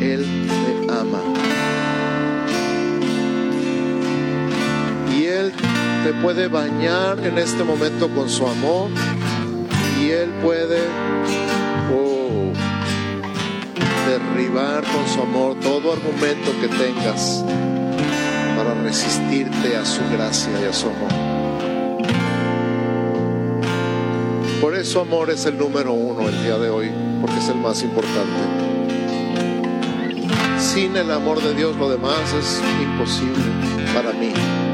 Él 0.00 0.26
te 0.86 0.92
ama. 0.92 1.45
Te 6.06 6.14
puede 6.14 6.46
bañar 6.46 7.18
en 7.26 7.36
este 7.36 7.64
momento 7.64 8.08
con 8.08 8.30
su 8.30 8.46
amor. 8.46 8.90
Y 10.00 10.10
Él 10.10 10.30
puede 10.40 10.78
oh, 11.92 12.52
derribar 14.06 14.84
con 14.84 15.08
su 15.08 15.22
amor 15.22 15.58
todo 15.58 15.94
argumento 15.94 16.52
que 16.60 16.68
tengas 16.68 17.44
para 18.56 18.74
resistirte 18.84 19.76
a 19.76 19.84
su 19.84 20.00
gracia 20.12 20.52
y 20.62 20.64
a 20.66 20.72
su 20.72 20.86
amor. 20.86 21.10
Por 24.60 24.76
eso 24.76 25.00
amor 25.00 25.30
es 25.30 25.44
el 25.46 25.58
número 25.58 25.92
uno 25.92 26.28
el 26.28 26.40
día 26.44 26.56
de 26.56 26.70
hoy, 26.70 26.92
porque 27.20 27.38
es 27.38 27.48
el 27.48 27.56
más 27.56 27.82
importante. 27.82 28.40
Sin 30.60 30.96
el 30.96 31.10
amor 31.10 31.42
de 31.42 31.52
Dios 31.54 31.74
lo 31.74 31.90
demás 31.90 32.32
es 32.32 32.62
imposible 32.80 33.42
para 33.92 34.12
mí 34.12 34.65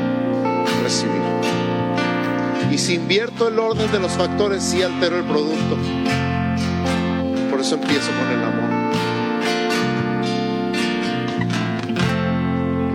Y 2.71 2.79
si 2.79 2.95
invierto 2.95 3.49
el 3.49 3.59
orden 3.59 3.91
de 3.93 3.99
los 4.01 4.13
factores, 4.13 4.63
sí 4.63 4.83
altero 4.83 5.19
el 5.19 5.25
producto. 5.25 5.77
Por 7.51 7.61
eso 7.61 7.75
empiezo 7.75 8.11
con 8.13 8.29
el 8.31 8.45
amor. 8.45 8.71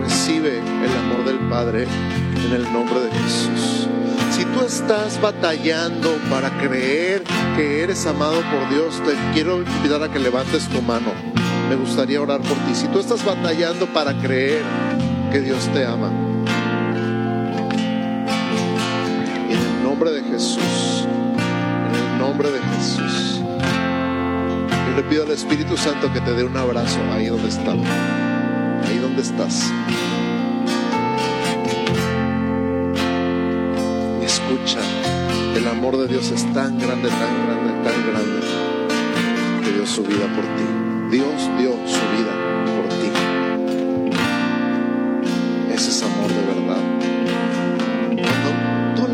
Recibe 0.01 0.57
el 0.57 0.97
amor 1.05 1.25
del 1.25 1.37
Padre 1.47 1.87
en 2.45 2.53
el 2.53 2.73
nombre 2.73 2.99
de 3.01 3.11
Jesús. 3.11 3.87
Si 4.31 4.45
tú 4.45 4.65
estás 4.65 5.21
batallando 5.21 6.17
para 6.29 6.49
creer 6.59 7.23
que 7.55 7.83
eres 7.83 8.05
amado 8.07 8.41
por 8.51 8.69
Dios, 8.69 9.01
te 9.03 9.13
quiero 9.33 9.61
invitar 9.61 10.01
a 10.01 10.11
que 10.11 10.19
levantes 10.19 10.67
tu 10.69 10.81
mano. 10.81 11.11
Me 11.69 11.75
gustaría 11.75 12.21
orar 12.21 12.41
por 12.41 12.57
ti. 12.57 12.73
Si 12.73 12.87
tú 12.87 12.99
estás 12.99 13.23
batallando 13.23 13.85
para 13.93 14.17
creer 14.19 14.63
que 15.31 15.39
Dios 15.39 15.67
te 15.73 15.85
ama, 15.85 16.26
nombre 19.97 20.21
de 20.21 20.29
Jesús, 20.29 21.07
en 21.07 21.95
el 21.95 22.19
nombre 22.19 22.51
de 22.51 22.59
Jesús, 22.59 23.41
yo 23.41 24.95
le 24.95 25.01
pido 25.09 25.23
al 25.23 25.31
Espíritu 25.31 25.75
Santo 25.75 26.13
que 26.13 26.21
te 26.21 26.33
dé 26.33 26.43
un 26.43 26.55
abrazo 26.55 26.99
ahí 27.11 27.25
donde 27.25 27.49
estás, 27.49 27.75
ahí 28.85 28.99
donde 28.99 29.23
estás. 29.23 29.73
escucha, 34.21 34.81
el 35.55 35.67
amor 35.67 35.97
de 35.97 36.07
Dios 36.07 36.29
es 36.29 36.43
tan 36.53 36.77
grande, 36.77 37.09
tan 37.09 37.47
grande, 37.47 37.89
tan 37.89 38.11
grande, 38.11 38.39
que 39.63 39.71
dio 39.71 39.87
su 39.87 40.03
vida 40.03 40.27
por 40.35 40.43
ti. 40.43 41.17
Dios 41.17 41.49
dio 41.57 41.71
su 41.87 42.05
vida 42.13 42.33
por 42.75 42.87
ti. 42.99 43.09
Ese 45.73 45.89
es 45.89 46.03
amor 46.03 46.29
de 46.29 46.45
verdad. 46.53 46.96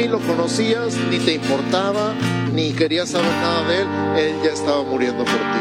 Ni 0.03 0.09
lo 0.09 0.19
conocías, 0.19 0.97
ni 1.09 1.17
te 1.17 1.35
importaba, 1.35 2.13
ni 2.51 2.73
querías 2.73 3.07
saber 3.07 3.31
nada 3.41 3.63
de 3.69 3.83
Él, 3.83 3.87
Él 4.17 4.35
ya 4.43 4.51
estaba 4.51 4.83
muriendo 4.83 5.23
por 5.23 5.33
ti. 5.33 5.59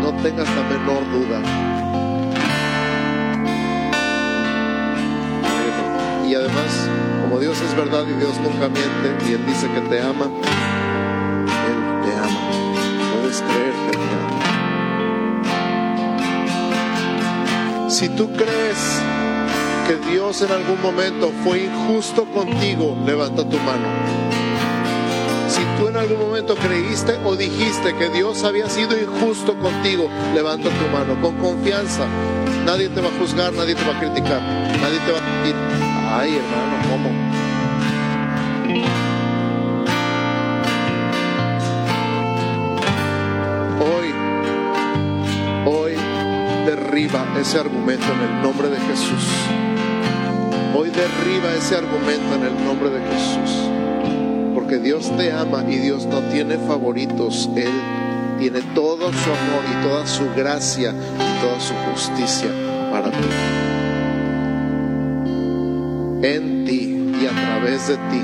No 0.00 0.10
tengas 0.22 0.48
la 0.48 0.62
menor 0.62 1.04
duda. 1.12 1.42
y 6.26 6.34
además, 6.34 6.88
como 7.20 7.38
Dios 7.40 7.60
es 7.60 7.76
verdad 7.76 8.06
y 8.08 8.14
Dios 8.14 8.40
nunca 8.40 8.70
miente 8.70 9.14
y 9.28 9.32
Él 9.34 9.44
dice 9.46 9.68
que 9.70 9.82
te 9.82 10.00
ama, 10.00 10.30
Él 11.68 12.00
te 12.06 12.16
ama. 12.16 12.40
Puedes 13.20 13.42
creer 13.42 13.74
que 13.84 13.98
te 13.98 14.04
ama. 17.84 17.90
Si 17.90 18.08
tú 18.08 18.32
crees 18.32 19.01
que 19.86 19.96
Dios 20.10 20.42
en 20.42 20.52
algún 20.52 20.80
momento 20.80 21.32
fue 21.44 21.64
injusto 21.64 22.24
contigo, 22.26 22.96
levanta 23.04 23.48
tu 23.48 23.56
mano. 23.58 23.88
Si 25.48 25.60
tú 25.78 25.88
en 25.88 25.96
algún 25.96 26.18
momento 26.18 26.54
creíste 26.54 27.18
o 27.24 27.36
dijiste 27.36 27.94
que 27.96 28.08
Dios 28.08 28.42
había 28.44 28.68
sido 28.68 28.98
injusto 28.98 29.54
contigo, 29.58 30.08
levanta 30.34 30.68
tu 30.70 30.88
mano 30.96 31.20
con 31.20 31.36
confianza. 31.36 32.06
Nadie 32.64 32.88
te 32.88 33.00
va 33.00 33.08
a 33.08 33.18
juzgar, 33.18 33.52
nadie 33.52 33.74
te 33.74 33.84
va 33.84 33.96
a 33.96 34.00
criticar, 34.00 34.40
nadie 34.80 34.98
te 35.00 35.12
va 35.12 35.18
a 35.18 35.38
decir, 35.38 35.56
ay 36.10 36.36
hermano, 36.36 36.90
¿cómo? 36.90 37.21
Derriba 47.08 47.40
ese 47.40 47.58
argumento 47.58 48.06
en 48.12 48.20
el 48.20 48.42
nombre 48.42 48.68
de 48.68 48.76
Jesús. 48.76 49.28
Hoy 50.74 50.90
derriba 50.90 51.52
ese 51.56 51.76
argumento 51.76 52.34
en 52.34 52.44
el 52.44 52.64
nombre 52.64 52.90
de 52.90 53.00
Jesús. 53.00 53.50
Porque 54.54 54.78
Dios 54.78 55.10
te 55.16 55.32
ama 55.32 55.64
y 55.68 55.78
Dios 55.78 56.06
no 56.06 56.20
tiene 56.32 56.58
favoritos. 56.58 57.50
Él 57.56 57.72
tiene 58.38 58.60
todo 58.74 59.12
su 59.12 59.30
amor 59.30 59.64
y 59.68 59.86
toda 59.86 60.06
su 60.06 60.30
gracia 60.36 60.90
y 60.92 61.42
toda 61.42 61.60
su 61.60 61.74
justicia 61.90 62.50
para 62.90 63.10
ti. 63.10 63.28
En 66.22 66.64
ti 66.64 67.16
y 67.20 67.26
a 67.26 67.30
través 67.30 67.88
de 67.88 67.96
ti. 67.96 68.22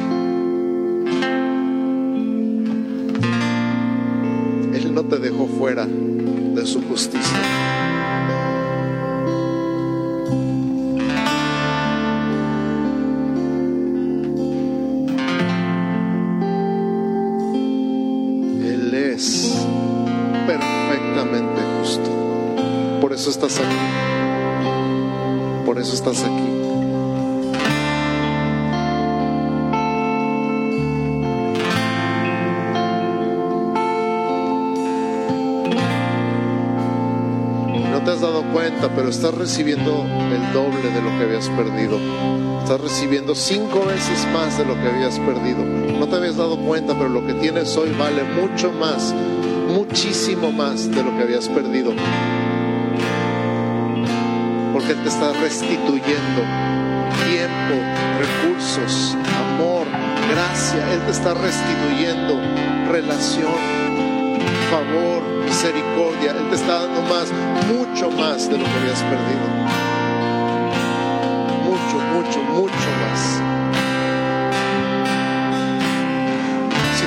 Él 4.76 4.94
no 4.94 5.02
te 5.02 5.18
dejó 5.18 5.48
fuera 5.48 5.84
de 5.84 6.64
su 6.64 6.80
justicia. 6.82 7.87
Estás 25.98 26.22
aquí. 26.22 26.48
No 37.90 38.04
te 38.04 38.10
has 38.12 38.20
dado 38.20 38.44
cuenta, 38.52 38.88
pero 38.94 39.08
estás 39.08 39.34
recibiendo 39.34 40.04
el 40.04 40.52
doble 40.52 40.88
de 40.90 41.02
lo 41.02 41.10
que 41.18 41.24
habías 41.24 41.48
perdido. 41.48 41.98
Estás 42.62 42.80
recibiendo 42.80 43.34
cinco 43.34 43.84
veces 43.84 44.24
más 44.32 44.56
de 44.56 44.66
lo 44.66 44.74
que 44.74 44.88
habías 44.88 45.18
perdido. 45.18 45.64
No 45.64 46.06
te 46.06 46.14
habías 46.14 46.36
dado 46.36 46.58
cuenta, 46.58 46.94
pero 46.94 47.08
lo 47.08 47.26
que 47.26 47.34
tienes 47.34 47.76
hoy 47.76 47.92
vale 47.98 48.22
mucho 48.22 48.70
más, 48.70 49.12
muchísimo 49.74 50.52
más 50.52 50.88
de 50.88 51.02
lo 51.02 51.16
que 51.16 51.22
habías 51.24 51.48
perdido. 51.48 51.92
Él 54.88 55.02
te 55.02 55.08
está 55.10 55.34
restituyendo 55.34 56.42
tiempo, 57.26 57.74
recursos, 58.18 59.14
amor, 59.38 59.86
gracia. 60.30 60.94
Él 60.94 61.00
te 61.02 61.10
está 61.10 61.34
restituyendo 61.34 62.40
relación, 62.90 63.52
favor, 64.70 65.22
misericordia. 65.44 66.30
Él 66.30 66.48
te 66.48 66.56
está 66.56 66.86
dando 66.86 67.02
más, 67.02 67.30
mucho 67.70 68.10
más 68.12 68.48
de 68.48 68.56
lo 68.56 68.64
que 68.64 68.70
habías 68.70 69.02
perdido. 69.02 69.46
Mucho, 71.64 71.98
mucho, 72.14 72.42
mucho 72.54 72.88
más. 73.02 73.57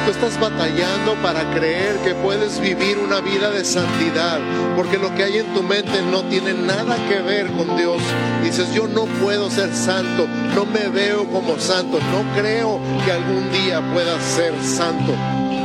Tú 0.06 0.12
estás 0.12 0.40
batallando 0.40 1.16
para 1.22 1.50
creer 1.54 1.98
que 2.04 2.16
puedes 2.16 2.60
vivir 2.60 2.98
una 2.98 3.22
vida 3.22 3.52
de 3.52 3.64
santidad, 3.64 4.40
porque 4.76 4.98
lo 4.98 5.14
que 5.16 5.24
hay 5.24 5.38
en 5.38 5.54
tu 5.54 5.64
mente 5.64 6.02
no 6.02 6.24
tiene 6.24 6.54
nada 6.54 6.98
que 7.08 7.22
ver 7.22 7.48
con 7.52 7.76
Dios, 7.78 8.02
dices, 8.44 8.74
yo 8.74 8.88
no 8.88 9.06
puedo 9.22 9.50
ser 9.50 9.74
santo, 9.74 10.28
no 10.56 10.66
me 10.66 10.88
veo 10.90 11.26
como 11.26 11.60
santo, 11.60 12.00
no 12.00 12.36
creo 12.36 12.80
que 13.06 13.12
algún 13.12 13.52
día 13.52 13.82
pueda 13.94 14.20
ser 14.22 14.54
santo, 14.64 15.14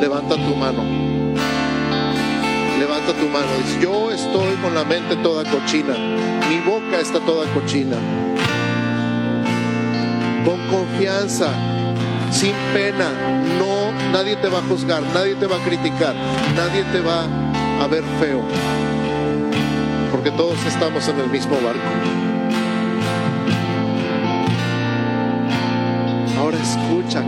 levanta 0.00 0.34
tu 0.34 0.54
mano. 0.54 0.82
Levanta 2.78 3.14
tu 3.14 3.26
mano. 3.28 3.46
Dice, 3.64 3.80
yo 3.80 4.10
estoy 4.10 4.54
con 4.56 4.74
la 4.74 4.84
mente 4.84 5.16
toda 5.16 5.50
cochina. 5.50 5.94
Mi 6.48 6.60
boca 6.60 7.00
está 7.00 7.20
toda 7.20 7.46
cochina. 7.54 7.96
Con 10.44 10.60
confianza, 10.68 11.48
sin 12.30 12.54
pena. 12.72 13.08
No, 13.58 13.92
nadie 14.12 14.36
te 14.36 14.48
va 14.48 14.58
a 14.58 14.62
juzgar, 14.62 15.02
nadie 15.14 15.34
te 15.34 15.46
va 15.46 15.56
a 15.56 15.64
criticar, 15.64 16.14
nadie 16.54 16.84
te 16.92 17.00
va 17.00 17.24
a 17.82 17.86
ver 17.86 18.04
feo. 18.20 18.42
Porque 20.10 20.30
todos 20.30 20.58
estamos 20.66 21.06
en 21.08 21.20
el 21.20 21.30
mismo 21.30 21.56
barco. 21.56 21.80
Ahora 26.38 26.58
escucha, 26.58 27.22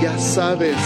ya 0.00 0.18
sabes, 0.18 0.76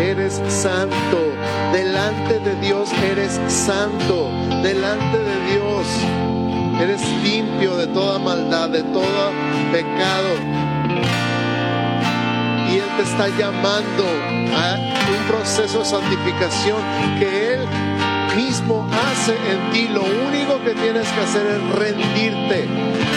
eres 0.00 0.40
santo. 0.48 1.32
Delante 1.72 2.38
de 2.40 2.54
Dios 2.56 2.90
eres 3.02 3.40
santo. 3.48 4.28
Delante 4.62 5.18
de 5.18 5.52
Dios 5.52 5.86
eres 6.80 7.00
limpio 7.22 7.76
de 7.76 7.86
toda 7.88 8.18
maldad, 8.18 8.68
de 8.70 8.82
todo 8.82 9.30
pecado. 9.70 10.71
Está 13.02 13.28
llamando 13.36 14.04
a 14.56 14.76
un 14.76 15.26
proceso 15.26 15.80
de 15.80 15.84
santificación 15.84 16.78
que 17.18 17.54
Él 17.54 17.66
mismo 18.36 18.88
hace 18.92 19.34
en 19.50 19.70
ti. 19.72 19.88
Lo 19.88 20.02
único 20.02 20.62
que 20.62 20.72
tienes 20.74 21.08
que 21.08 21.20
hacer 21.20 21.46
es 21.46 21.78
rendirte. 21.78 22.68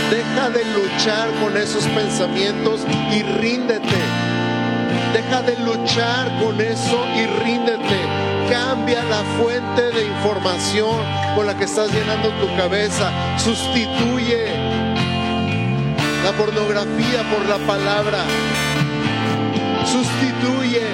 Deja 0.09 0.49
de 0.49 0.65
luchar 0.73 1.29
con 1.39 1.55
esos 1.55 1.85
pensamientos 1.89 2.81
y 3.11 3.21
ríndete. 3.39 3.95
Deja 5.13 5.43
de 5.43 5.55
luchar 5.59 6.35
con 6.39 6.59
eso 6.59 7.05
y 7.15 7.27
ríndete. 7.43 7.99
Cambia 8.49 9.03
la 9.03 9.23
fuente 9.37 9.83
de 9.91 10.07
información 10.07 10.97
con 11.35 11.45
la 11.45 11.55
que 11.55 11.65
estás 11.65 11.91
llenando 11.91 12.29
tu 12.41 12.47
cabeza. 12.57 13.11
Sustituye 13.37 14.47
la 16.23 16.31
pornografía 16.31 17.23
por 17.31 17.45
la 17.47 17.57
palabra. 17.67 18.25
Sustituye 19.85 20.87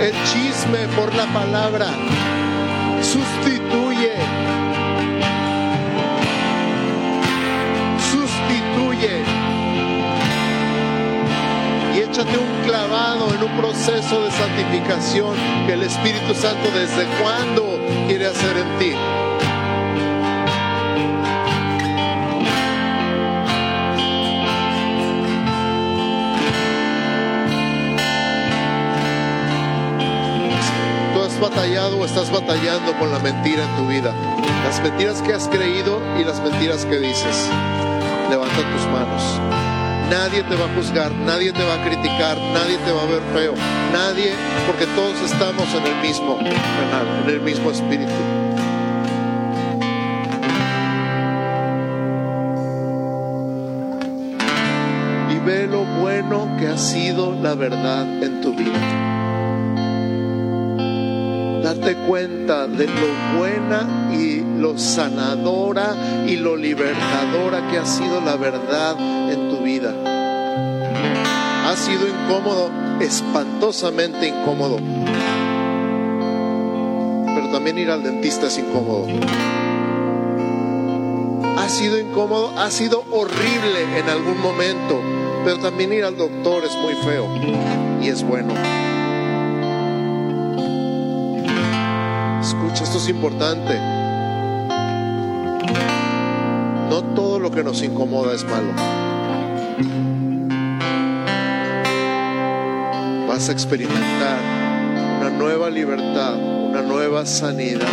el 0.00 0.12
chisme 0.24 0.86
por 0.96 1.14
la 1.14 1.26
palabra. 1.26 1.88
Sustituye. 3.02 4.12
Sustituye. 8.10 9.24
Y 11.94 11.98
échate 11.98 12.38
un 12.38 12.64
clavado 12.64 13.34
en 13.34 13.42
un 13.42 13.60
proceso 13.60 14.22
de 14.22 14.30
santificación 14.30 15.34
que 15.66 15.72
el 15.74 15.82
Espíritu 15.82 16.34
Santo 16.34 16.70
desde 16.72 17.04
cuándo 17.20 17.78
quiere 18.06 18.26
hacer 18.26 18.56
en 18.56 18.78
ti. 18.78 19.19
Batallado 31.50 31.98
o 31.98 32.04
estás 32.04 32.30
batallando 32.30 32.96
con 32.98 33.10
la 33.10 33.18
mentira 33.18 33.64
en 33.64 33.76
tu 33.76 33.88
vida. 33.88 34.14
Las 34.64 34.80
mentiras 34.82 35.20
que 35.20 35.34
has 35.34 35.48
creído 35.48 36.00
y 36.18 36.24
las 36.24 36.40
mentiras 36.40 36.84
que 36.84 36.98
dices. 36.98 37.48
Levanta 38.30 38.56
tus 38.56 38.86
manos. 38.86 39.22
Nadie 40.08 40.42
te 40.44 40.54
va 40.54 40.66
a 40.66 40.74
juzgar, 40.74 41.10
nadie 41.12 41.52
te 41.52 41.64
va 41.64 41.74
a 41.74 41.84
criticar, 41.84 42.36
nadie 42.54 42.78
te 42.78 42.92
va 42.92 43.02
a 43.02 43.06
ver 43.06 43.22
feo. 43.34 43.54
Nadie, 43.92 44.32
porque 44.66 44.86
todos 44.94 45.20
estamos 45.22 45.66
en 45.74 45.86
el 45.86 45.96
mismo 46.02 46.38
canal, 46.38 47.24
en 47.24 47.30
el 47.30 47.40
mismo 47.40 47.70
espíritu. 47.70 48.12
Y 55.30 55.38
ve 55.44 55.66
lo 55.66 55.84
bueno 56.00 56.56
que 56.58 56.68
ha 56.68 56.78
sido 56.78 57.32
la 57.32 57.54
verdad 57.54 58.04
en 58.22 58.39
Date 61.80 61.96
cuenta 62.06 62.66
de 62.66 62.86
lo 62.86 63.38
buena 63.38 64.10
y 64.12 64.42
lo 64.60 64.76
sanadora 64.76 65.94
y 66.26 66.36
lo 66.36 66.54
libertadora 66.54 67.70
que 67.70 67.78
ha 67.78 67.86
sido 67.86 68.20
la 68.20 68.36
verdad 68.36 68.96
en 69.32 69.48
tu 69.48 69.62
vida. 69.62 69.94
Ha 71.66 71.74
sido 71.76 72.06
incómodo, 72.06 72.70
espantosamente 73.00 74.28
incómodo. 74.28 74.76
Pero 77.34 77.48
también 77.50 77.78
ir 77.78 77.90
al 77.90 78.02
dentista 78.02 78.48
es 78.48 78.58
incómodo. 78.58 79.06
Ha 81.56 81.68
sido 81.70 81.98
incómodo, 81.98 82.58
ha 82.58 82.70
sido 82.70 83.04
horrible 83.10 83.98
en 83.98 84.06
algún 84.10 84.38
momento, 84.42 85.00
pero 85.46 85.58
también 85.60 85.94
ir 85.94 86.04
al 86.04 86.18
doctor 86.18 86.62
es 86.62 86.76
muy 86.76 86.92
feo 86.96 87.26
y 88.02 88.08
es 88.08 88.22
bueno. 88.22 88.52
Esto 92.82 92.96
es 92.96 93.08
importante. 93.08 93.78
No 96.88 97.02
todo 97.14 97.38
lo 97.38 97.50
que 97.50 97.62
nos 97.62 97.82
incomoda 97.82 98.34
es 98.34 98.44
malo. 98.44 98.72
Vas 103.28 103.48
a 103.48 103.52
experimentar 103.52 104.38
una 105.20 105.30
nueva 105.30 105.68
libertad, 105.68 106.36
una 106.36 106.80
nueva 106.80 107.26
sanidad, 107.26 107.86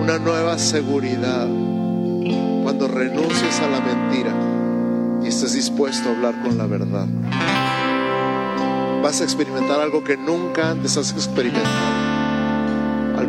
una 0.00 0.18
nueva 0.18 0.58
seguridad 0.58 1.48
cuando 2.62 2.88
renuncies 2.88 3.60
a 3.60 3.68
la 3.68 3.80
mentira 3.80 4.32
y 5.22 5.28
estés 5.28 5.54
dispuesto 5.54 6.10
a 6.10 6.12
hablar 6.12 6.34
con 6.42 6.58
la 6.58 6.66
verdad. 6.66 7.06
Vas 9.02 9.22
a 9.22 9.24
experimentar 9.24 9.80
algo 9.80 10.04
que 10.04 10.16
nunca 10.18 10.70
antes 10.70 10.96
has 10.98 11.10
experimentado. 11.12 12.03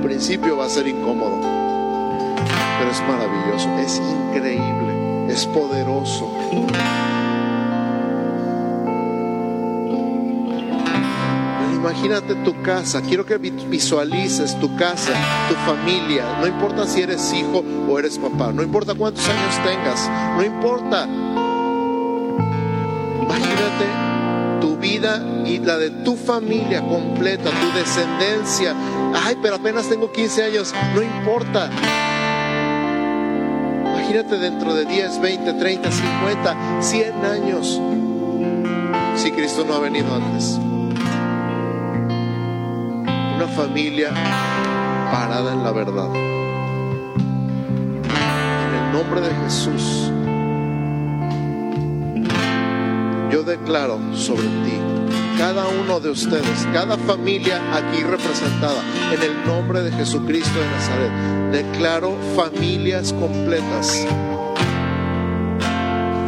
Principio 0.06 0.56
va 0.56 0.66
a 0.66 0.70
ser 0.70 0.88
incómodo, 0.88 1.42
pero 1.42 2.92
es 2.92 3.02
maravilloso, 3.08 3.68
es 3.80 3.98
increíble, 3.98 5.34
es 5.34 5.48
poderoso. 5.48 6.32
Imagínate 11.74 12.36
tu 12.36 12.62
casa, 12.62 13.02
quiero 13.02 13.26
que 13.26 13.40
visualices 13.40 14.60
tu 14.60 14.76
casa, 14.76 15.14
tu 15.50 15.56
familia, 15.72 16.38
no 16.40 16.46
importa 16.46 16.86
si 16.86 17.02
eres 17.02 17.34
hijo 17.34 17.66
o 17.90 17.98
eres 17.98 18.20
papá, 18.20 18.52
no 18.52 18.62
importa 18.62 18.94
cuántos 18.94 19.28
años 19.28 19.56
tengas, 19.66 20.08
no 20.38 20.44
importa. 20.44 21.08
Imagínate 23.24 23.86
tu 24.62 24.78
vida 24.78 25.26
y 25.46 25.58
la 25.58 25.78
de 25.78 25.90
tu 25.90 26.16
familia 26.16 26.88
completa, 26.88 27.50
tu 27.50 27.76
descendencia 27.76 28.76
Ay, 29.14 29.38
pero 29.42 29.56
apenas 29.56 29.88
tengo 29.88 30.12
15 30.12 30.44
años. 30.44 30.74
No 30.94 31.02
importa. 31.02 31.70
Imagínate 33.84 34.38
dentro 34.38 34.74
de 34.74 34.86
10, 34.86 35.22
20, 35.22 35.54
30, 35.54 35.92
50, 35.92 36.82
100 36.82 37.26
años. 37.26 37.82
Si 39.16 39.32
Cristo 39.32 39.66
no 39.68 39.74
ha 39.76 39.80
venido 39.80 40.14
antes. 40.14 40.60
Una 43.36 43.48
familia 43.56 44.12
parada 45.12 45.54
en 45.54 45.64
la 45.64 45.72
verdad. 45.72 46.14
En 48.64 48.76
el 48.76 48.94
nombre 48.94 49.22
de 49.22 49.34
Jesús. 49.44 50.12
Yo 53.32 53.44
declaro 53.44 54.00
sobre 54.14 54.44
ti 54.44 55.05
cada 55.38 55.68
uno 55.68 56.00
de 56.00 56.10
ustedes, 56.10 56.68
cada 56.74 56.98
familia 56.98 57.62
aquí 57.74 58.04
representada, 58.04 58.82
en 59.14 59.22
el 59.22 59.46
nombre 59.46 59.82
de 59.82 59.92
Jesucristo 59.92 60.60
de 60.60 60.66
Nazaret, 60.68 61.12
declaro 61.52 62.18
familias 62.36 63.14
completas, 63.14 64.06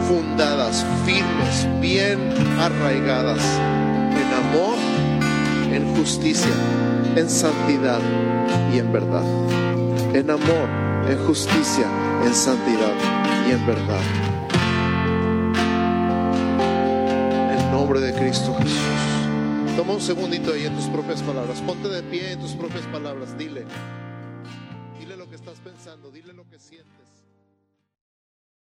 fundadas, 0.08 0.86
firmes, 1.05 1.68
bien 1.82 2.20
arraigadas, 2.60 3.41
en 4.12 4.34
amor, 4.34 4.78
en 5.72 5.95
justicia, 5.95 6.53
en 7.16 7.30
santidad 7.30 7.99
y 8.74 8.80
en 8.80 8.91
verdad. 8.91 9.24
En 10.14 10.30
amor, 10.30 10.70
en 11.10 11.18
justicia, 11.26 11.86
en 12.26 12.34
santidad 12.34 12.93
y 13.47 13.51
en 13.51 13.68
verdad. 13.68 14.01
En 17.58 17.72
nombre 17.72 17.99
de 17.99 18.14
Cristo 18.14 18.55
Jesús. 18.60 18.97
Toma 19.78 19.94
un 19.94 20.02
segundito 20.02 20.54
ahí 20.54 20.66
en 20.66 20.76
tus 20.76 20.86
propias 20.86 21.22
palabras. 21.22 21.62
Ponte 21.62 21.88
de 21.88 22.02
pie 22.02 22.32
en 22.32 22.40
tus 22.40 22.54
propias 22.54 22.84
palabras. 22.88 23.38
Dile. 23.38 23.64